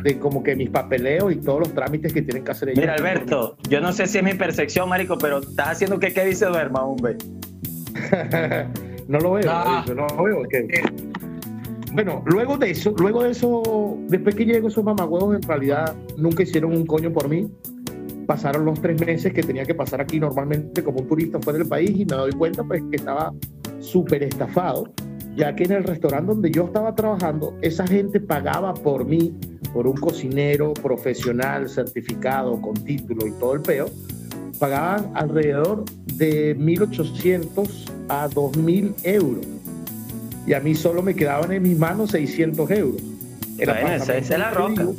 de 0.03 0.19
como 0.19 0.43
que 0.43 0.57
mis 0.57 0.71
papeleos 0.71 1.33
y 1.33 1.37
todos 1.37 1.61
los 1.61 1.75
trámites 1.75 2.13
que 2.13 2.23
tienen 2.23 2.45
que 2.45 2.51
hacer 2.51 2.71
ellos. 2.71 2.81
Mira, 2.81 2.95
Alberto, 2.95 3.57
yo 3.69 3.81
no 3.81 3.93
sé 3.93 4.07
si 4.07 4.19
es 4.19 4.25
mi 4.25 4.35
percepción, 4.35 4.89
marico, 4.89 5.17
pero 5.19 5.39
estás 5.39 5.69
haciendo 5.71 5.99
que 5.99 6.13
Kevin 6.13 6.35
se 6.37 6.47
duerma, 6.47 6.83
hombre. 6.85 7.17
no 9.09 9.19
lo 9.19 9.33
veo, 9.33 9.45
No. 9.45 9.85
no, 9.95 10.07
lo 10.17 10.25
veo. 10.25 10.43
que- 10.49 10.67
bueno, 11.93 12.23
luego 12.25 12.57
de 12.57 12.71
eso, 12.71 12.95
luego 12.99 13.23
de 13.23 13.31
eso, 13.33 13.99
después 14.09 14.35
que 14.35 14.47
llego 14.47 14.69
esos 14.69 14.83
mamagüevos, 14.83 15.37
en 15.37 15.43
realidad 15.43 15.95
nunca 16.17 16.43
hicieron 16.43 16.75
un 16.75 16.87
coño 16.87 17.13
por 17.13 17.29
mí. 17.29 17.51
Pasaron 18.27 18.65
los 18.65 18.81
tres 18.81 18.99
meses 19.05 19.33
que 19.35 19.43
tenía 19.43 19.65
que 19.65 19.75
pasar 19.75 20.01
aquí 20.01 20.19
normalmente 20.19 20.83
como 20.83 21.01
un 21.01 21.09
turista 21.09 21.39
fuera 21.41 21.59
del 21.59 21.69
país 21.69 21.91
y 21.91 22.07
me 22.07 22.17
doy 22.17 22.33
cuenta 22.33 22.65
pues 22.65 22.83
que 22.91 22.97
estaba 22.97 23.35
súper 23.81 24.23
estafado, 24.23 24.91
ya 25.37 25.55
que 25.55 25.65
en 25.65 25.73
el 25.73 25.85
restaurante 25.85 26.33
donde 26.33 26.51
yo 26.51 26.65
estaba 26.65 26.95
trabajando, 26.95 27.59
esa 27.61 27.87
gente 27.87 28.21
pagaba 28.21 28.73
por 28.73 29.05
mí, 29.05 29.35
por 29.73 29.87
un 29.87 29.97
cocinero 29.97 30.75
profesional, 30.75 31.69
certificado, 31.69 32.61
con 32.61 32.75
título 32.75 33.27
y 33.27 33.33
todo 33.33 33.55
el 33.55 33.63
peo, 33.63 33.89
pagaban 34.59 35.11
alrededor 35.15 35.85
de 36.15 36.55
1.800 36.57 37.69
a 38.09 38.29
2.000 38.29 38.95
euros. 39.03 39.47
Y 40.47 40.53
a 40.55 40.61
mí 40.61 40.75
solo 40.75 41.03
me 41.03 41.15
quedaban 41.15 41.53
en 41.53 41.63
mis 41.63 41.79
manos 41.79 42.11
600 42.11 42.71
euros. 42.71 43.01
El 43.59 43.69
Bueno, 43.69 43.89
esa- 43.95 44.17
es 44.17 44.29
la 44.31 44.51
roca. 44.51 44.83
vivo- 44.83 44.95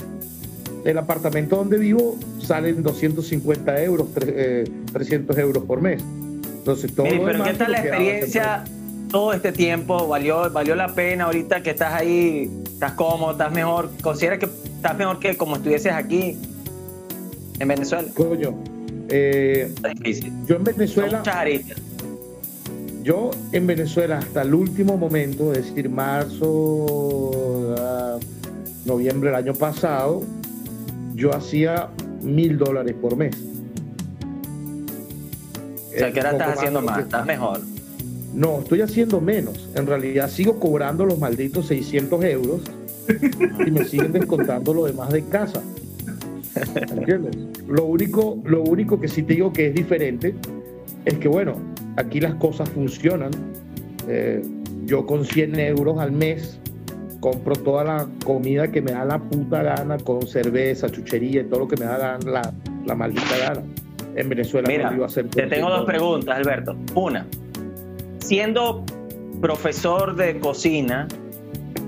el 0.85 0.97
apartamento 0.97 1.55
donde 1.57 1.77
vivo 1.77 2.17
salen 2.39 2.83
250 2.83 3.81
euros, 3.83 4.07
tre- 4.13 4.33
eh, 4.35 4.63
300 4.91 5.37
euros 5.37 5.63
por 5.63 5.81
mes. 5.81 6.01
Entonces, 6.57 6.93
todo 6.93 7.05
Mire, 7.05 7.21
pero 7.25 7.43
¿qué 7.43 7.53
tal 7.53 7.71
la 7.71 7.79
experiencia 7.79 8.63
todo 9.09 9.33
este 9.33 9.51
tiempo? 9.51 10.07
¿Valió, 10.07 10.49
¿Valió 10.51 10.75
la 10.75 10.93
pena 10.93 11.25
ahorita 11.25 11.61
que 11.61 11.69
estás 11.71 11.93
ahí? 11.93 12.49
¿Estás 12.83 12.97
cómodo? 12.97 13.31
¿Estás 13.31 13.53
mejor? 13.53 13.91
¿Consideras 14.01 14.39
que 14.39 14.45
estás 14.45 14.97
mejor 14.97 15.17
que 15.17 15.37
como 15.37 15.55
estuvieses 15.55 15.93
aquí 15.93 16.37
en 17.57 17.67
Venezuela? 17.69 18.09
Coño, 18.13 18.55
eh, 19.07 19.73
yo 20.45 20.57
en 20.57 20.63
Venezuela, 20.65 21.23
yo 23.01 23.31
en 23.53 23.67
Venezuela 23.67 24.17
hasta 24.17 24.41
el 24.41 24.53
último 24.53 24.97
momento, 24.97 25.53
es 25.53 25.67
decir, 25.67 25.89
marzo, 25.89 27.73
ah, 27.79 28.17
noviembre 28.83 29.29
del 29.29 29.37
año 29.37 29.53
pasado, 29.53 30.21
yo 31.15 31.33
hacía 31.33 31.87
mil 32.21 32.57
dólares 32.57 32.95
por 33.01 33.15
mes. 33.15 33.33
O 35.87 35.97
sea, 35.99 36.11
que 36.11 36.19
ahora 36.19 36.31
estás 36.31 36.57
haciendo 36.57 36.81
más, 36.81 36.97
que- 36.97 37.03
estás 37.03 37.25
mejor. 37.25 37.61
No, 38.33 38.59
estoy 38.59 38.81
haciendo 38.81 39.21
menos. 39.21 39.69
En 39.75 39.85
realidad 39.85 40.29
sigo 40.29 40.59
cobrando 40.59 41.05
los 41.05 41.19
malditos 41.19 41.67
600 41.67 42.23
euros 42.25 42.61
y 43.65 43.71
me 43.71 43.85
siguen 43.85 44.11
descontando 44.11 44.73
lo 44.73 44.85
demás 44.85 45.11
de 45.11 45.23
casa. 45.25 45.61
¿Entiendes? 46.75 47.35
Lo 47.67 47.85
único, 47.85 48.39
lo 48.43 48.63
único 48.63 48.99
que 48.99 49.07
sí 49.07 49.23
te 49.23 49.33
digo 49.33 49.53
que 49.53 49.67
es 49.67 49.75
diferente 49.75 50.35
es 51.05 51.17
que, 51.17 51.27
bueno, 51.27 51.55
aquí 51.95 52.19
las 52.19 52.35
cosas 52.35 52.69
funcionan. 52.69 53.31
Eh, 54.07 54.41
yo 54.85 55.05
con 55.05 55.25
100 55.25 55.59
euros 55.59 55.99
al 55.99 56.11
mes 56.11 56.59
compro 57.19 57.55
toda 57.55 57.83
la 57.85 58.07
comida 58.25 58.69
que 58.69 58.81
me 58.81 58.91
da 58.91 59.05
la 59.05 59.17
puta 59.17 59.63
gana 59.63 59.97
con 59.97 60.27
cerveza, 60.27 60.89
chuchería 60.89 61.41
y 61.41 61.43
todo 61.45 61.61
lo 61.61 61.67
que 61.67 61.77
me 61.77 61.85
da 61.85 61.97
la, 61.97 62.19
la, 62.29 62.53
la 62.85 62.95
maldita 62.95 63.37
gana. 63.37 63.61
En 64.15 64.29
Venezuela 64.29 64.67
Mira, 64.67 64.83
no 64.83 64.89
lo 64.91 64.95
iba 64.97 65.05
a 65.05 65.07
hacer 65.07 65.27
Te 65.29 65.43
tengo 65.43 65.67
100 65.67 65.77
dos 65.77 65.85
preguntas, 65.85 66.37
Alberto. 66.37 66.75
Una, 66.93 67.25
siendo 68.23 68.83
profesor 69.41 70.15
de 70.15 70.39
cocina, 70.39 71.07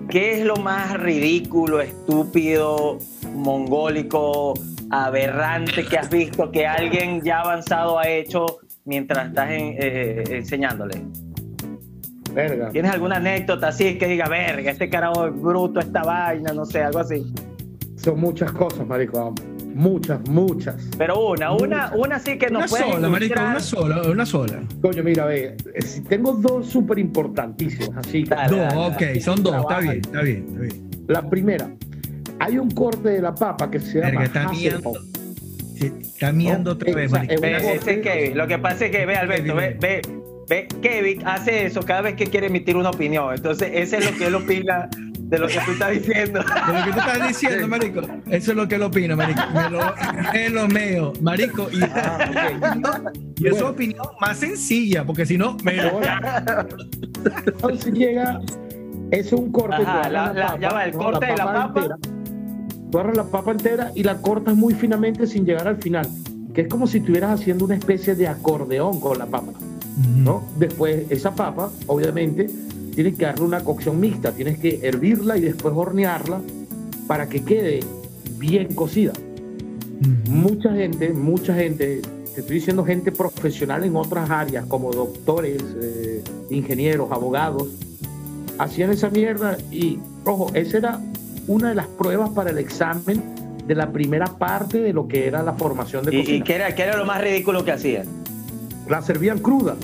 ¿qué 0.10 0.40
es 0.40 0.46
lo 0.46 0.58
más 0.58 1.00
ridículo, 1.00 1.82
estúpido, 1.82 2.98
mongólico, 3.34 4.54
aberrante 4.92 5.86
que 5.86 5.98
has 5.98 6.10
visto 6.10 6.52
que 6.52 6.68
alguien 6.68 7.22
ya 7.24 7.42
avanzado 7.42 7.98
ha 7.98 8.08
hecho 8.08 8.46
mientras 8.86 9.30
estás 9.30 9.50
en- 9.52 9.76
eh, 9.80 10.24
enseñándole? 10.30 11.02
Verga. 12.34 12.70
¿Tienes 12.70 12.92
alguna 12.92 13.16
anécdota 13.16 13.70
así 13.70 13.98
que 13.98 14.08
diga, 14.08 14.28
verga, 14.28 14.70
este 14.72 14.90
carajo 14.90 15.28
es 15.28 15.42
bruto, 15.42 15.80
esta 15.80 16.04
vaina, 16.04 16.52
no 16.52 16.66
sé, 16.66 16.84
algo 16.84 17.00
así? 17.00 17.24
Son 17.96 18.20
muchas 18.20 18.52
cosas, 18.52 18.86
marico. 18.86 19.34
Muchas, 19.76 20.22
muchas. 20.30 20.76
Pero 20.98 21.32
una, 21.32 21.52
una, 21.52 21.92
una 21.94 22.18
sí 22.18 22.38
que 22.38 22.50
nos 22.50 22.72
Una 22.72 22.80
puede 22.80 22.94
sola, 22.94 23.10
marico, 23.10 23.42
una 23.42 23.60
sola, 23.60 24.02
una 24.04 24.26
sola. 24.26 24.64
Coño, 24.82 25.04
mira, 25.04 25.26
ve, 25.26 25.58
tengo 26.08 26.32
dos 26.32 26.68
súper 26.68 26.98
importantísimas, 26.98 27.98
así 27.98 28.24
que 28.24 28.30
Dale, 28.30 28.58
Dos, 28.58 28.74
dale, 28.74 29.14
ok, 29.16 29.20
son 29.22 29.44
dos, 29.44 29.56
está 29.58 29.80
bien, 29.80 29.96
está 29.98 30.22
bien, 30.22 30.46
está 30.48 30.60
bien. 30.62 30.90
la 31.10 31.30
primera, 31.30 31.70
hay 32.40 32.58
un 32.58 32.72
corte 32.72 33.10
de 33.10 33.22
la 33.22 33.36
papa 33.36 33.70
que 33.70 33.82
se 33.82 34.00
llama 34.00 34.24
está 34.24 34.48
miando. 34.48 34.94
Sí, 35.76 35.92
Está 36.00 36.32
miando 36.32 36.72
otra 36.72 36.94
vez, 36.94 37.12
marico. 37.12 37.34
ese 37.34 37.76
es 37.96 38.00
Kevin. 38.02 38.38
Lo 38.38 38.48
que 38.48 38.58
pasa 38.58 38.86
es 38.86 38.92
que, 38.92 39.06
ve, 39.06 39.16
Alberto, 39.16 39.56
ve, 39.56 39.78
ve, 39.78 40.02
ve, 40.48 40.68
Kevin 40.82 41.28
hace 41.28 41.66
eso 41.66 41.82
cada 41.82 42.00
vez 42.00 42.16
que 42.16 42.28
quiere 42.28 42.48
emitir 42.48 42.78
una 42.78 42.92
opinión. 42.92 43.36
Entonces, 43.36 43.72
ese 43.74 43.98
es 43.98 44.10
lo 44.10 44.18
que 44.18 44.28
él 44.28 44.36
opina 44.36 44.88
de 45.28 45.40
lo 45.40 45.48
que 45.48 45.60
tú 45.66 45.72
estás 45.72 45.92
diciendo. 45.92 46.40
De 46.40 46.74
lo 46.80 46.86
que 46.86 46.92
tú 46.92 47.00
estás 47.00 47.28
diciendo, 47.28 47.68
marico, 47.68 48.02
eso 48.30 48.52
es 48.52 48.58
lo 48.58 48.68
que 48.68 48.76
él 48.76 48.84
opina, 48.84 49.16
marico. 49.16 49.42
Me 49.54 49.70
lo, 49.70 49.80
es 50.34 50.52
lo 50.52 50.68
mío, 50.68 51.14
marico. 51.22 51.68
Y, 51.72 51.82
Ah, 51.84 53.12
y 53.38 53.48
es 53.48 53.58
su 53.58 53.66
opinión 53.66 54.06
más 54.22 54.38
sencilla, 54.38 55.04
porque 55.06 55.26
si 55.26 55.38
no, 55.38 55.58
me 55.64 55.84
ok. 55.86 56.04
Entonces 57.46 57.94
llega, 57.94 58.40
es 59.12 59.32
un 59.34 59.52
corte. 59.52 59.76
Ajá, 59.76 60.10
la- 60.10 60.34
la- 60.34 60.58
ya 60.60 60.70
va, 60.70 60.86
el 60.86 60.92
¿no? 60.94 60.98
corte 61.00 61.26
de 61.26 61.36
la 61.38 61.46
papa. 61.46 61.80
entera, 61.82 61.98
tú 62.92 62.98
agarras 63.00 63.18
la 63.18 63.24
papa 63.26 63.52
entera 63.52 63.92
y 63.96 64.04
la 64.04 64.18
cortas 64.22 64.56
muy 64.56 64.74
finamente 64.74 65.28
sin 65.28 65.46
llegar 65.46 65.68
al 65.68 65.78
final, 65.78 66.08
que 66.54 66.62
es 66.62 66.68
como 66.68 66.88
si 66.88 67.00
estuvieras 67.00 67.40
haciendo 67.40 67.66
una 67.66 67.76
especie 67.76 68.16
de 68.16 68.28
acordeón 68.28 69.00
con 69.00 69.18
la 69.18 69.26
papa. 69.26 69.52
¿no? 70.18 70.46
Después, 70.58 71.06
esa 71.10 71.34
papa, 71.34 71.72
obviamente, 71.88 72.48
tienes 72.96 73.18
que 73.18 73.26
darle 73.26 73.46
una 73.46 73.64
cocción 73.64 74.00
mixta, 74.00 74.32
tienes 74.32 74.58
que 74.58 74.80
hervirla 74.82 75.38
y 75.38 75.42
después 75.42 75.74
hornearla 75.76 76.42
para 77.08 77.28
que 77.28 77.44
quede 77.44 77.82
bien 78.38 78.74
cocida. 78.74 79.14
Mucha 80.30 80.74
gente, 80.74 81.10
mucha 81.14 81.54
gente, 81.54 82.02
te 82.34 82.42
estoy 82.42 82.56
diciendo 82.56 82.84
gente 82.84 83.12
profesional 83.12 83.84
en 83.84 83.96
otras 83.96 84.30
áreas, 84.30 84.66
como 84.66 84.92
doctores, 84.92 85.64
eh, 85.82 86.24
ingenieros, 86.50 87.12
abogados, 87.12 87.70
hacían 88.58 88.92
esa 88.92 89.10
mierda 89.10 89.58
y, 89.72 90.00
ojo, 90.24 90.52
esa 90.54 90.78
era 90.78 91.02
una 91.48 91.70
de 91.70 91.76
las 91.76 91.88
pruebas 91.88 92.30
para 92.32 92.50
el 92.50 92.58
examen 92.58 93.22
de 93.68 93.76
la 93.76 93.92
primera 93.92 94.26
parte 94.26 94.80
de 94.80 94.94
lo 94.94 95.08
que 95.08 95.28
era 95.28 95.44
la 95.44 95.54
formación 95.54 96.06
de 96.06 96.16
¿Y, 96.16 96.20
cocina 96.20 96.38
y 96.38 96.42
qué, 96.42 96.56
era, 96.56 96.76
qué 96.76 96.84
era 96.84 96.98
lo 96.98 97.06
más 97.06 97.22
ridículo 97.22 97.66
que 97.66 97.72
hacían? 97.72 98.26
la 98.90 99.02
servían 99.02 99.40
cruda. 99.40 99.76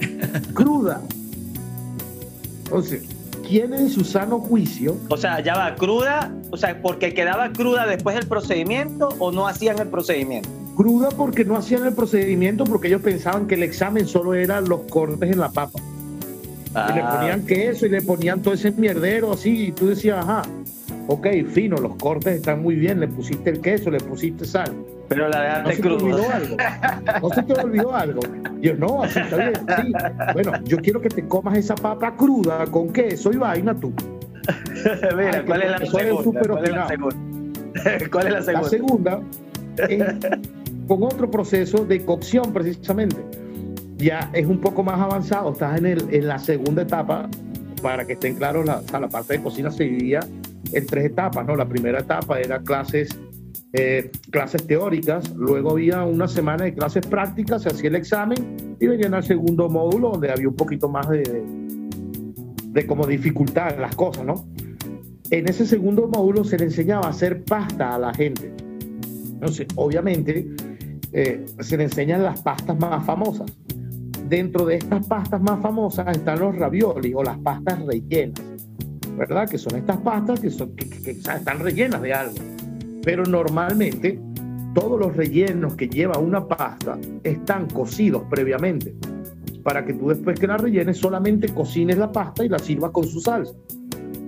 cruda. 0.54 1.00
Entonces, 2.64 3.02
¿quién 3.46 3.74
en 3.74 3.90
su 3.90 4.04
sano 4.04 4.38
juicio? 4.40 4.96
O 5.08 5.16
sea, 5.16 5.40
ya 5.40 5.54
va, 5.56 5.74
cruda, 5.74 6.32
o 6.50 6.56
sea, 6.56 6.80
porque 6.80 7.14
quedaba 7.14 7.50
cruda 7.52 7.86
después 7.86 8.16
del 8.16 8.26
procedimiento 8.26 9.08
o 9.18 9.30
no 9.30 9.46
hacían 9.46 9.78
el 9.78 9.88
procedimiento. 9.88 10.48
Cruda 10.76 11.10
porque 11.10 11.44
no 11.44 11.56
hacían 11.56 11.86
el 11.86 11.94
procedimiento 11.94 12.64
porque 12.64 12.88
ellos 12.88 13.02
pensaban 13.02 13.46
que 13.46 13.54
el 13.54 13.62
examen 13.62 14.06
solo 14.08 14.34
era 14.34 14.60
los 14.60 14.80
cortes 14.90 15.30
en 15.30 15.38
la 15.38 15.50
papa. 15.50 15.78
Y 16.70 16.92
le 16.92 17.00
Ah, 17.02 17.16
ponían 17.18 17.46
queso 17.46 17.86
y 17.86 17.90
le 17.90 18.02
ponían 18.02 18.42
todo 18.42 18.54
ese 18.54 18.72
mierdero 18.72 19.32
así 19.32 19.66
y 19.66 19.72
tú 19.72 19.86
decías, 19.86 20.18
ajá, 20.18 20.42
ok, 21.06 21.28
fino, 21.52 21.76
los 21.76 21.94
cortes 21.96 22.34
están 22.36 22.62
muy 22.62 22.74
bien, 22.74 22.98
le 22.98 23.06
pusiste 23.06 23.50
el 23.50 23.60
queso, 23.60 23.90
le 23.90 24.00
pusiste 24.00 24.44
sal. 24.44 24.72
Pero 25.08 25.28
la 25.28 25.62
¿No 25.62 25.68
dejaste 25.68 25.88
olvidó 25.88 26.30
algo? 26.32 26.56
¿No 27.22 27.28
se 27.30 27.42
te 27.42 27.52
olvidó 27.52 27.94
algo? 27.94 28.20
Yo, 28.60 28.74
no, 28.74 29.02
así 29.02 29.18
está 29.18 29.36
bien, 29.36 29.54
sí. 29.54 29.92
Bueno, 30.32 30.52
yo 30.64 30.78
quiero 30.78 31.00
que 31.00 31.08
te 31.08 31.26
comas 31.26 31.58
esa 31.58 31.74
papa 31.74 32.16
cruda 32.16 32.66
con 32.66 32.92
queso 32.92 33.32
y 33.32 33.36
vaina 33.36 33.74
tú. 33.74 33.92
Mira, 35.16 35.38
Ay, 35.38 35.44
¿cuál 35.46 35.62
es 35.62 35.70
la 35.70 35.78
segunda? 35.78 36.40
¿Cuál 36.48 36.64
es 36.64 36.70
la 36.70 36.88
segunda? 36.88 37.16
¿Cuál 38.10 38.26
es 38.26 38.32
la 38.46 38.52
La 38.52 38.64
segunda? 38.64 38.70
segunda 38.70 39.20
es 39.88 40.04
con 40.86 41.02
otro 41.02 41.30
proceso 41.30 41.84
de 41.84 42.04
cocción 42.04 42.52
precisamente. 42.52 43.16
Ya 43.96 44.30
es 44.32 44.46
un 44.46 44.60
poco 44.60 44.82
más 44.82 45.00
avanzado, 45.00 45.52
estás 45.52 45.78
en, 45.78 45.86
el, 45.86 46.14
en 46.14 46.26
la 46.28 46.38
segunda 46.38 46.82
etapa, 46.82 47.28
para 47.82 48.04
que 48.04 48.14
estén 48.14 48.34
claros, 48.36 48.66
la, 48.66 48.82
la 48.98 49.08
parte 49.08 49.34
de 49.34 49.42
cocina 49.42 49.70
se 49.70 49.84
dividía 49.84 50.20
en 50.72 50.86
tres 50.86 51.04
etapas, 51.06 51.46
¿no? 51.46 51.54
La 51.56 51.66
primera 51.66 52.00
etapa 52.00 52.40
era 52.40 52.58
clases, 52.60 53.16
eh, 53.76 54.10
clases 54.30 54.66
teóricas, 54.66 55.34
luego 55.34 55.72
había 55.72 56.04
una 56.04 56.28
semana 56.28 56.64
de 56.64 56.74
clases 56.74 57.04
prácticas, 57.06 57.62
se 57.62 57.68
hacía 57.70 57.88
el 57.90 57.96
examen 57.96 58.76
y 58.80 58.86
venían 58.86 59.14
al 59.14 59.24
segundo 59.24 59.68
módulo 59.68 60.10
donde 60.12 60.30
había 60.30 60.48
un 60.48 60.54
poquito 60.54 60.88
más 60.88 61.08
de, 61.08 61.18
de, 61.18 61.42
de 62.68 62.86
como 62.86 63.04
dificultad 63.06 63.76
las 63.78 63.96
cosas, 63.96 64.24
¿no? 64.24 64.46
En 65.30 65.48
ese 65.48 65.66
segundo 65.66 66.06
módulo 66.06 66.44
se 66.44 66.56
le 66.56 66.66
enseñaba 66.66 67.06
a 67.06 67.10
hacer 67.10 67.42
pasta 67.44 67.94
a 67.94 67.98
la 67.98 68.14
gente. 68.14 68.52
Entonces, 69.32 69.66
obviamente, 69.74 70.46
eh, 71.12 71.44
se 71.58 71.76
le 71.76 71.84
enseñan 71.84 72.22
las 72.22 72.42
pastas 72.42 72.78
más 72.78 73.04
famosas. 73.04 73.50
Dentro 74.28 74.64
de 74.66 74.76
estas 74.76 75.04
pastas 75.06 75.40
más 75.42 75.60
famosas 75.60 76.16
están 76.16 76.38
los 76.38 76.56
ravioli 76.56 77.12
o 77.14 77.22
las 77.24 77.38
pastas 77.38 77.84
rellenas, 77.84 78.40
¿verdad? 79.18 79.48
Que 79.48 79.58
son 79.58 79.76
estas 79.76 79.96
pastas 79.98 80.38
que, 80.40 80.50
son, 80.50 80.76
que, 80.76 80.88
que- 80.88 81.02
que, 81.02 81.10
están 81.10 81.58
rellenas 81.58 82.00
de 82.00 82.12
algo. 82.14 82.34
Pero 83.04 83.24
normalmente 83.24 84.18
todos 84.74 84.98
los 84.98 85.16
rellenos 85.16 85.74
que 85.76 85.88
lleva 85.88 86.18
una 86.18 86.46
pasta 86.46 86.98
están 87.22 87.68
cocidos 87.68 88.22
previamente 88.30 88.94
para 89.62 89.84
que 89.84 89.94
tú 89.94 90.08
después 90.08 90.38
que 90.38 90.46
la 90.46 90.56
rellenes 90.56 90.98
solamente 90.98 91.48
cocines 91.48 91.96
la 91.96 92.10
pasta 92.12 92.44
y 92.44 92.48
la 92.48 92.58
sirvas 92.58 92.90
con 92.90 93.04
su 93.04 93.20
salsa. 93.20 93.54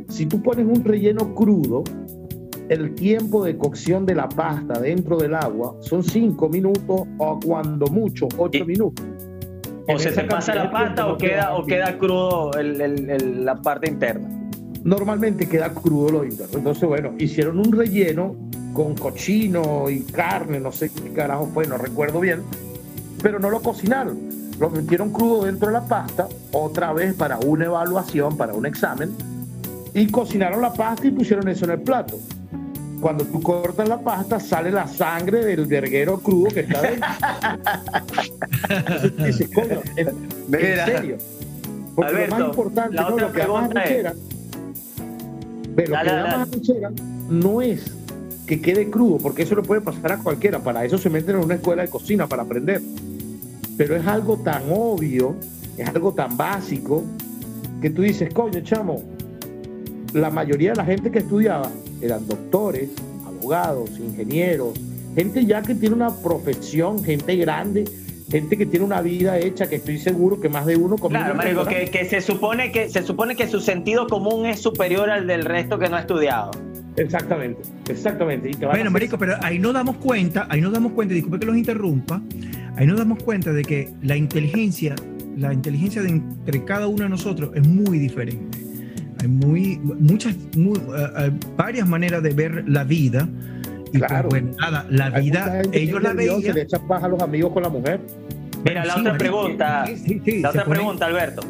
si 0.08 0.24
tú 0.26 0.40
pones 0.42 0.64
un 0.66 0.82
relleno 0.84 1.34
crudo, 1.34 1.84
el 2.70 2.94
tiempo 2.94 3.44
de 3.44 3.56
cocción 3.58 4.06
de 4.06 4.14
la 4.14 4.28
pasta 4.28 4.80
dentro 4.80 5.18
del 5.18 5.34
agua 5.34 5.76
son 5.80 6.02
5 6.02 6.48
minutos 6.48 7.02
o 7.18 7.38
cuando 7.44 7.86
mucho 7.88 8.26
8 8.38 8.58
Y- 8.62 8.64
minutos. 8.64 9.04
O 9.88 9.92
En 9.92 9.98
se 10.00 10.10
te 10.10 10.24
pasa 10.24 10.54
la 10.54 10.70
pasta 10.70 11.06
o 11.06 11.16
queda, 11.18 11.54
o 11.54 11.64
queda 11.66 11.96
crudo 11.98 12.50
el- 12.58 12.80
el- 12.80 13.10
el- 13.10 13.44
la 13.44 13.54
parte 13.60 13.88
interna. 13.90 14.45
Normalmente 14.84 15.48
queda 15.48 15.70
crudo 15.72 16.10
lo 16.10 16.24
interno. 16.24 16.58
Entonces, 16.58 16.88
bueno, 16.88 17.12
hicieron 17.18 17.58
un 17.58 17.72
relleno 17.72 18.36
con 18.72 18.94
cochino 18.94 19.88
y 19.88 20.00
carne, 20.00 20.60
no 20.60 20.70
sé 20.70 20.90
qué 20.90 21.12
carajo 21.12 21.48
fue, 21.52 21.66
no 21.66 21.78
recuerdo 21.78 22.20
bien, 22.20 22.42
pero 23.22 23.38
no 23.38 23.50
lo 23.50 23.60
cocinaron. 23.60 24.18
Lo 24.60 24.70
metieron 24.70 25.12
crudo 25.12 25.44
dentro 25.44 25.68
de 25.68 25.74
la 25.74 25.84
pasta, 25.86 26.28
otra 26.52 26.92
vez 26.92 27.14
para 27.14 27.38
una 27.38 27.66
evaluación, 27.66 28.36
para 28.36 28.54
un 28.54 28.66
examen, 28.66 29.10
y 29.94 30.06
cocinaron 30.08 30.60
la 30.60 30.72
pasta 30.72 31.06
y 31.06 31.10
pusieron 31.10 31.48
eso 31.48 31.64
en 31.64 31.72
el 31.72 31.80
plato. 31.80 32.18
Cuando 33.00 33.24
tú 33.24 33.42
cortas 33.42 33.88
la 33.88 33.98
pasta, 33.98 34.40
sale 34.40 34.70
la 34.70 34.86
sangre 34.86 35.44
del 35.44 35.66
verguero 35.66 36.18
crudo 36.20 36.48
que 36.50 36.60
está 36.60 36.82
dentro. 36.82 37.08
Entonces 38.68 39.16
dices, 39.16 39.50
coño, 39.54 39.80
en, 39.96 40.06
serio. 40.86 41.18
Porque 41.94 42.26
lo 42.26 42.36
más 42.36 42.40
importante, 42.40 42.94
la 42.94 43.02
¿no? 43.02 43.08
otra 43.14 43.26
lo 43.26 43.32
que 43.32 43.38
da 43.40 43.48
más 43.48 43.68
pregunta 43.68 43.84
es- 43.84 44.16
ve, 45.76 45.86
lo 45.86 45.88
que 45.88 45.92
da 45.92 46.04
dale. 46.04 46.22
más 46.22 46.48
arrechera 46.48 46.90
no 47.28 47.62
es 47.62 47.84
que 48.46 48.60
quede 48.60 48.88
crudo, 48.90 49.18
porque 49.18 49.42
eso 49.42 49.56
le 49.56 49.62
puede 49.62 49.80
pasar 49.80 50.12
a 50.12 50.18
cualquiera. 50.18 50.60
Para 50.60 50.84
eso 50.84 50.98
se 50.98 51.10
meten 51.10 51.36
en 51.36 51.44
una 51.44 51.54
escuela 51.56 51.82
de 51.82 51.88
cocina 51.88 52.26
para 52.26 52.42
aprender. 52.42 52.80
Pero 53.76 53.96
es 53.96 54.06
algo 54.06 54.38
tan 54.38 54.62
obvio, 54.70 55.34
es 55.76 55.88
algo 55.88 56.14
tan 56.14 56.36
básico, 56.36 57.04
que 57.82 57.90
tú 57.90 58.02
dices, 58.02 58.32
coño, 58.32 58.60
chamo, 58.60 59.02
la 60.12 60.30
mayoría 60.30 60.70
de 60.70 60.76
la 60.76 60.84
gente 60.84 61.10
que 61.10 61.18
estudiaba 61.18 61.70
eran 62.00 62.26
doctores, 62.26 62.90
abogados, 63.26 63.90
ingenieros, 63.98 64.78
gente 65.14 65.44
ya 65.44 65.60
que 65.62 65.74
tiene 65.74 65.94
una 65.94 66.14
profesión, 66.14 67.02
gente 67.04 67.36
grande, 67.36 67.84
gente 68.30 68.56
que 68.56 68.66
tiene 68.66 68.84
una 68.84 69.00
vida 69.00 69.38
hecha, 69.38 69.68
que 69.68 69.76
estoy 69.76 69.98
seguro 69.98 70.40
que 70.40 70.48
más 70.48 70.66
de 70.66 70.76
uno 70.76 70.96
comió 70.96 71.18
Claro, 71.18 71.34
marico, 71.34 71.64
que, 71.64 71.90
que 71.90 72.04
se 72.04 72.20
supone 72.20 72.72
que 72.72 72.88
se 72.88 73.02
supone 73.02 73.36
que 73.36 73.48
su 73.48 73.60
sentido 73.60 74.06
común 74.06 74.46
es 74.46 74.60
superior 74.60 75.10
al 75.10 75.26
del 75.26 75.44
resto 75.44 75.78
que 75.78 75.88
no 75.88 75.96
ha 75.96 76.00
estudiado. 76.00 76.50
Exactamente, 76.96 77.62
exactamente. 77.88 78.50
Y 78.50 78.64
Bueno, 78.64 78.90
marico, 78.90 79.18
pero 79.18 79.34
ahí 79.42 79.58
nos 79.58 79.74
damos 79.74 79.96
cuenta, 79.98 80.46
ahí 80.48 80.60
nos 80.60 80.72
damos 80.72 80.92
cuenta, 80.92 81.14
disculpe 81.14 81.38
que 81.38 81.46
los 81.46 81.56
interrumpa, 81.56 82.22
ahí 82.76 82.86
nos 82.86 82.98
damos 82.98 83.22
cuenta 83.22 83.52
de 83.52 83.62
que 83.62 83.92
la 84.02 84.16
inteligencia, 84.16 84.94
la 85.36 85.52
inteligencia 85.52 86.02
de 86.02 86.08
entre 86.08 86.64
cada 86.64 86.86
uno 86.86 87.04
de 87.04 87.10
nosotros 87.10 87.50
es 87.54 87.66
muy 87.66 87.98
diferente. 87.98 88.58
Hay 89.20 89.28
muy, 89.28 89.78
muchas, 89.78 90.34
muy, 90.56 90.78
eh, 90.78 91.30
varias 91.56 91.88
maneras 91.88 92.22
de 92.22 92.30
ver 92.32 92.64
la 92.66 92.84
vida. 92.84 93.28
Y 93.96 94.00
Claro. 94.00 94.28
pues, 94.28 94.42
bueno, 94.42 94.56
nada, 94.60 94.86
la 94.90 95.10
vida, 95.10 95.62
ellos 95.72 95.96
es 95.98 96.02
la 96.02 96.12
veían. 96.12 96.54
le 96.54 96.62
echan 96.62 96.86
paja 96.86 97.06
a 97.06 97.08
los 97.08 97.20
amigos 97.20 97.52
con 97.52 97.62
la 97.62 97.68
mujer. 97.68 98.00
Mira, 98.64 98.84
la 98.84 98.94
Sí, 98.94 99.00
otra 99.00 99.18
pregunta, 99.18 99.84
sí, 99.86 99.96
sí, 99.96 100.22
sí, 100.24 100.40
la 100.40 100.50
se 100.52 100.58
otra 100.58 100.64
pone- 100.64 100.76
pregunta, 100.78 101.06
Alberto. 101.06 101.42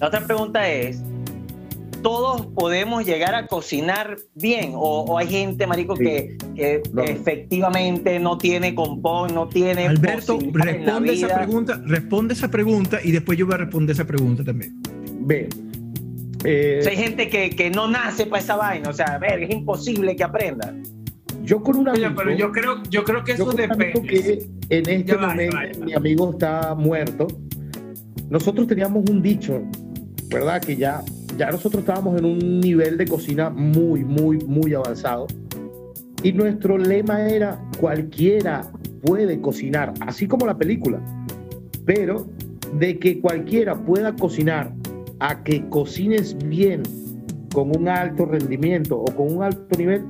La 0.00 0.08
otra 0.08 0.20
pregunta 0.26 0.68
es, 0.68 1.00
¿todos 2.02 2.46
podemos 2.46 3.06
llegar 3.06 3.34
a 3.36 3.46
cocinar 3.46 4.16
bien? 4.34 4.72
¿O, 4.74 5.02
o 5.04 5.18
hay 5.18 5.28
gente, 5.28 5.66
marico, 5.68 5.94
Sí. 5.96 6.02
que, 6.04 6.36
que 6.56 6.82
No. 6.92 7.02
efectivamente 7.04 8.18
no 8.18 8.38
tiene 8.38 8.74
compón, 8.74 9.32
no 9.34 9.48
tiene 9.48 9.86
Alberto, 9.86 10.34
posibilidad 10.34 10.68
en 10.74 10.84
la 10.86 10.92
responde 10.98 11.12
esa 11.12 11.34
pregunta, 11.38 11.80
responde 11.86 12.34
esa 12.34 12.48
pregunta 12.50 12.98
y 13.04 13.12
después 13.12 13.38
yo 13.38 13.46
voy 13.46 13.54
a 13.54 13.58
responder 13.58 13.94
esa 13.94 14.04
pregunta 14.04 14.42
también. 14.42 14.80
Ve. 15.20 15.48
Eh, 16.44 16.78
O 16.80 16.82
sea, 16.82 16.92
hay 16.92 16.98
gente 16.98 17.28
que, 17.28 17.50
que 17.50 17.70
no 17.70 17.88
nace 17.88 18.26
para 18.26 18.42
esa 18.42 18.56
vaina, 18.56 18.90
o 18.90 18.92
sea, 18.92 19.18
ver, 19.18 19.42
es 19.42 19.50
imposible 19.50 20.16
que 20.16 20.24
aprenda. 20.24 20.74
yo 21.42 21.62
con 21.62 21.76
un 21.76 21.88
Oye, 21.88 22.06
amigo, 22.06 22.22
pero 22.24 22.36
yo 22.36 22.52
creo, 22.52 22.82
yo 22.90 23.04
creo 23.04 23.24
que 23.24 23.32
eso 23.32 23.50
depende. 23.52 23.92
que 24.02 24.46
en 24.68 24.88
este 24.88 25.14
va, 25.16 25.28
momento 25.28 25.56
va, 25.56 25.64
va. 25.64 25.84
mi 25.84 25.92
amigo 25.94 26.30
está 26.30 26.74
muerto. 26.74 27.26
Nosotros 28.30 28.66
teníamos 28.66 29.08
un 29.10 29.20
dicho, 29.20 29.62
¿verdad? 30.28 30.62
Que 30.62 30.76
ya, 30.76 31.02
ya 31.36 31.50
nosotros 31.50 31.80
estábamos 31.80 32.18
en 32.18 32.24
un 32.24 32.60
nivel 32.60 32.96
de 32.96 33.06
cocina 33.06 33.50
muy, 33.50 34.04
muy, 34.04 34.38
muy 34.38 34.72
avanzado. 34.74 35.26
Y 36.22 36.32
nuestro 36.32 36.78
lema 36.78 37.28
era, 37.28 37.60
cualquiera 37.78 38.70
puede 39.04 39.40
cocinar, 39.40 39.92
así 40.00 40.26
como 40.26 40.46
la 40.46 40.56
película. 40.56 41.00
Pero 41.84 42.28
de 42.78 42.98
que 42.98 43.20
cualquiera 43.20 43.74
pueda 43.74 44.14
cocinar 44.14 44.72
a 45.22 45.42
que 45.44 45.68
cocines 45.68 46.36
bien, 46.48 46.82
con 47.54 47.76
un 47.76 47.88
alto 47.88 48.26
rendimiento 48.26 48.98
o 48.98 49.04
con 49.14 49.36
un 49.36 49.42
alto 49.44 49.78
nivel, 49.78 50.04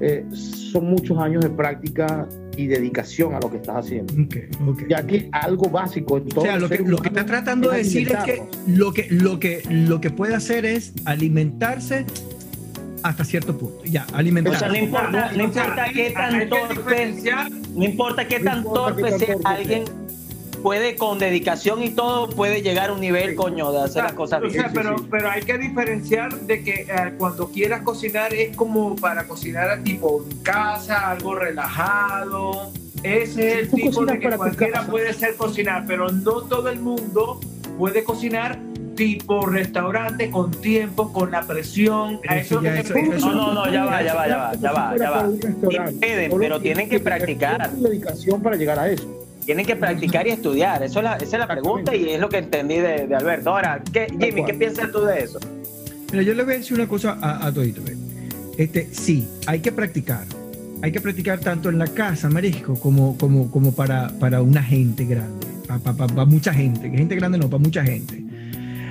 eh, 0.00 0.26
son 0.30 0.90
muchos 0.90 1.16
años 1.18 1.42
de 1.42 1.50
práctica 1.50 2.28
y 2.56 2.66
dedicación 2.66 3.34
a 3.34 3.40
lo 3.40 3.50
que 3.50 3.56
estás 3.56 3.86
haciendo. 3.86 4.12
Ok, 4.12 4.36
ok. 4.68 4.82
Ya 4.88 5.06
que 5.06 5.28
algo 5.32 5.70
básico 5.70 6.18
en 6.18 6.26
O 6.36 6.40
sea, 6.42 6.58
lo 6.58 6.68
que, 6.68 6.78
lo 6.80 6.98
que 6.98 7.08
está 7.08 7.24
tratando 7.24 7.70
de 7.70 7.78
decir 7.78 8.12
es 8.12 8.24
que 8.24 8.42
lo 8.66 8.92
que, 8.92 9.06
lo 9.10 9.40
que 9.40 9.62
lo 9.70 10.00
que 10.00 10.10
puede 10.10 10.34
hacer 10.34 10.66
es 10.66 10.92
alimentarse 11.06 12.04
hasta 13.02 13.24
cierto 13.24 13.56
punto. 13.56 13.84
Ya, 13.84 14.06
O 14.12 14.16
alimentarse. 14.16 14.58
sea, 14.58 14.68
no 14.68 14.76
importa, 14.76 15.32
no 15.32 15.44
O 15.48 15.52
sea, 15.52 15.64
importa 15.64 15.84
qué 15.94 16.10
tan 16.10 16.48
torpe, 16.48 17.14
no 17.74 17.84
importa 17.84 18.28
qué 18.28 18.38
No 18.40 18.44
tan 18.44 18.64
torpe 18.64 19.18
sea 19.18 19.34
torpe 19.34 19.42
alguien, 19.44 19.84
puede 20.62 20.96
con 20.96 21.18
dedicación 21.18 21.82
y 21.82 21.90
todo, 21.90 22.28
puede 22.30 22.62
llegar 22.62 22.90
a 22.90 22.92
un 22.92 23.00
nivel, 23.00 23.30
Sí. 23.30 23.36
coño, 23.36 23.72
de 23.72 23.82
hacer 23.82 24.02
las 24.04 24.12
cosas 24.12 24.38
o 24.40 24.42
bien. 24.42 24.54
sea, 24.54 24.62
Sí, 24.64 24.68
sí, 24.70 24.74
pero, 24.74 24.98
sí. 24.98 25.04
pero 25.10 25.30
hay 25.30 25.42
que 25.42 25.58
diferenciar 25.58 26.34
de 26.40 26.62
que 26.62 26.72
eh, 26.82 27.12
cuando 27.18 27.48
quieras 27.50 27.82
cocinar 27.82 28.32
es 28.34 28.56
como 28.56 28.96
para 28.96 29.26
cocinar 29.26 29.82
tipo 29.84 30.24
en 30.30 30.38
casa, 30.38 31.10
algo 31.10 31.34
relajado. 31.34 32.70
Ese 33.02 33.52
es 33.52 33.58
el 33.60 33.70
tipo 33.70 34.04
de 34.04 34.18
que 34.18 34.30
cualquiera 34.30 34.82
puede 34.86 35.12
ser 35.14 35.36
cocinar, 35.36 35.84
pero 35.86 36.08
no 36.10 36.42
todo 36.42 36.68
el 36.68 36.80
mundo 36.80 37.40
puede 37.78 38.02
cocinar 38.02 38.58
tipo 38.96 39.46
restaurante 39.46 40.28
con 40.28 40.50
tiempo, 40.50 41.12
con 41.12 41.30
la 41.30 41.42
presión. 41.42 42.18
A 42.26 42.38
eso 42.38 42.60
me 42.60 42.80
eso- 42.80 42.94
eso- 42.96 43.30
No, 43.32 43.54
no, 43.54 43.66
no, 43.66 43.72
ya 43.72 43.84
va, 43.84 44.02
ya 44.02 44.14
va, 44.14 44.26
ya 44.26 44.36
va, 44.36 44.54
ya 44.56 44.72
va, 44.72 44.96
ya 44.96 45.10
va. 45.10 45.28
Y 45.30 45.36
pueden, 45.64 46.32
pero 46.36 46.60
tienen 46.60 46.88
que 46.88 46.98
practicar. 46.98 47.70
dedicación 47.70 48.42
para 48.42 48.56
llegar 48.56 48.80
a 48.80 48.88
eso. 48.90 49.08
Tienen 49.48 49.64
que 49.64 49.76
practicar 49.76 50.26
y 50.26 50.30
estudiar. 50.32 50.82
Eso 50.82 50.98
es 50.98 51.04
la, 51.04 51.16
esa 51.16 51.24
es 51.24 51.40
la 51.40 51.46
pregunta 51.46 51.96
y 51.96 52.06
es 52.10 52.20
lo 52.20 52.28
que 52.28 52.36
entendí 52.36 52.76
de, 52.76 53.06
de 53.06 53.14
Alberto. 53.16 53.48
Ahora, 53.48 53.82
¿qué, 53.94 54.06
Jimmy, 54.20 54.44
¿qué 54.44 54.52
piensas 54.52 54.92
tú 54.92 55.00
de 55.00 55.20
eso? 55.22 55.40
Mira, 56.12 56.22
yo 56.22 56.34
le 56.34 56.44
voy 56.44 56.52
a 56.52 56.58
decir 56.58 56.74
una 56.76 56.86
cosa 56.86 57.16
a, 57.18 57.46
a 57.46 57.50
todito. 57.50 57.80
Este, 58.58 58.90
sí, 58.92 59.26
hay 59.46 59.60
que 59.60 59.72
practicar. 59.72 60.26
Hay 60.82 60.92
que 60.92 61.00
practicar 61.00 61.38
tanto 61.40 61.70
en 61.70 61.78
la 61.78 61.86
casa, 61.86 62.28
marisco, 62.28 62.74
como, 62.78 63.16
como, 63.16 63.50
como 63.50 63.72
para, 63.72 64.08
para 64.20 64.42
una 64.42 64.62
gente 64.62 65.06
grande. 65.06 65.46
Para 65.66 66.26
mucha 66.26 66.52
gente. 66.52 66.90
Gente 66.90 67.16
grande 67.16 67.38
no, 67.38 67.48
para 67.48 67.62
mucha 67.62 67.82
gente. 67.82 68.22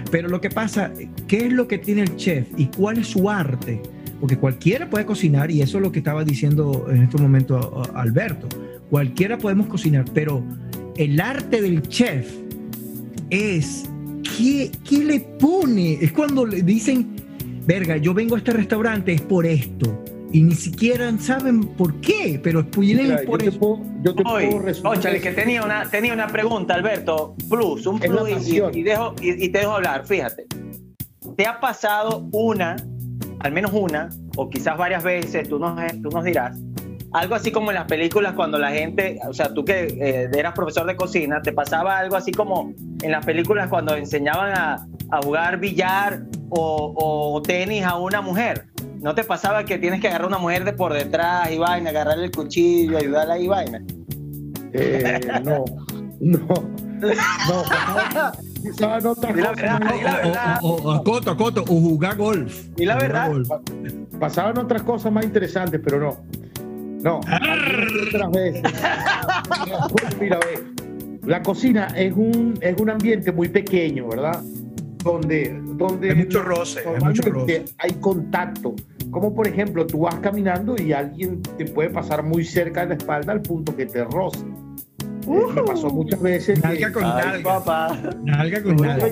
Pero 0.09 0.27
lo 0.27 0.41
que 0.41 0.49
pasa, 0.49 0.89
¿qué 1.27 1.45
es 1.45 1.53
lo 1.53 1.67
que 1.67 1.77
tiene 1.77 2.01
el 2.01 2.15
chef 2.15 2.47
y 2.57 2.65
cuál 2.75 2.97
es 2.97 3.09
su 3.09 3.29
arte? 3.29 3.79
Porque 4.19 4.37
cualquiera 4.37 4.89
puede 4.89 5.05
cocinar 5.05 5.51
y 5.51 5.61
eso 5.61 5.77
es 5.77 5.83
lo 5.83 5.91
que 5.91 5.99
estaba 5.99 6.23
diciendo 6.23 6.87
en 6.89 7.03
este 7.03 7.21
momento 7.21 7.83
a- 7.93 7.99
a 7.99 8.01
Alberto. 8.01 8.47
Cualquiera 8.89 9.37
podemos 9.37 9.67
cocinar, 9.67 10.05
pero 10.13 10.43
el 10.95 11.19
arte 11.19 11.61
del 11.61 11.81
chef 11.83 12.31
es 13.29 13.89
¿qué, 14.37 14.71
qué 14.87 15.03
le 15.03 15.19
pone? 15.19 15.93
Es 16.01 16.11
cuando 16.11 16.45
le 16.45 16.61
dicen, 16.61 17.15
verga, 17.65 17.97
yo 17.97 18.13
vengo 18.13 18.35
a 18.35 18.37
este 18.39 18.51
restaurante 18.51 19.13
es 19.13 19.21
por 19.21 19.45
esto. 19.45 20.03
Y 20.31 20.41
ni 20.43 20.55
siquiera 20.55 21.17
saben 21.19 21.63
por 21.65 22.01
qué, 22.01 22.39
pero 22.43 22.63
vienen 22.77 23.05
Mira, 23.07 23.21
yo 23.23 23.29
por 23.29 23.39
te 23.39 23.47
eso. 23.49 23.59
puedo, 23.59 23.81
yo 24.03 24.13
te 24.13 24.23
Hoy, 24.25 24.47
puedo 24.49 24.89
óchale, 24.91 25.21
que 25.21 25.29
eso. 25.29 25.35
tenía 25.39 25.63
una, 25.63 25.89
tenía 25.89 26.13
una 26.13 26.27
pregunta, 26.27 26.73
Alberto. 26.75 27.33
Plus, 27.49 27.87
un 27.87 28.03
Es 28.03 28.09
plus 28.09 28.29
y, 28.29 28.33
pasión. 28.33 28.77
y 28.77 28.83
dejo, 28.83 29.15
y, 29.21 29.45
y 29.45 29.49
te 29.49 29.59
dejo 29.59 29.71
hablar. 29.75 30.05
Fíjate, 30.05 30.45
¿te 31.37 31.45
ha 31.45 31.61
pasado 31.61 32.27
una, 32.33 32.75
al 33.39 33.51
menos 33.53 33.71
una, 33.73 34.09
o 34.35 34.49
quizás 34.49 34.77
varias 34.77 35.01
veces, 35.03 35.47
tú 35.47 35.59
nos, 35.59 35.79
tú 36.01 36.09
nos 36.09 36.25
dirás, 36.25 36.59
algo 37.19 37.35
así 37.35 37.51
como 37.51 37.71
en 37.71 37.75
las 37.75 37.85
películas 37.85 38.33
cuando 38.33 38.57
la 38.59 38.71
gente, 38.71 39.19
o 39.27 39.33
sea, 39.33 39.53
tú 39.53 39.63
que 39.65 39.85
eh, 39.99 40.29
eras 40.33 40.53
profesor 40.53 40.85
de 40.85 40.95
cocina, 40.95 41.41
te 41.41 41.51
pasaba 41.51 41.97
algo 41.97 42.15
así 42.15 42.31
como 42.31 42.73
en 43.01 43.11
las 43.11 43.25
películas 43.25 43.69
cuando 43.69 43.95
enseñaban 43.95 44.51
a, 44.57 44.87
a 45.11 45.21
jugar 45.21 45.59
billar 45.59 46.23
o, 46.49 46.93
o 47.35 47.41
tenis 47.41 47.83
a 47.83 47.97
una 47.97 48.21
mujer? 48.21 48.67
¿No 49.01 49.13
te 49.15 49.23
pasaba 49.23 49.63
que 49.63 49.77
tienes 49.77 50.01
que 50.01 50.07
agarrar 50.07 50.25
a 50.25 50.27
una 50.27 50.37
mujer 50.39 50.63
de 50.63 50.73
por 50.73 50.93
detrás 50.93 51.51
y 51.51 51.57
vaina, 51.57 51.89
agarrarle 51.91 52.25
el 52.25 52.31
cuchillo, 52.31 52.97
ayudarla 52.97 53.37
y 53.39 53.47
vaina? 53.47 53.81
Eh, 54.73 55.19
no, 55.43 55.63
no, 56.19 56.39
no. 56.99 57.63
la 58.79 58.87
verdad, 58.97 59.79
la 60.03 60.15
verdad. 60.17 60.59
O, 60.61 60.69
o- 60.69 60.81
o- 60.83 60.91
a 60.91 61.03
coto, 61.03 61.31
a 61.31 61.37
coto, 61.37 61.61
o 61.61 61.65
jugar 61.79 62.15
golf. 62.17 62.65
Y 62.77 62.85
la 62.85 62.95
verdad, 62.97 63.29
golf. 63.29 63.49
Pasaban 64.19 64.57
otras 64.57 64.81
cosas 64.83 65.11
más 65.11 65.23
interesantes, 65.25 65.79
pero 65.83 65.99
no. 65.99 66.17
No, 67.03 67.19
otras 67.19 68.31
veces. 68.31 68.63
Mira, 70.19 70.39
ve, 70.39 70.63
la 71.25 71.41
cocina 71.41 71.87
es 71.95 72.13
un, 72.15 72.57
es 72.61 72.79
un 72.79 72.89
ambiente 72.89 73.31
muy 73.31 73.49
pequeño, 73.49 74.07
¿verdad? 74.07 74.41
donde, 75.03 75.57
donde 75.75 76.09
Hay 76.09 76.15
mucho 76.17 76.41
roce, 76.41 76.79
hay 76.79 76.85
mucho 76.99 77.21
normalmente 77.23 77.59
roce. 77.59 77.75
hay 77.77 77.91
contacto. 77.93 78.75
Como 79.11 79.33
por 79.33 79.47
ejemplo, 79.47 79.87
tú 79.87 79.99
vas 79.99 80.15
caminando 80.15 80.75
y 80.77 80.91
alguien 80.91 81.41
te 81.57 81.63
puede 81.65 81.89
pasar 81.91 82.23
muy 82.23 82.43
cerca 82.43 82.81
de 82.81 82.87
la 82.89 82.95
espalda 82.95 83.31
al 83.31 83.41
punto 83.41 83.73
que 83.75 83.85
te 83.85 84.03
roce. 84.03 84.39
Eh, 85.25 85.45
me 85.55 85.61
pasó 85.63 85.89
muchas 85.89 86.21
veces. 86.21 86.59
que- 86.59 86.67
Nalga 86.67 86.91
con 86.91 87.03
Ay, 87.05 87.11
nalga. 87.25 87.43
papá. 87.43 87.97
Nalga 88.23 88.63
con 88.63 88.75
nalga. 88.75 89.07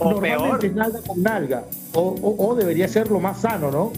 O 0.00 0.10
Normalmente 0.12 0.48
peor. 0.48 0.64
es 0.64 0.74
nalga 0.74 0.98
con 1.06 1.22
nalga. 1.22 1.64
O, 1.92 2.00
o- 2.00 2.48
o 2.48 2.54
debería 2.56 2.88
ser 2.88 3.10
lo 3.10 3.20
más 3.20 3.40
sano, 3.42 3.70
¿no? 3.70 3.92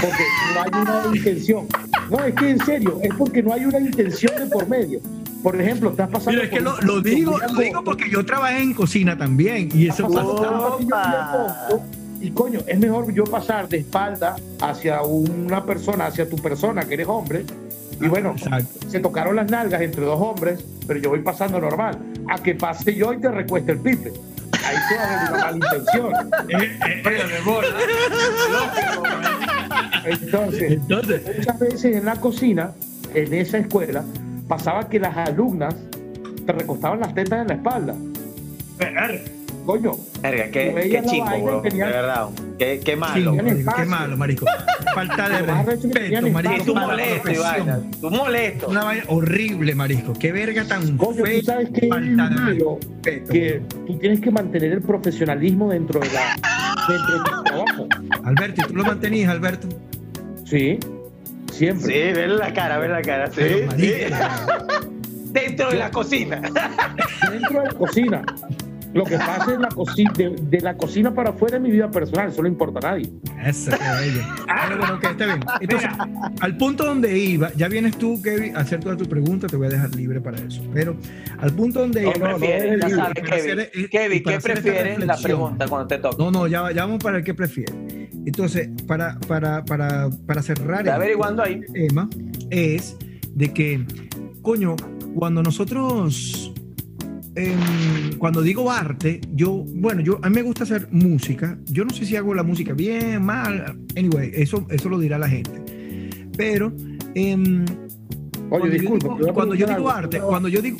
Porque 0.00 0.24
no 0.54 0.62
hay 0.62 0.82
una 0.82 1.16
intención. 1.16 1.66
No, 2.10 2.24
es 2.24 2.34
que 2.34 2.50
en 2.50 2.64
serio, 2.64 2.98
es 3.02 3.14
porque 3.16 3.42
no 3.42 3.52
hay 3.52 3.64
una 3.64 3.80
intención 3.80 4.32
de 4.36 4.46
por 4.46 4.68
medio. 4.68 5.00
Por 5.42 5.60
ejemplo, 5.60 5.90
estás 5.90 6.08
pasando. 6.08 6.30
Mira, 6.32 6.44
es 6.44 6.50
que 6.50 6.60
por 6.62 6.84
lo, 6.84 7.00
digo, 7.00 7.38
lo 7.38 7.60
digo 7.60 7.84
porque 7.84 8.10
yo 8.10 8.24
trabajé 8.24 8.62
en 8.62 8.72
cocina 8.74 9.16
también 9.16 9.68
y 9.74 9.88
eso 9.88 10.08
pasa. 10.08 10.78
Y 12.20 12.30
coño, 12.30 12.60
es 12.66 12.78
mejor 12.78 13.12
yo 13.12 13.24
pasar 13.24 13.68
de 13.68 13.76
espalda 13.78 14.36
hacia 14.62 15.02
una 15.02 15.62
persona, 15.62 16.06
hacia 16.06 16.26
tu 16.26 16.36
persona, 16.36 16.84
que 16.84 16.94
eres 16.94 17.06
hombre. 17.06 17.44
Y 18.00 18.08
bueno, 18.08 18.30
Exacto. 18.30 18.88
se 18.88 19.00
tocaron 19.00 19.36
las 19.36 19.50
nalgas 19.50 19.82
entre 19.82 20.06
dos 20.06 20.18
hombres, 20.18 20.64
pero 20.86 20.98
yo 20.98 21.10
voy 21.10 21.20
pasando 21.20 21.60
normal. 21.60 21.98
A 22.30 22.42
que 22.42 22.54
pase 22.54 22.94
yo 22.94 23.12
y 23.12 23.20
te 23.20 23.30
recueste 23.30 23.72
el 23.72 23.78
pipe. 23.80 24.10
Ahí 24.64 24.76
se 24.88 24.96
va 24.96 25.04
a 25.04 25.08
ver 25.08 25.18
una 25.32 25.38
mala 25.44 25.56
intención. 25.56 26.12
Eh, 26.48 26.78
eh, 26.86 27.02
Oye, 27.46 27.64
Entonces, 30.04 30.72
Entonces, 30.72 31.22
muchas 31.36 31.58
veces 31.58 31.96
en 31.96 32.04
la 32.04 32.16
cocina, 32.16 32.72
en 33.14 33.34
esa 33.34 33.58
escuela, 33.58 34.04
pasaba 34.48 34.88
que 34.88 34.98
las 35.00 35.16
alumnas 35.16 35.74
te 36.46 36.52
recostaban 36.52 37.00
las 37.00 37.14
tetas 37.14 37.42
en 37.42 37.48
la 37.48 37.54
espalda. 37.54 37.94
Coño, 39.64 39.92
Verga, 40.20 40.44
qué, 40.50 40.50
qué 40.52 41.16
y 41.16 41.42
bro. 41.42 41.62
De 41.62 41.70
verdad. 41.70 42.28
Qué, 42.58 42.96
malo. 42.96 43.34
Marico, 43.34 43.72
qué 43.76 43.84
malo, 43.86 44.16
marico. 44.16 44.46
Falta 44.94 45.28
de 45.28 45.42
respeto, 45.42 46.30
marico. 46.30 46.64
Tú 46.64 46.74
molesto. 46.74 47.30
Ivana. 47.30 47.80
Tú 48.00 48.10
molesto. 48.10 48.68
Una 48.68 48.84
vaina 48.84 49.04
horrible, 49.08 49.74
marisco. 49.74 50.12
Qué 50.14 50.32
verga 50.32 50.64
tan 50.64 50.96
coño, 50.98 51.24
fea. 51.24 51.40
tú 51.40 51.46
sabes 51.46 51.68
falta 51.88 52.28
de 52.28 52.34
malo 52.34 52.78
respeto. 53.02 53.32
que 53.32 53.62
tú 53.86 53.98
tienes 53.98 54.20
que 54.20 54.30
mantener 54.30 54.72
el 54.72 54.82
profesionalismo 54.82 55.70
dentro 55.70 56.00
de 56.00 56.12
la 56.12 56.36
dentro 56.86 57.18
de 57.18 57.24
tu 57.24 57.42
trabajo. 57.42 57.83
Alberto, 58.24 58.62
¿y 58.62 58.64
tú 58.68 58.74
lo 58.76 58.84
mantenías, 58.84 59.30
Alberto? 59.30 59.68
Sí, 60.44 60.78
siempre. 61.52 61.86
Sí, 61.86 62.12
ver 62.18 62.30
la 62.30 62.52
cara, 62.52 62.78
ver 62.78 62.90
la 62.90 63.02
cara. 63.02 63.26
Sí, 63.28 63.32
Pero, 63.36 63.58
sí. 63.58 63.64
marico, 63.66 64.16
Dentro 65.32 65.70
de 65.70 65.76
la 65.76 65.90
cocina. 65.90 66.40
Dentro 67.30 67.60
de 67.60 67.66
la 67.66 67.72
cocina. 67.74 68.22
Lo 68.94 69.04
que 69.04 69.16
pasa 69.18 69.52
en 69.54 69.62
la 69.62 69.68
cocina, 69.68 70.12
de, 70.16 70.30
de 70.30 70.60
la 70.60 70.76
cocina 70.76 71.12
para 71.12 71.30
afuera 71.30 71.56
es 71.56 71.62
mi 71.62 71.70
vida 71.70 71.90
personal, 71.90 72.28
eso 72.28 72.42
no 72.42 72.48
importa 72.48 72.78
a 72.86 72.92
nadie. 72.92 73.10
Eso, 73.44 73.70
qué 73.72 73.76
bello. 74.00 74.22
Bueno, 74.46 74.76
bueno, 74.78 74.94
ok, 74.94 75.04
está 75.04 75.26
bien. 75.26 75.40
Entonces, 75.60 75.90
al 76.40 76.56
punto 76.56 76.84
donde 76.84 77.18
iba, 77.18 77.52
ya 77.54 77.68
vienes 77.68 77.98
tú, 77.98 78.22
Kevin, 78.22 78.56
a 78.56 78.60
hacer 78.60 78.80
toda 78.80 78.96
tu 78.96 79.06
pregunta, 79.06 79.46
te 79.48 79.56
voy 79.56 79.66
a 79.66 79.70
dejar 79.70 79.94
libre 79.94 80.20
para 80.20 80.38
eso. 80.38 80.62
Pero 80.72 80.96
al 81.38 81.52
punto 81.52 81.80
donde 81.80 82.02
¿Qué 82.02 82.12
iba. 82.16 82.32
no, 82.32 82.38
prefieres? 82.38 82.78
no, 82.80 82.88
ya 82.88 82.96
sabes, 82.96 83.14
Kevin. 83.14 83.60
hacer, 83.60 83.90
Kevin, 83.90 84.22
¿qué 84.22 84.40
prefieres? 84.40 84.98
La 85.06 85.16
pregunta 85.16 85.66
cuando 85.68 85.88
te 85.88 85.98
toca. 85.98 86.16
No, 86.18 86.30
no, 86.30 86.46
ya, 86.46 86.70
ya 86.72 86.84
vamos 86.84 87.02
para 87.02 87.18
el 87.18 87.24
que 87.24 87.34
prefiere. 87.34 87.72
Entonces, 88.26 88.70
para, 88.86 89.18
para, 89.28 89.64
para, 89.64 90.08
para 90.26 90.42
cerrar 90.42 90.80
Está 90.80 90.94
averiguando 90.94 91.42
ahí. 91.42 91.60
el 91.66 91.88
tema, 91.88 92.08
es 92.50 92.96
de 93.34 93.52
que, 93.52 93.84
coño, 94.40 94.76
cuando 95.14 95.42
nosotros, 95.42 96.52
em, 97.36 98.12
cuando 98.18 98.42
digo 98.42 98.70
arte, 98.70 99.20
yo, 99.34 99.64
bueno, 99.74 100.00
yo, 100.00 100.18
a 100.22 100.28
mí 100.28 100.36
me 100.36 100.42
gusta 100.42 100.64
hacer 100.64 100.88
música. 100.90 101.58
Yo 101.66 101.84
no 101.84 101.90
sé 101.92 102.04
si 102.06 102.16
hago 102.16 102.34
la 102.34 102.42
música 102.42 102.72
bien, 102.74 103.22
mal, 103.24 103.78
anyway, 103.96 104.30
eso, 104.34 104.66
eso 104.70 104.88
lo 104.88 104.98
dirá 104.98 105.18
la 105.18 105.28
gente. 105.28 105.60
Pero, 106.36 106.72
em, 107.14 107.64
Oye, 108.50 108.70
disculpa. 108.70 109.16
cuando 109.32 109.54
yo 109.54 109.66
digo 109.66 109.90
arte, 109.90 110.20
cuando 110.20 110.48
yo 110.48 110.60
digo, 110.62 110.78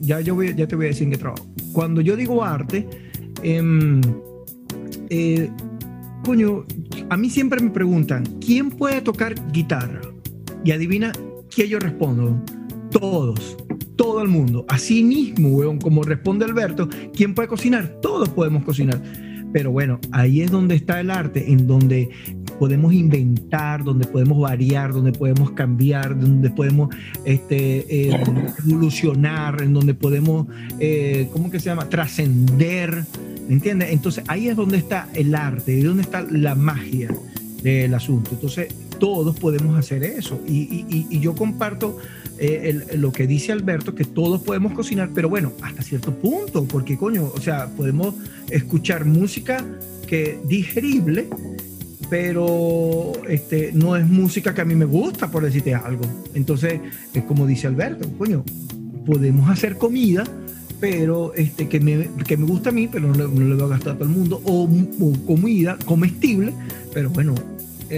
ya, 0.00 0.20
yo 0.20 0.34
voy- 0.34 0.54
ya 0.54 0.66
te 0.66 0.76
voy 0.76 0.86
a 0.86 0.88
decir 0.88 1.04
en 1.04 1.10
qué 1.12 1.18
trabajo. 1.18 1.46
Cuando 1.72 2.00
yo 2.00 2.16
digo 2.16 2.42
arte, 2.44 2.86
em, 3.42 4.00
eh, 5.10 5.50
coño, 6.24 6.64
a 7.10 7.16
mí 7.16 7.28
siempre 7.30 7.60
me 7.60 7.70
preguntan, 7.70 8.24
¿quién 8.44 8.70
puede 8.70 9.00
tocar 9.00 9.34
guitarra? 9.52 10.00
Y 10.64 10.70
adivina 10.72 11.12
qué 11.54 11.68
yo 11.68 11.78
respondo. 11.78 12.42
Todos, 12.90 13.56
todo 14.02 14.20
el 14.20 14.26
mundo. 14.26 14.64
Así 14.68 15.04
mismo, 15.04 15.50
weón, 15.50 15.78
como 15.78 16.02
responde 16.02 16.44
Alberto, 16.44 16.88
¿quién 17.14 17.36
puede 17.36 17.46
cocinar? 17.46 17.86
Todos 18.02 18.28
podemos 18.30 18.64
cocinar. 18.64 19.00
Pero 19.52 19.70
bueno, 19.70 20.00
ahí 20.10 20.40
es 20.40 20.50
donde 20.50 20.74
está 20.74 21.00
el 21.00 21.08
arte, 21.08 21.52
en 21.52 21.68
donde 21.68 22.10
podemos 22.58 22.92
inventar, 22.92 23.84
donde 23.84 24.04
podemos 24.08 24.40
variar, 24.40 24.92
donde 24.92 25.12
podemos 25.12 25.52
cambiar, 25.52 26.18
donde 26.18 26.50
podemos 26.50 26.92
este, 27.24 28.08
eh, 28.08 28.20
evolucionar, 28.66 29.62
en 29.62 29.72
donde 29.72 29.94
podemos, 29.94 30.48
eh, 30.80 31.28
¿cómo 31.32 31.52
que 31.52 31.60
se 31.60 31.66
llama? 31.66 31.88
Trascender, 31.88 33.04
¿entiendes? 33.48 33.92
Entonces 33.92 34.24
ahí 34.26 34.48
es 34.48 34.56
donde 34.56 34.78
está 34.78 35.08
el 35.14 35.32
arte, 35.32 35.74
ahí 35.74 35.82
donde 35.82 36.02
está 36.02 36.22
la 36.28 36.56
magia 36.56 37.08
del 37.62 37.94
asunto. 37.94 38.30
Entonces 38.32 38.74
todos 39.02 39.36
podemos 39.36 39.76
hacer 39.76 40.04
eso. 40.04 40.40
Y, 40.46 41.18
yo 41.18 41.34
comparto 41.34 41.98
eh, 42.38 42.86
lo 42.96 43.10
que 43.10 43.26
dice 43.26 43.50
Alberto, 43.50 43.96
que 43.96 44.04
todos 44.04 44.42
podemos 44.42 44.74
cocinar, 44.74 45.10
pero 45.12 45.28
bueno, 45.28 45.50
hasta 45.60 45.82
cierto 45.82 46.14
punto, 46.14 46.66
porque 46.66 46.96
coño, 46.96 47.32
o 47.34 47.40
sea, 47.40 47.66
podemos 47.66 48.14
escuchar 48.48 49.04
música 49.04 49.66
que 50.06 50.38
digerible, 50.44 51.26
pero 52.10 53.10
este, 53.28 53.72
no 53.72 53.96
es 53.96 54.06
música 54.06 54.54
que 54.54 54.60
a 54.60 54.64
mí 54.64 54.76
me 54.76 54.84
gusta, 54.84 55.28
por 55.32 55.42
decirte 55.42 55.74
algo. 55.74 56.04
Entonces, 56.34 56.80
es 57.12 57.24
como 57.24 57.44
dice 57.44 57.66
Alberto, 57.66 58.08
coño, 58.16 58.44
podemos 59.04 59.50
hacer 59.50 59.78
comida, 59.78 60.22
pero 60.78 61.34
este, 61.34 61.68
que, 61.68 61.80
me, 61.80 62.06
gusta 62.44 62.68
a 62.68 62.72
mí, 62.72 62.86
pero 62.86 63.12
no 63.12 63.26
no 63.26 63.40
le 63.48 63.54
voy 63.56 63.64
a 63.64 63.66
gastar 63.66 63.94
a 63.94 63.98
todo 63.98 64.04
el 64.04 64.14
mundo, 64.14 64.40
o, 64.44 64.68
comida 65.26 65.76
comestible, 65.86 66.52
pero 66.94 67.10
bueno, 67.10 67.34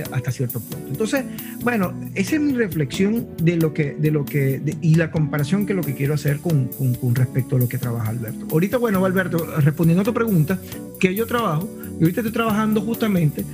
hasta 0.03 0.31
cierto 0.31 0.61
punto. 0.61 0.79
Entonces, 0.89 1.25
bueno, 1.63 1.93
esa 2.15 2.35
es 2.37 2.41
mi 2.41 2.53
reflexión 2.55 3.27
de 3.43 3.57
lo 3.57 3.73
que, 3.73 3.95
de 3.99 4.11
lo 4.11 4.25
que, 4.25 4.59
de- 4.59 4.77
y 4.81 4.95
la 4.97 5.11
comparación 5.11 5.67
que 5.67 5.75
lo 5.75 5.83
que 5.83 5.95
quiero 5.95 6.15
hacer 6.15 6.39
con, 6.39 6.69
con, 6.69 6.95
con 6.95 7.15
respecto 7.15 7.57
a 7.57 7.59
lo 7.59 7.69
que 7.69 7.79
trabaja 7.79 8.09
Alberto. 8.11 8.47
Ahorita, 8.51 8.77
bueno, 8.79 9.05
Alberto, 9.05 9.39
respondiendo 9.61 10.03
a 10.03 10.05
tu 10.05 10.15
pregunta, 10.15 10.59
que 11.01 11.15
yo 11.15 11.27
trabajo, 11.27 11.69
y 11.99 12.03
ahorita 12.03 12.21
estoy 12.21 12.33
trabajando 12.33 12.81
justamente 12.81 13.45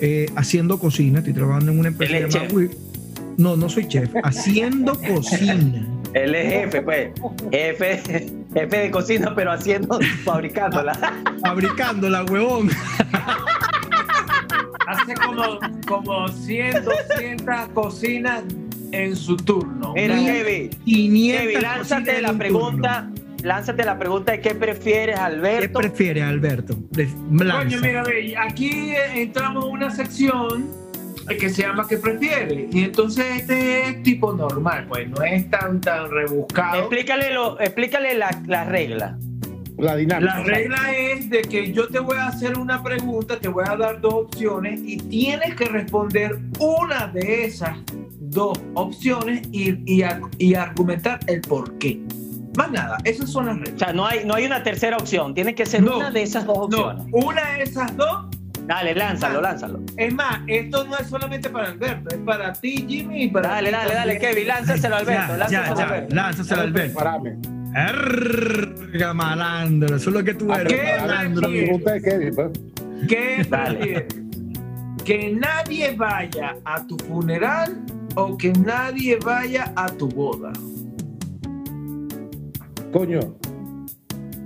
eh, 0.00 0.26
haciendo 0.36 0.78
cocina, 0.78 1.18
estoy 1.20 1.34
trabajando 1.34 1.72
en 1.72 1.78
una 1.78 1.88
empresa 1.88 2.18
llamada 2.18 2.70
No, 3.36 3.56
no 3.56 3.68
soy 3.68 3.86
chef, 3.88 4.10
haciendo 4.24 4.98
cocina. 5.08 5.86
Él 6.12 6.34
es 6.36 6.52
jefe, 6.52 6.82
pues. 6.82 7.08
Jefe, 7.50 8.00
jefe 8.54 8.76
de 8.76 8.90
cocina, 8.92 9.34
pero 9.34 9.50
haciendo, 9.52 9.98
fabricándola. 10.24 10.96
Fabricándola, 11.42 12.22
huevón. 12.24 12.70
Hace 14.86 15.14
como, 15.14 15.58
como 15.86 16.28
100, 16.28 16.84
200 16.84 17.68
cocinas 17.74 18.42
en 18.92 19.16
su 19.16 19.36
turno. 19.36 19.92
Mira, 19.94 20.16
Kevin. 20.16 20.70
500 20.84 21.40
Kevin, 21.42 21.62
lánzate 21.62 22.16
en 22.16 22.22
la 22.22 22.32
un 22.32 22.38
pregunta. 22.38 23.10
Lánzate 23.42 23.84
la 23.84 23.98
pregunta 23.98 24.32
de 24.32 24.40
qué 24.40 24.54
prefieres, 24.54 25.16
turno. 25.16 25.30
¿Qué 25.30 25.34
Alberto. 25.36 25.78
prefieres, 25.80 26.24
Alberto? 26.24 26.78
Coño, 26.94 27.80
mira, 27.82 28.02
ve, 28.02 28.34
aquí 28.38 28.94
entramos 29.14 29.64
a 29.64 29.66
una 29.66 29.90
sección 29.90 30.66
que 31.28 31.48
se 31.50 31.62
llama 31.62 31.86
¿Qué 31.88 31.98
prefieres? 31.98 32.74
Y 32.74 32.84
entonces 32.84 33.24
este 33.36 33.88
es 33.88 34.02
tipo 34.02 34.32
normal, 34.32 34.86
pues 34.88 35.08
no 35.08 35.22
es 35.22 35.48
tan 35.50 35.80
tan 35.80 36.10
rebuscado. 36.10 36.80
explícale, 36.80 37.32
lo, 37.32 37.60
explícale 37.60 38.14
la, 38.14 38.42
la 38.46 38.64
regla. 38.64 39.18
La 39.78 39.96
dinámica. 39.96 40.38
La 40.38 40.42
regla 40.44 40.92
es 40.96 41.28
de 41.30 41.42
que 41.42 41.72
yo 41.72 41.88
te 41.88 41.98
voy 41.98 42.16
a 42.16 42.28
hacer 42.28 42.56
una 42.58 42.82
pregunta, 42.82 43.38
te 43.40 43.48
voy 43.48 43.64
a 43.66 43.76
dar 43.76 44.00
dos 44.00 44.14
opciones 44.14 44.80
y 44.84 44.96
tienes 44.98 45.54
que 45.56 45.64
responder 45.64 46.38
una 46.60 47.08
de 47.08 47.44
esas 47.46 47.76
dos 48.20 48.60
opciones 48.74 49.42
y, 49.50 49.70
y, 49.84 50.04
y 50.38 50.54
argumentar 50.54 51.18
el 51.26 51.40
por 51.40 51.76
qué. 51.78 52.00
Más 52.56 52.70
nada, 52.70 52.98
esas 53.02 53.30
son 53.30 53.46
las 53.46 53.56
O 53.56 53.58
reglas. 53.58 53.78
sea, 53.80 53.92
no 53.92 54.06
hay, 54.06 54.24
no 54.24 54.34
hay 54.34 54.44
una 54.46 54.62
tercera 54.62 54.96
opción. 54.96 55.34
Tiene 55.34 55.56
que 55.56 55.66
ser 55.66 55.82
No, 55.82 55.96
una 55.96 56.10
de 56.12 56.22
esas 56.22 56.46
dos 56.46 56.56
No, 56.70 56.78
opciones. 56.86 57.06
una 57.12 57.50
de 57.54 57.62
esas 57.64 57.96
dos. 57.96 58.26
Dale, 58.66 58.94
lánzalo, 58.94 59.42
lánzalo. 59.42 59.80
Es 59.96 60.14
más, 60.14 60.40
esto 60.46 60.84
no 60.86 60.96
es 60.96 61.08
solamente 61.08 61.50
para 61.50 61.68
Alberto, 61.68 62.14
es 62.14 62.20
para 62.22 62.52
ti, 62.52 62.86
Jimmy, 62.88 63.24
y 63.24 63.28
para 63.28 63.48
Dale, 63.48 63.68
ti 63.70 63.74
dale, 63.74 63.94
dale. 63.94 64.18
Kevin, 64.18 64.46
lánzaselo, 64.46 64.96
Alberto. 64.96 65.32
Ya, 65.32 65.36
lánzaselo, 65.36 65.64
ya, 65.64 65.74
ya, 65.76 65.84
Alberto. 65.84 66.14
lánzaselo, 66.14 66.60
Alberto. 66.62 66.98
Erga, 67.74 69.12
malandro, 69.14 69.96
eso 69.96 70.10
es 70.10 70.14
lo 70.14 70.22
que 70.24 70.34
tú 70.34 70.52
eres, 70.52 70.72
¿Qué? 70.72 71.00
malandro. 71.00 71.42
La 71.42 71.48
pregunta 71.48 71.92
de 71.92 72.02
Kevin, 72.02 72.34
pues. 72.34 72.50
¿Qué 73.08 73.46
prefieres? 73.48 74.04
¿Que 75.04 75.32
nadie 75.32 75.94
vaya 75.96 76.56
a 76.64 76.86
tu 76.86 76.96
funeral 76.98 77.84
o 78.14 78.38
que 78.38 78.52
nadie 78.52 79.18
vaya 79.24 79.72
a 79.76 79.88
tu 79.88 80.08
boda? 80.08 80.52
Coño, 82.92 83.20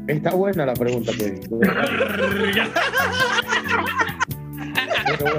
Está 0.08 0.30
buena 0.34 0.64
la 0.64 0.72
pregunta, 0.72 1.12
Kevin. 1.12 1.42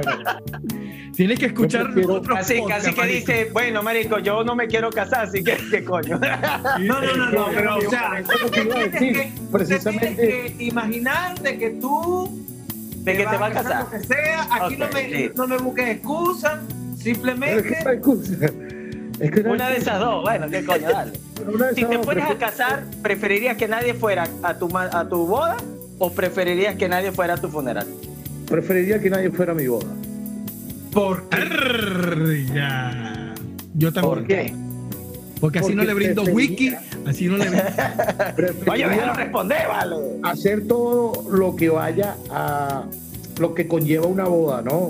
Tienes 1.15 1.39
que 1.39 1.47
escuchar 1.47 1.85
prefiero- 1.85 2.13
otros 2.15 2.37
Así, 2.39 2.61
así 2.71 2.91
que 2.93 3.01
marico. 3.01 3.31
dice, 3.31 3.49
bueno, 3.51 3.83
marico, 3.83 4.19
yo 4.19 4.43
no 4.43 4.55
me 4.55 4.67
quiero 4.67 4.89
casar, 4.89 5.25
así 5.25 5.43
que, 5.43 5.57
¿qué 5.69 5.83
coño? 5.83 6.19
No, 6.79 7.01
no, 7.01 7.15
no, 7.17 7.29
no, 7.31 7.47
pero 7.53 7.77
o 7.77 7.81
sea, 7.89 8.19
Eso 8.19 8.31
es 8.33 8.41
lo 8.41 8.51
que 8.51 8.61
iba 8.63 8.75
a 8.75 8.77
tienes 8.77 8.91
decir, 8.93 9.13
que, 9.13 9.31
precisamente. 9.51 10.15
tienes 10.15 10.51
que 10.53 10.63
imaginarte 10.63 11.57
que 11.57 11.69
tú 11.71 12.45
De 13.03 13.17
que 13.17 13.25
te 13.25 13.37
va 13.37 13.47
a 13.47 13.51
casar. 13.51 13.83
Lo 13.83 13.89
que 13.89 13.99
sea, 14.05 14.47
aquí 14.49 14.77
no, 14.77 14.87
me, 14.93 15.09
sí. 15.09 15.31
no 15.35 15.47
me 15.47 15.57
busques 15.57 15.89
excusas, 15.89 16.59
simplemente. 16.97 17.75
Es 19.19 19.31
que 19.31 19.41
Una 19.41 19.69
de 19.69 19.77
esas 19.77 19.99
dos, 19.99 20.21
bueno, 20.23 20.47
¿qué 20.49 20.63
coño? 20.63 20.89
Dale. 20.89 21.11
De 21.11 21.75
Si 21.75 21.83
te 21.83 21.99
fueras 21.99 22.31
a 22.31 22.37
casar, 22.37 22.83
¿preferirías 23.01 23.57
que 23.57 23.67
nadie 23.67 23.93
fuera 23.93 24.27
a 24.43 24.53
tu, 24.53 24.69
a 24.77 25.09
tu 25.09 25.25
boda 25.25 25.57
o 25.97 26.11
preferirías 26.13 26.75
que 26.75 26.87
nadie 26.87 27.11
fuera 27.11 27.33
a 27.33 27.37
tu 27.37 27.49
funeral? 27.49 27.87
Preferiría 28.49 28.99
que 28.99 29.09
nadie 29.09 29.29
fuera 29.31 29.51
a 29.51 29.55
mi 29.55 29.67
boda. 29.67 29.87
porque 30.91 31.35
Arga. 31.35 33.33
Yo 33.75 33.93
también. 33.93 34.13
¿Por 34.15 34.27
qué? 34.27 34.53
Porque 35.39 35.59
así 35.59 35.73
no 35.73 35.83
le 35.85 35.93
brindo 35.93 36.23
whisky, 36.23 36.71
preferiría- 36.71 37.09
así 37.09 37.27
no 37.27 37.37
le 37.37 37.49
brindo. 37.49 37.65
Oye, 38.19 38.33
Preferiría 38.35 38.89
déjalo 38.89 39.13
responder, 39.13 39.67
vale. 39.69 39.95
hacer 40.23 40.67
todo 40.67 41.29
lo 41.31 41.55
que 41.55 41.69
vaya 41.69 42.15
a 42.29 42.83
lo 43.39 43.53
que 43.53 43.67
conlleva 43.67 44.05
una 44.07 44.25
boda, 44.25 44.61
¿no? 44.61 44.89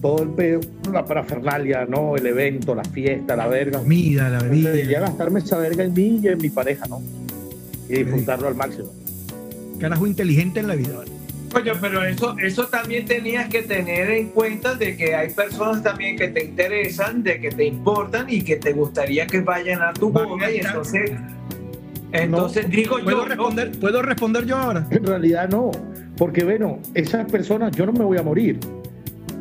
Todo 0.00 0.22
el 0.22 0.28
pe- 0.28 0.60
la 0.92 1.04
parafernalia, 1.04 1.84
¿no? 1.86 2.14
El 2.16 2.26
evento, 2.26 2.76
la 2.76 2.84
fiesta, 2.84 3.34
la 3.34 3.48
verga. 3.48 3.80
Comida, 3.80 4.28
la 4.28 4.38
Preferiría 4.38 4.70
bebida. 4.70 5.00
gastarme 5.00 5.40
esa 5.40 5.58
verga 5.58 5.82
en 5.82 5.92
mí 5.94 6.20
y 6.22 6.28
en 6.28 6.38
mi 6.38 6.50
pareja, 6.50 6.86
¿no? 6.86 7.02
Y 7.88 7.94
disfrutarlo 8.04 8.46
al 8.46 8.54
máximo. 8.54 8.92
Carajo 9.80 10.06
inteligente 10.06 10.60
en 10.60 10.68
la 10.68 10.76
vida. 10.76 10.94
¿vale? 10.98 11.10
Coño, 11.52 11.72
pero 11.80 12.04
eso, 12.04 12.36
eso 12.38 12.66
también 12.66 13.06
tenías 13.06 13.48
que 13.48 13.62
tener 13.62 14.10
en 14.10 14.28
cuenta 14.28 14.74
de 14.74 14.96
que 14.96 15.14
hay 15.14 15.32
personas 15.32 15.82
también 15.82 16.16
que 16.16 16.28
te 16.28 16.44
interesan, 16.44 17.22
de 17.22 17.40
que 17.40 17.50
te 17.50 17.64
importan 17.64 18.26
y 18.28 18.42
que 18.42 18.56
te 18.56 18.72
gustaría 18.72 19.26
que 19.26 19.40
vayan 19.40 19.80
a 19.82 19.92
tu 19.92 20.10
boda 20.10 20.50
y 20.50 20.58
entonces, 20.58 21.12
entonces 22.12 22.68
digo 22.68 22.98
¿Puedo 23.02 23.10
yo, 23.10 23.16
¿no? 23.16 23.24
responder, 23.24 23.72
¿Puedo 23.78 24.02
responder 24.02 24.44
yo 24.44 24.56
ahora? 24.56 24.86
En 24.90 25.04
realidad 25.04 25.48
no, 25.48 25.70
porque 26.16 26.44
bueno, 26.44 26.80
esas 26.94 27.30
personas 27.30 27.74
yo 27.74 27.86
no 27.86 27.92
me 27.92 28.04
voy 28.04 28.18
a 28.18 28.22
morir. 28.22 28.60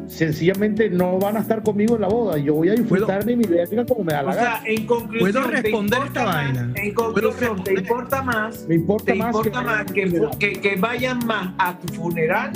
Sencillamente 0.08 0.89
no 0.89 1.20
van 1.20 1.38
a 1.38 1.41
estar 1.41 1.62
conmigo 1.64 1.95
en 1.95 2.01
la 2.01 2.08
boda. 2.08 2.38
Yo 2.38 2.55
voy 2.55 2.70
a 2.70 2.74
disfrutarme 2.74 3.36
mi 3.36 3.43
verga 3.45 3.86
como 3.86 4.03
me 4.03 4.14
da 4.14 4.24
la 4.24 4.32
o 4.32 4.36
gana. 4.36 4.41
sea, 4.41 4.62
en 4.66 4.86
conclusión, 4.86 5.20
¿Puedo 5.32 5.49
te 5.49 5.62
responder 5.62 5.99
importa 5.99 6.08
esta 6.08 6.24
más- 6.26 6.36
vaina? 6.36 6.62
En 6.76 6.93
¿Puedo 6.93 7.14
conclusión, 7.14 7.64
te 7.64 7.74
importa 7.74 8.22
más, 8.24 8.66
Me 8.68 8.76
importa 8.76 9.05
te 9.05 9.16
más 9.16 9.28
importa 9.28 9.60
que 9.60 9.66
más 9.66 9.91
que, 9.91 10.08
fu- 10.08 10.39
que, 10.39 10.53
que 10.53 10.76
vayan 10.78 11.20
más 11.26 11.53
a 11.58 11.78
tu 11.78 11.93
funeral, 11.93 12.51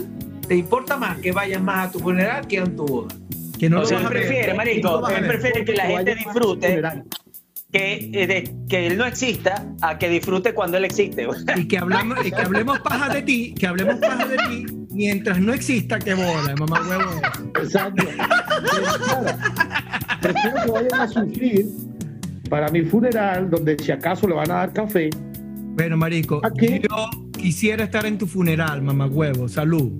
te 0.47 0.55
importa 0.55 0.97
más 0.97 1.17
que 1.19 1.31
vayan 1.31 1.63
más 1.65 1.89
a 1.89 1.91
tu 1.91 1.99
funeral 1.99 2.47
que 2.47 2.59
a 2.59 2.63
tu 2.65 2.85
boda. 2.85 3.15
Que 3.59 3.69
no 3.69 3.81
O 3.81 3.85
sea, 3.85 3.99
él 3.99 4.07
prefiere, 4.07 4.53
marico, 4.55 5.07
él 5.09 5.27
prefiere 5.27 5.63
que 5.65 5.73
la 5.73 5.83
gente 5.85 6.15
disfrute 6.15 6.81
que, 7.71 8.09
eh, 8.13 8.27
de- 8.27 8.55
que 8.67 8.87
él 8.87 8.97
no 8.97 9.05
exista 9.05 9.65
a 9.81 9.97
que 9.97 10.09
disfrute 10.09 10.53
cuando 10.53 10.77
él 10.77 10.85
existe. 10.85 11.27
Y 11.55 11.67
que 11.67 11.77
hablamos, 11.77 12.25
y 12.25 12.31
que 12.31 12.41
hablemos 12.41 12.79
paja 12.79 13.13
de 13.13 13.21
ti, 13.21 13.53
que 13.57 13.67
hablemos 13.67 13.95
paja 13.99 14.25
de 14.25 14.37
ti, 14.37 14.65
mientras 15.01 15.39
no 15.39 15.51
exista 15.51 15.97
que 15.97 16.13
bola, 16.13 16.55
mamá 16.59 16.79
huevo. 16.87 17.11
Exacto. 17.59 18.05
Pero, 18.21 19.25
Prefiero 20.21 20.63
que 20.63 20.71
vayan 20.71 21.01
a 21.01 21.07
sufrir 21.07 21.65
para 22.47 22.69
mi 22.69 22.83
funeral, 22.83 23.49
donde 23.49 23.77
si 23.79 23.91
acaso 23.91 24.27
le 24.27 24.35
van 24.35 24.51
a 24.51 24.55
dar 24.55 24.73
café. 24.73 25.09
Bueno, 25.73 25.97
marico, 25.97 26.39
¿A 26.45 26.51
qué? 26.51 26.81
yo 26.87 27.09
quisiera 27.31 27.85
estar 27.85 28.05
en 28.05 28.19
tu 28.19 28.27
funeral, 28.27 28.83
mamá 28.83 29.07
huevo. 29.07 29.49
Salud. 29.49 29.91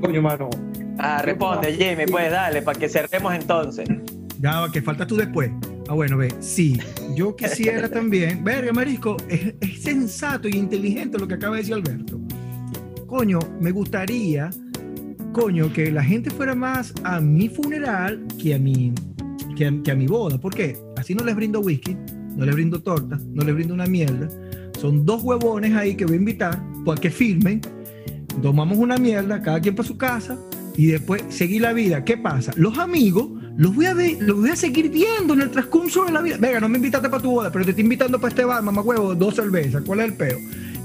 Coño, 0.00 0.22
mano. 0.22 0.50
Ah, 0.98 1.22
responde, 1.22 1.72
Jimmy, 1.72 2.06
pues 2.10 2.32
dale, 2.32 2.62
para 2.62 2.78
que 2.78 2.88
cerremos 2.88 3.32
entonces. 3.32 3.88
Ya 4.40 4.58
va, 4.60 4.72
que 4.72 4.82
falta 4.82 5.06
tú 5.06 5.14
después. 5.14 5.52
Ah, 5.88 5.94
bueno, 5.94 6.16
ve, 6.16 6.34
sí, 6.40 6.80
yo 7.14 7.36
quisiera 7.36 7.88
también. 7.88 8.42
Verga, 8.42 8.72
marisco, 8.72 9.16
es, 9.28 9.54
es 9.60 9.82
sensato 9.82 10.48
y 10.48 10.56
inteligente 10.56 11.16
lo 11.16 11.28
que 11.28 11.34
acaba 11.34 11.54
de 11.54 11.62
decir 11.62 11.74
Alberto. 11.74 12.19
Coño, 13.10 13.40
me 13.60 13.72
gustaría, 13.72 14.50
coño, 15.32 15.72
que 15.72 15.90
la 15.90 16.04
gente 16.04 16.30
fuera 16.30 16.54
más 16.54 16.94
a 17.02 17.20
mi 17.20 17.48
funeral 17.48 18.24
que 18.40 18.54
a 18.54 18.58
mi, 18.60 18.94
que 19.56 19.66
a, 19.66 19.94
mi 19.96 20.06
boda. 20.06 20.38
¿Por 20.38 20.54
qué? 20.54 20.76
Así 20.96 21.12
no 21.16 21.24
les 21.24 21.34
brindo 21.34 21.58
whisky, 21.58 21.96
no 22.36 22.46
les 22.46 22.54
brindo 22.54 22.80
torta, 22.80 23.18
no 23.34 23.42
les 23.42 23.52
brindo 23.52 23.74
una 23.74 23.86
mierda. 23.86 24.28
Son 24.80 25.04
dos 25.04 25.24
huevones 25.24 25.74
ahí 25.74 25.96
que 25.96 26.04
voy 26.04 26.14
a 26.14 26.18
invitar 26.18 26.62
para 26.84 27.00
que 27.00 27.10
firmen. 27.10 27.60
Tomamos 28.40 28.78
una 28.78 28.96
mierda, 28.96 29.42
cada 29.42 29.60
quien 29.60 29.74
para 29.74 29.88
su 29.88 29.98
casa 29.98 30.38
y 30.76 30.86
después 30.86 31.24
seguir 31.30 31.62
la 31.62 31.72
vida. 31.72 32.04
¿Qué 32.04 32.16
pasa? 32.16 32.52
Los 32.54 32.78
amigos 32.78 33.28
los 33.56 33.74
voy 33.74 33.86
a 33.86 33.94
los 33.94 34.36
voy 34.38 34.50
a 34.50 34.56
seguir 34.56 34.88
viendo 34.88 35.34
en 35.34 35.40
el 35.40 35.50
transcurso 35.50 36.04
de 36.04 36.12
la 36.12 36.22
vida. 36.22 36.36
Venga, 36.38 36.60
no 36.60 36.68
me 36.68 36.76
invitaste 36.76 37.10
para 37.10 37.20
tu 37.20 37.32
boda, 37.32 37.50
pero 37.50 37.64
te 37.64 37.72
estoy 37.72 37.82
invitando 37.82 38.20
para 38.20 38.28
este 38.28 38.44
bar, 38.44 38.62
mamá 38.62 38.82
huevo, 38.82 39.16
dos 39.16 39.34
cervezas, 39.34 39.82
¿cuál 39.84 39.98
es 39.98 40.06
el 40.06 40.14
peo? 40.14 40.38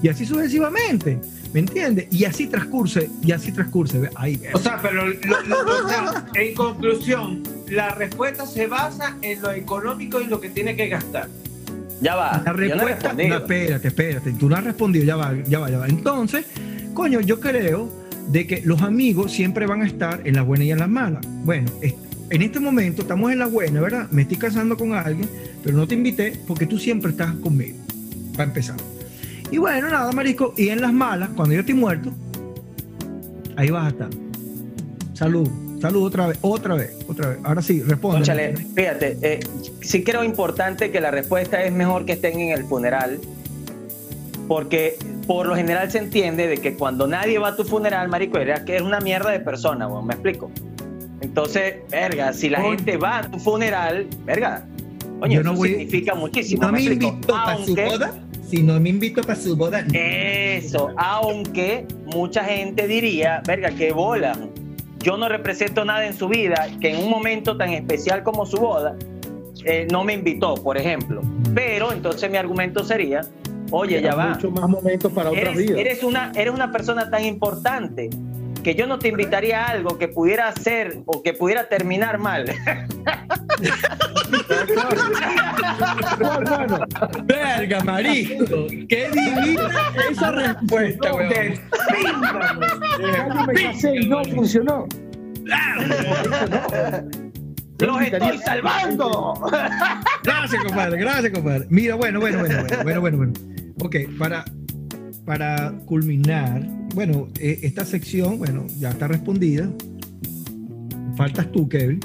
Y 0.06 0.08
así 0.08 0.24
sucesivamente, 0.24 1.18
¿me 1.52 1.62
entiendes? 1.62 2.06
Y 2.12 2.26
así 2.26 2.46
transcurse, 2.46 3.10
y 3.24 3.32
así 3.32 3.52
transcurse. 3.52 4.08
Ahí. 4.14 4.40
O 4.54 4.60
sea, 4.60 4.78
pero 4.80 5.08
lo- 5.08 5.42
lo- 5.48 5.84
o 5.84 5.90
sea, 5.90 6.28
en 6.36 6.54
conclusión, 6.54 7.42
la 7.72 7.90
respuesta 7.96 8.46
se 8.46 8.68
basa 8.68 9.18
en 9.24 9.42
lo 9.42 9.52
económico 9.52 10.22
y 10.22 10.26
lo 10.26 10.40
que 10.40 10.50
tiene 10.52 10.76
que 10.76 10.90
gastar. 10.90 11.28
Ya 12.02 12.16
va. 12.16 12.40
La 12.46 12.52
no 12.52 12.54
respuesta, 12.54 12.84
no, 13.14 13.18
respondido. 13.18 13.38
espérate, 13.38 13.88
espérate, 13.88 14.32
tú 14.34 14.48
no 14.48 14.56
has 14.58 14.64
respondido, 14.64 15.06
ya 15.06 15.16
va, 15.16 15.34
ya 15.48 15.58
va, 15.58 15.72
ya 15.72 15.80
va. 15.80 15.88
Entonces, 15.88 16.46
coño, 16.94 17.20
yo 17.22 17.40
creo 17.40 17.92
de 18.28 18.46
que 18.46 18.62
los 18.64 18.84
amigos 18.84 19.32
siempre 19.32 19.66
van 19.66 19.82
a 19.82 19.88
estar 19.88 20.22
en 20.24 20.36
las 20.36 20.46
buenas 20.46 20.68
y 20.68 20.72
en 20.72 20.78
las 20.78 20.90
malas. 20.90 21.26
Bueno, 21.44 21.72
en 21.82 22.42
este 22.44 22.60
momento 22.60 23.02
estamos 23.02 23.32
en 23.32 23.40
las 23.40 23.52
buenas, 23.52 23.82
¿verdad? 23.82 24.08
Me 24.12 24.22
estoy 24.22 24.38
casando 24.38 24.78
con 24.78 24.94
alguien, 24.94 25.28
pero 25.64 25.76
no 25.76 25.88
te 25.88 25.96
invité 25.96 26.40
porque 26.46 26.68
tú 26.68 26.78
siempre 26.78 27.10
estás 27.10 27.34
conmigo, 27.38 27.80
para 28.34 28.44
empezar. 28.44 28.76
Y 29.56 29.58
bueno, 29.58 29.90
nada, 29.90 30.12
marisco, 30.12 30.54
y 30.58 30.68
en 30.68 30.82
las 30.82 30.92
malas, 30.92 31.30
cuando 31.34 31.54
yo 31.54 31.62
estoy 31.62 31.76
muerto, 31.76 32.12
ahí 33.56 33.70
vas 33.70 33.86
a 33.86 33.88
estar. 33.88 34.10
Salud, 35.14 35.50
salud 35.80 36.04
otra 36.08 36.28
vez, 36.28 36.38
otra 36.42 36.76
vez, 36.76 36.94
otra 37.08 37.30
vez. 37.30 37.40
Ahora 37.42 37.62
sí, 37.62 37.82
responde. 37.82 38.18
Cónchale, 38.18 38.54
fíjate, 38.76 39.18
eh, 39.22 39.40
sí 39.80 40.04
creo 40.04 40.26
importante 40.26 40.92
que 40.92 41.00
la 41.00 41.10
respuesta 41.10 41.64
es 41.64 41.72
mejor 41.72 42.04
que 42.06 42.12
estén 42.12 42.38
en 42.38 42.50
el 42.50 42.66
funeral, 42.66 43.18
porque 44.50 44.98
por 45.26 45.46
lo 45.48 45.56
general 45.56 45.90
se 45.90 46.00
entiende 46.00 46.48
de 46.48 46.58
que 46.58 46.74
cuando 46.74 47.08
nadie 47.08 47.40
va 47.40 47.48
a 47.50 47.56
tu 47.56 47.64
funeral, 47.64 48.10
marico, 48.10 48.38
eres 48.38 48.60
que 48.64 48.74
eres 48.74 48.82
una 48.84 49.00
mierda 49.00 49.32
de 49.32 49.40
persona, 49.40 49.88
weón, 49.88 50.06
¿me 50.06 50.16
explico? 50.16 50.52
Entonces, 51.22 51.76
verga, 51.90 52.34
si 52.34 52.50
la 52.50 52.60
gente 52.60 52.98
va 52.98 53.20
a 53.20 53.32
tu 53.32 53.40
funeral, 53.40 54.06
verga, 54.26 54.66
coño, 55.22 55.42
no 55.44 55.52
eso 55.52 55.58
voy- 55.60 55.70
significa 55.70 56.12
Si 56.14 56.20
muchísimo, 56.20 56.62
no 56.64 56.72
me 56.74 56.80
explico? 56.80 57.08
invito 57.08 57.28
para 57.34 57.56
su 57.56 57.62
Aunque- 57.68 57.86
boda, 57.86 58.14
si 58.48 58.64
no 58.64 58.80
me 58.80 58.90
invito 58.90 59.22
para 59.22 59.36
su 59.40 59.56
boda, 59.56 59.82
no. 59.82 59.90
Eso, 59.94 60.90
aunque 60.98 61.86
mucha 62.06 62.44
gente 62.44 62.88
diría, 62.88 63.42
verga, 63.46 63.72
qué 63.72 63.92
bola. 63.92 64.38
Yo 65.00 65.18
no 65.18 65.30
represento 65.30 65.86
nada 65.86 66.06
en 66.06 66.16
su 66.16 66.28
vida 66.28 66.68
que 66.80 66.92
en 66.92 67.04
un 67.04 67.10
momento 67.10 67.58
tan 67.58 67.70
especial 67.70 68.24
como 68.24 68.46
su 68.46 68.58
boda 68.58 68.96
eh, 69.66 69.88
no 69.92 70.04
me 70.04 70.14
invitó, 70.14 70.56
por 70.56 70.78
ejemplo. 70.78 71.22
Pero 71.54 71.92
entonces 71.92 72.30
mi 72.30 72.38
argumento 72.38 72.84
sería, 72.84 73.22
oye, 73.72 74.02
ya 74.02 74.16
va. 74.16 74.30
muchos 74.30 74.52
más 74.52 74.70
momentos 74.70 75.12
para 75.12 75.30
otras 75.30 75.44
Eres, 75.44 75.58
vidas. 75.58 75.80
eres 75.80 76.04
una, 76.04 76.32
eres 76.36 76.54
una 76.54 76.72
persona 76.72 77.10
tan 77.10 77.24
importante 77.26 78.10
que 78.66 78.74
yo 78.74 78.88
no 78.88 78.98
te 78.98 79.10
invitaría 79.10 79.64
a 79.64 79.68
algo 79.68 80.00
que 80.00 80.08
pudiera 80.08 80.48
hacer 80.48 81.04
o 81.06 81.22
que 81.22 81.34
pudiera 81.34 81.70
terminar 81.70 82.18
mal. 82.18 82.46
¿Cuál, 86.18 86.44
mano? 86.50 86.80
Verga, 87.26 87.84
marisco. 87.84 88.66
Qué 88.90 89.08
divina 89.14 89.70
esa 90.10 90.32
respuesta, 90.32 91.10
No, 91.10 91.16
weón. 91.16 91.30
de- 91.30 91.62
Ya 93.14 93.28
yo 93.28 93.46
me 93.46 93.54
casé 93.54 93.96
y 93.98 94.08
no 94.10 94.24
funcionó. 94.26 94.88
¡Los 97.78 98.02
estoy 98.02 98.38
salvando! 98.40 99.34
Gracias, 100.24 100.64
compadre. 100.64 100.98
Gracias, 100.98 101.32
compadre. 101.34 101.68
Mira, 101.70 101.94
bueno, 101.94 102.20
bueno, 102.20 102.40
bueno, 102.40 102.56
bueno, 102.64 102.84
bueno, 102.84 103.02
bueno. 103.02 103.18
bueno. 103.18 103.34
Ok, 103.84 103.96
para, 104.18 104.44
para 105.24 105.72
culminar, 105.86 106.62
bueno, 106.96 107.28
eh, 107.40 107.60
esta 107.64 107.86
sección, 107.86 108.40
bueno, 108.40 108.66
ya 108.80 108.90
está 108.90 109.08
respondida. 109.08 109.70
Faltas 111.18 111.52
tú, 111.52 111.68
Kevin. 111.68 112.00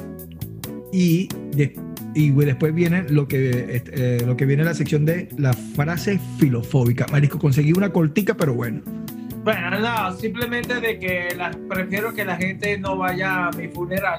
Y, 0.93 1.29
y 2.15 2.31
después 2.31 2.75
viene 2.75 3.05
lo 3.09 3.29
que, 3.29 3.77
este, 3.77 4.17
eh, 4.17 4.27
lo 4.27 4.37
que 4.37 4.47
viene 4.47 4.65
la 4.65 4.75
sección 4.75 5.05
de 5.05 5.29
la 5.39 5.53
frase 5.53 6.19
filofóbica. 6.39 7.07
Marisco, 7.13 7.39
conseguí 7.39 7.73
una 7.73 7.93
cortica, 7.93 8.35
pero 8.35 8.55
bueno. 8.55 8.83
Bueno, 9.45 9.79
no, 9.79 10.17
simplemente 10.17 10.81
de 10.81 10.99
que 10.99 11.29
prefiero 11.69 12.13
que 12.13 12.25
la 12.25 12.37
gente 12.37 12.77
no 12.79 12.99
vaya 12.99 13.47
a 13.47 13.51
mi 13.53 13.69
funeral, 13.69 14.19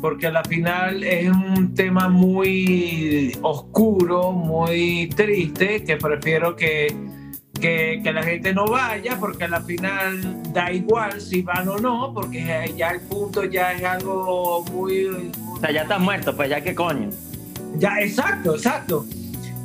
porque 0.00 0.28
al 0.28 0.44
final 0.46 1.02
es 1.02 1.28
un 1.28 1.74
tema 1.74 2.08
muy 2.08 3.36
oscuro, 3.42 4.32
muy 4.32 5.10
triste, 5.14 5.84
que 5.84 5.96
prefiero 5.96 6.56
que, 6.56 6.86
que, 7.62 8.00
que 8.02 8.12
la 8.12 8.22
gente 8.24 8.52
no 8.52 8.66
vaya, 8.66 9.16
porque 9.18 9.44
al 9.44 9.64
final 9.64 10.52
da 10.52 10.70
igual 10.72 11.20
si 11.20 11.42
van 11.42 11.68
o 11.68 11.78
no, 11.78 12.12
porque 12.12 12.74
ya 12.76 12.90
el 12.90 13.00
punto 13.02 13.44
ya 13.44 13.72
es 13.72 13.84
algo 13.84 14.64
muy... 14.72 15.06
O 15.06 15.60
sea, 15.60 15.70
ya 15.70 15.82
estás 15.82 16.00
muerto, 16.00 16.36
pues 16.36 16.50
ya 16.50 16.60
qué 16.60 16.74
coño. 16.74 17.08
Ya, 17.76 18.00
exacto, 18.00 18.56
exacto. 18.56 19.06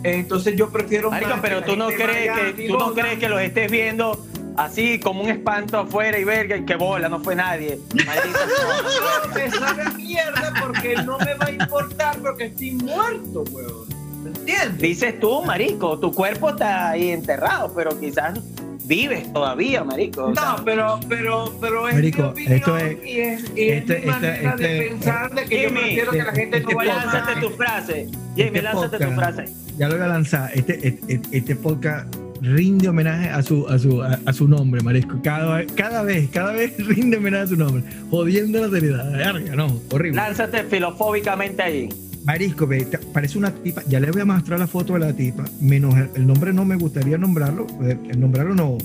Entonces 0.04 0.56
yo 0.56 0.70
prefiero... 0.70 1.10
Marico, 1.10 1.34
pero 1.42 1.60
la 1.60 1.66
tú 1.66 1.76
no 1.76 1.88
crees 1.88 2.30
a 2.30 2.36
que 2.56 2.68
tú 2.68 2.78
no 2.78 2.94
crees 2.94 3.18
que 3.18 3.28
los 3.28 3.42
estés 3.42 3.70
viendo 3.70 4.26
así 4.56 5.00
como 5.00 5.24
un 5.24 5.30
espanto 5.30 5.80
afuera 5.80 6.20
y 6.20 6.24
ver 6.24 6.66
que 6.66 6.76
bola, 6.76 7.10
no 7.10 7.20
fue 7.20 7.36
nadie. 7.36 7.80
Maldita 8.06 9.34
me 9.34 9.52
sabe 9.52 9.82
a 9.82 9.90
mierda 9.90 10.54
porque 10.62 10.96
no 10.98 11.18
me 11.18 11.34
va 11.34 11.46
a 11.46 11.52
importar 11.52 12.18
porque 12.20 12.46
estoy 12.46 12.72
muerto, 12.74 13.44
weón. 13.52 13.97
¿Me 14.24 14.30
entiendes? 14.30 14.78
Dices 14.78 15.20
tú, 15.20 15.42
marico, 15.44 15.98
tu 16.00 16.12
cuerpo 16.12 16.50
está 16.50 16.90
ahí 16.92 17.10
enterrado, 17.12 17.72
pero 17.76 17.98
quizás 18.00 18.40
vives 18.86 19.32
todavía, 19.34 19.84
marico. 19.84 20.34
sea, 20.34 20.56
No, 20.58 20.64
pero, 20.66 21.00
pero, 21.10 21.54
pero 21.60 21.88
es 21.90 21.96
Marico, 21.96 22.22
mi 22.24 22.28
opinión 22.30 22.54
esto 22.54 22.78
es- 22.78 22.98
y 23.06 23.20
es, 23.20 23.42
y 23.56 23.62
es 23.70 23.78
este- 23.82 23.94
mi 23.94 24.00
este- 24.00 24.06
manera 24.08 24.56
de 24.56 24.78
este- 24.78 24.90
pensar 24.90 25.34
de 25.36 25.44
que 25.46 25.62
yo 25.64 25.68
Jimmy, 25.70 25.82
prefiero 25.82 26.12
que 26.12 26.18
la 26.24 26.32
gente 26.32 26.58
este 26.58 26.72
no 26.72 26.78
vaya 26.78 26.94
podcast- 26.94 27.02
a 27.10 27.14
lánzate 27.18 27.42
tu 27.42 27.50
frase. 27.52 28.08
Jamie, 28.32 28.46
Este 28.46 28.62
lánzate 28.62 28.98
tu 28.98 29.04
podcast- 29.04 29.16
frase. 29.36 29.46
Ya 29.78 29.88
lo 29.90 29.96
voy 29.96 30.04
a 30.06 30.08
lanzar. 30.08 30.52
Este, 30.56 30.88
este, 30.88 31.20
este 31.32 31.56
podcast 31.56 32.16
rinde 32.42 32.88
homenaje 32.88 33.30
a 33.30 33.42
su, 33.44 33.68
a 33.68 33.78
su, 33.78 34.02
a, 34.02 34.20
a 34.26 34.32
su 34.34 34.48
nombre, 34.48 34.82
Marisco. 34.82 35.20
Cada, 35.24 35.66
cada 35.76 36.04
vez, 36.04 36.30
cada 36.30 36.54
vez 36.54 36.74
rinde 36.88 37.18
homenaje 37.18 37.44
a 37.44 37.48
su 37.48 37.56
nombre. 37.58 37.84
Jodiendo 38.10 38.62
la 38.66 38.70
seriedad. 38.70 39.12
Verga, 39.12 39.56
no, 39.56 39.80
horrible. 39.92 40.16
Lánzate 40.22 40.64
filofóbicamente 40.64 41.62
ahí. 41.62 41.90
Marisco, 42.28 42.68
parece 43.14 43.38
una 43.38 43.52
tipa. 43.52 43.82
Ya 43.88 44.02
le 44.02 44.12
voy 44.12 44.20
a 44.20 44.26
mostrar 44.26 44.60
la 44.60 44.68
foto 44.68 44.94
de 44.94 45.00
la 45.00 45.14
tipa. 45.14 45.46
Menos 45.62 45.96
el, 46.14 46.28
nombre 46.28 46.52
no 46.52 46.66
me 46.66 46.76
gustaría 46.76 47.18
nombrarlo. 47.18 47.66
eh, 47.84 47.98
El 48.10 48.20
nombrarlo 48.20 48.54
no. 48.54 48.78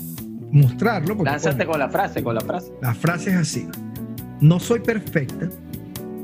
Mostrarlo. 0.51 1.17
Porque, 1.17 1.29
Lánzate 1.29 1.65
con 1.65 1.77
la 1.77 1.89
frase, 1.89 2.23
con 2.23 2.35
la 2.35 2.41
frase. 2.41 2.71
la 2.81 2.93
frase 2.95 3.31
es 3.31 3.35
así. 3.35 3.67
No 4.39 4.61
soy 4.61 4.79
perfecta, 4.79 5.49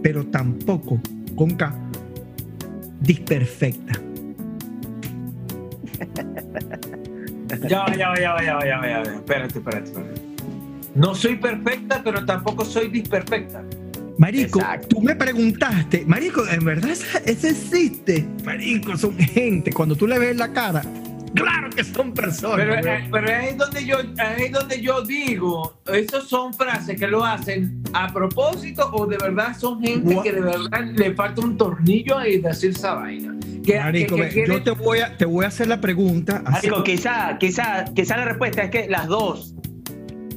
pero 0.02 0.26
tampoco, 0.28 1.02
con 1.36 1.52
K, 1.56 1.74
disperfecta. 3.02 3.94
Ya, 7.68 7.80
va, 7.82 7.96
ya, 7.96 8.10
va, 8.10 8.20
ya, 8.20 8.34
va, 8.34 8.44
ya, 8.44 8.56
va, 8.56 8.66
ya, 8.66 8.78
va, 8.78 8.88
ya, 8.88 8.98
va. 9.00 9.16
Espérate, 9.16 9.58
espérate, 9.58 9.90
espérate. 9.90 10.22
No 10.94 11.16
soy 11.16 11.36
perfecta, 11.36 12.02
pero 12.04 12.24
tampoco 12.24 12.64
soy 12.64 12.90
disperfecta. 12.90 13.64
Marico, 14.20 14.60
Exacto. 14.60 14.88
tú 14.90 15.02
me 15.02 15.16
preguntaste, 15.16 16.04
Marico, 16.06 16.46
¿en 16.48 16.64
verdad 16.66 16.92
eso 16.92 17.48
existe? 17.48 18.28
Marico, 18.44 18.96
son 18.98 19.18
gente, 19.18 19.72
cuando 19.72 19.96
tú 19.96 20.06
le 20.06 20.20
ves 20.20 20.36
la 20.36 20.52
cara, 20.52 20.82
claro 21.34 21.70
que 21.70 21.84
son 21.86 22.14
personas. 22.14 22.58
Pero, 22.58 22.76
eh, 22.96 23.08
pero 23.10 23.28
ahí 23.34 23.48
es 23.50 23.58
donde 23.58 23.86
yo, 23.86 23.98
ahí 24.18 24.44
es 24.44 24.52
donde 24.52 24.82
yo 24.82 25.02
digo, 25.04 25.80
esos 25.92 26.28
son 26.28 26.54
frases 26.54 27.00
que 27.00 27.08
lo 27.08 27.24
hacen 27.24 27.82
a 27.94 28.12
propósito 28.12 28.90
o 28.92 29.06
de 29.08 29.18
verdad 29.18 29.56
son 29.58 29.82
gente 29.82 30.18
que 30.22 30.34
de 30.34 30.42
verdad 30.42 30.84
le 30.94 31.14
falta 31.16 31.42
un 31.42 31.58
tornillo 31.58 32.24
y 32.26 32.40
decir 32.40 32.72
esa 32.72 32.96
vaina. 32.96 33.36
Que, 33.66 33.80
Marico, 33.80 34.16
que- 34.16 34.22
ve, 34.22 34.28
que 34.28 34.34
quiere- 34.34 34.54
yo 34.54 34.64
te 34.64 34.72
voy, 34.72 35.00
a, 35.00 35.16
te 35.18 35.26
voy 35.26 35.46
a 35.46 35.48
hacer 35.48 35.68
la 35.68 35.80
pregunta. 35.80 36.42
así- 36.46 36.68
Marico, 36.68 36.84
quizá, 36.84 37.38
quizá, 37.40 37.86
quizá 37.96 38.18
la 38.18 38.26
respuesta 38.26 38.64
es 38.64 38.70
que 38.72 38.90
las 38.90 39.08
dos. 39.08 39.54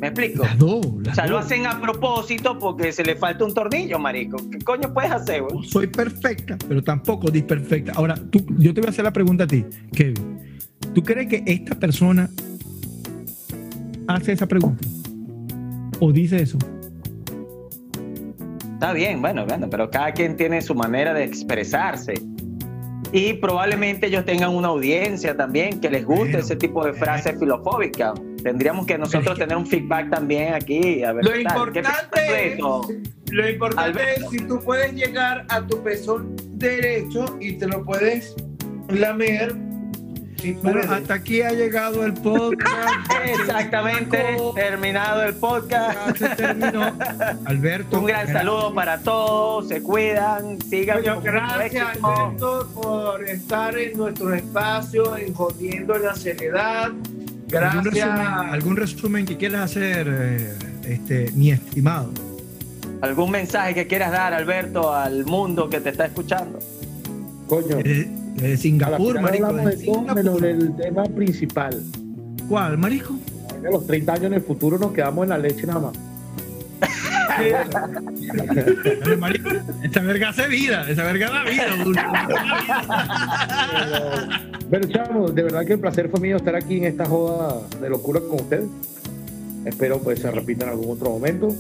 ¿Me 0.03 0.09
explico? 0.09 0.43
las 0.43 0.59
dos, 0.59 0.85
las 1.05 1.13
O 1.13 1.15
sea, 1.15 1.27
lo 1.29 1.39
hacen 1.39 1.65
a 1.65 1.81
propósito 1.81 2.59
porque 2.59 2.91
se 2.91 3.05
le 3.05 3.15
falta 3.15 3.45
un 3.45 3.55
tornillo, 3.55 4.01
marico. 4.01 4.37
¿Qué 4.51 4.59
coño 4.59 4.93
puedes 4.93 5.13
hacer, 5.13 5.43
güey? 5.43 5.65
Soy 5.69 5.87
perfecta, 5.87 6.59
pero 6.67 6.83
tampoco 6.83 7.31
disperfecta. 7.31 7.93
Ahora, 7.95 8.17
tú, 8.17 8.45
yo 8.59 8.75
te 8.75 8.81
voy 8.81 8.89
a 8.89 8.91
hacer 8.91 9.05
la 9.05 9.13
pregunta 9.13 9.45
a 9.45 9.47
ti, 9.47 9.65
Kevin. 9.95 10.41
¿Tú 10.93 11.05
crees 11.05 11.29
que 11.29 11.45
esta 11.47 11.77
persona 11.77 12.29
hace 14.09 14.33
esa 14.33 14.49
pregunta? 14.49 14.85
¿O 16.01 16.11
dice 16.11 16.43
eso? 16.43 16.59
Está 18.73 18.95
bien, 18.95 19.23
bueno, 19.23 19.47
bueno, 19.47 19.71
pero 19.71 19.89
cada 19.89 20.11
quien 20.11 20.37
tiene 20.37 20.63
su 20.63 20.75
manera 20.75 21.15
de 21.15 21.23
expresarse. 21.23 22.15
Y 23.13 23.35
probablemente 23.35 24.09
ellos 24.09 24.25
tengan 24.25 24.51
una 24.51 24.67
audiencia 24.67 25.37
también 25.37 25.79
que 25.79 25.89
les 25.89 26.05
guste 26.05 26.39
ese 26.39 26.57
tipo 26.57 26.85
de 26.85 26.93
frases 26.93 27.39
filofóbicas. 27.39 28.15
Tendríamos 28.43 28.87
que 28.87 28.99
nosotros 28.99 29.39
tener 29.39 29.57
un 29.57 29.67
feedback 29.67 30.11
también 30.11 30.55
aquí. 30.55 31.03
A 31.05 31.13
ver 31.13 31.25
Lo 31.25 31.33
qué 31.33 31.43
tal. 31.45 31.73
¿Qué 31.73 31.79
importante 31.81 32.53
es, 32.53 32.59
lo 33.31 33.49
importante 33.49 34.01
Alberto. 34.01 34.25
es 34.25 34.31
si 34.31 34.39
tú 34.47 34.61
puedes 34.61 34.93
llegar 34.95 35.45
a 35.49 35.63
tu 35.67 35.83
pezón 35.83 36.37
derecho 36.51 37.37
y 37.41 37.55
te 37.55 37.67
lo 37.67 37.85
puedes 37.85 38.35
lamer. 38.89 39.55
Bueno, 40.61 40.81
hasta 40.93 41.15
aquí 41.15 41.41
ha 41.43 41.53
llegado 41.53 42.05
el 42.05 42.15
podcast. 42.15 43.13
Exactamente, 43.25 44.37
terminado 44.57 45.23
el 45.23 45.35
podcast. 45.35 46.19
Ya 46.19 46.29
se 46.31 46.35
terminó. 46.35 46.93
Alberto. 47.45 48.01
Un 48.01 48.07
gran 48.07 48.27
gra- 48.27 48.33
saludo 48.33 48.75
para 48.75 48.99
todos, 48.99 49.69
se 49.69 49.81
cuidan, 49.85 50.61
sigan 50.63 50.99
mucho 50.99 51.21
gracias. 51.23 51.97
Alberto 52.03 52.69
por 52.75 53.25
estar 53.25 53.79
en 53.79 53.97
nuestro 53.97 54.35
espacio, 54.35 55.17
en 55.17 55.33
Jodiendo 55.33 55.95
en 55.95 56.03
la 56.03 56.15
Seriedad. 56.17 56.91
¿Algún 57.59 57.85
Gracias. 57.85 58.07
resumen, 58.09 58.27
algún 58.51 58.77
resumen 58.77 59.27
que 59.27 59.37
quieras 59.37 59.71
hacer, 59.71 60.09
eh, 60.11 60.55
este, 60.89 61.31
mi 61.33 61.51
estimado? 61.51 62.11
¿Algún 63.01 63.31
mensaje 63.31 63.75
que 63.75 63.87
quieras 63.87 64.13
dar, 64.13 64.33
Alberto, 64.33 64.93
al 64.95 65.25
mundo 65.27 65.69
que 65.69 65.81
te 65.81 65.91
está 65.91 66.07
escuchando? 66.07 66.59
Coño. 67.49 67.77
A 67.79 68.49
la 68.49 68.57
Singapur, 68.57 69.21
marico. 69.21 69.47
hablamos 69.47 69.71
desde 69.71 69.81
de 69.81 69.87
todo 69.87 70.03
menos 70.03 70.17
Singapur. 70.39 70.41
del 70.43 70.77
tema 70.77 71.05
principal. 71.05 71.83
¿Cuál, 72.49 72.79
marico? 72.79 73.15
A 73.67 73.71
los 73.71 73.87
30 73.87 74.13
años 74.13 74.25
en 74.27 74.35
el 74.35 74.41
futuro 74.43 74.79
nos 74.79 74.93
quedamos 74.93 75.25
en 75.25 75.29
la 75.31 75.39
leche 75.39 75.67
nada 75.67 75.81
más. 75.81 75.93
Dale, 77.29 79.17
marico. 79.17 79.51
Esa 79.83 80.01
verga 80.01 80.29
hace 80.31 80.49
vida, 80.49 80.89
esa 80.89 81.03
verga 81.05 81.31
da 81.31 81.45
vida. 81.45 81.67
Pero, 84.71 84.71
pero 84.71 84.89
chavos, 84.89 85.35
de 85.35 85.43
verdad 85.43 85.67
que 85.67 85.75
el 85.75 85.81
placer 85.81 86.09
fue 86.09 86.21
mío 86.21 86.37
estar 86.37 86.55
aquí 86.57 86.79
en 86.79 86.85
esta 86.85 87.05
joda 87.05 87.61
de 87.81 87.91
locura 87.91 88.21
con 88.21 88.41
ustedes. 88.41 88.65
Espero 89.67 89.99
pues 90.01 90.21
se 90.21 90.31
repita 90.31 90.65
en 90.65 90.71
algún 90.71 90.97
otro 90.97 91.11
momento. 91.11 91.55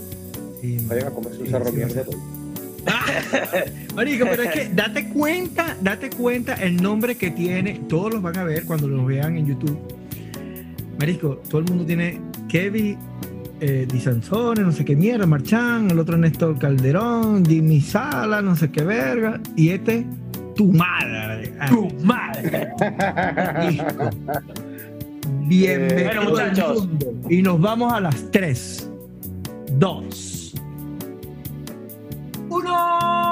Sí, 0.60 0.78
Vayan 0.88 1.08
a 1.08 1.10
comer 1.10 1.34
su 1.34 1.44
Sí, 1.44 1.50
cerro 1.50 1.66
sí, 1.66 1.72
mierda. 1.76 1.94
verdad. 2.02 2.12
Marico, 3.94 4.24
pero 4.30 4.42
es 4.44 4.50
que 4.50 4.70
date 4.74 5.08
cuenta, 5.10 5.76
date 5.82 6.08
cuenta 6.10 6.54
el 6.54 6.82
nombre 6.82 7.16
que 7.16 7.30
tiene. 7.30 7.80
Todos 7.88 8.14
los 8.14 8.22
van 8.22 8.38
a 8.38 8.44
ver 8.44 8.64
cuando 8.64 8.88
los 8.88 9.06
vean 9.06 9.36
en 9.36 9.46
YouTube. 9.46 9.78
Marisco, 10.98 11.36
todo 11.48 11.58
el 11.60 11.66
mundo 11.66 11.84
tiene 11.84 12.18
Kevin 12.48 12.96
eh, 13.62 13.86
Di 13.88 14.00
Sansone, 14.00 14.62
no 14.62 14.72
sé 14.72 14.84
qué 14.84 14.96
mierda, 14.96 15.24
Marchán, 15.24 15.88
el 15.88 15.98
otro 16.00 16.16
Néstor 16.16 16.58
Calderón, 16.58 17.46
Jimmy 17.46 17.80
Sala, 17.80 18.42
no 18.42 18.56
sé 18.56 18.72
qué 18.72 18.82
verga, 18.82 19.40
y 19.54 19.68
este, 19.68 20.04
tu 20.56 20.72
madre. 20.72 21.54
Tu 21.68 21.88
madre. 22.04 22.72
Bienvenidos 25.46 26.00
eh, 26.00 26.04
bueno, 26.04 26.30
muchachos. 26.30 26.82
Al 26.82 26.88
mundo. 26.88 27.14
Y 27.30 27.42
nos 27.42 27.60
vamos 27.60 27.92
a 27.92 28.00
las 28.00 28.30
3, 28.32 28.90
2, 29.78 30.54
1. 32.48 33.31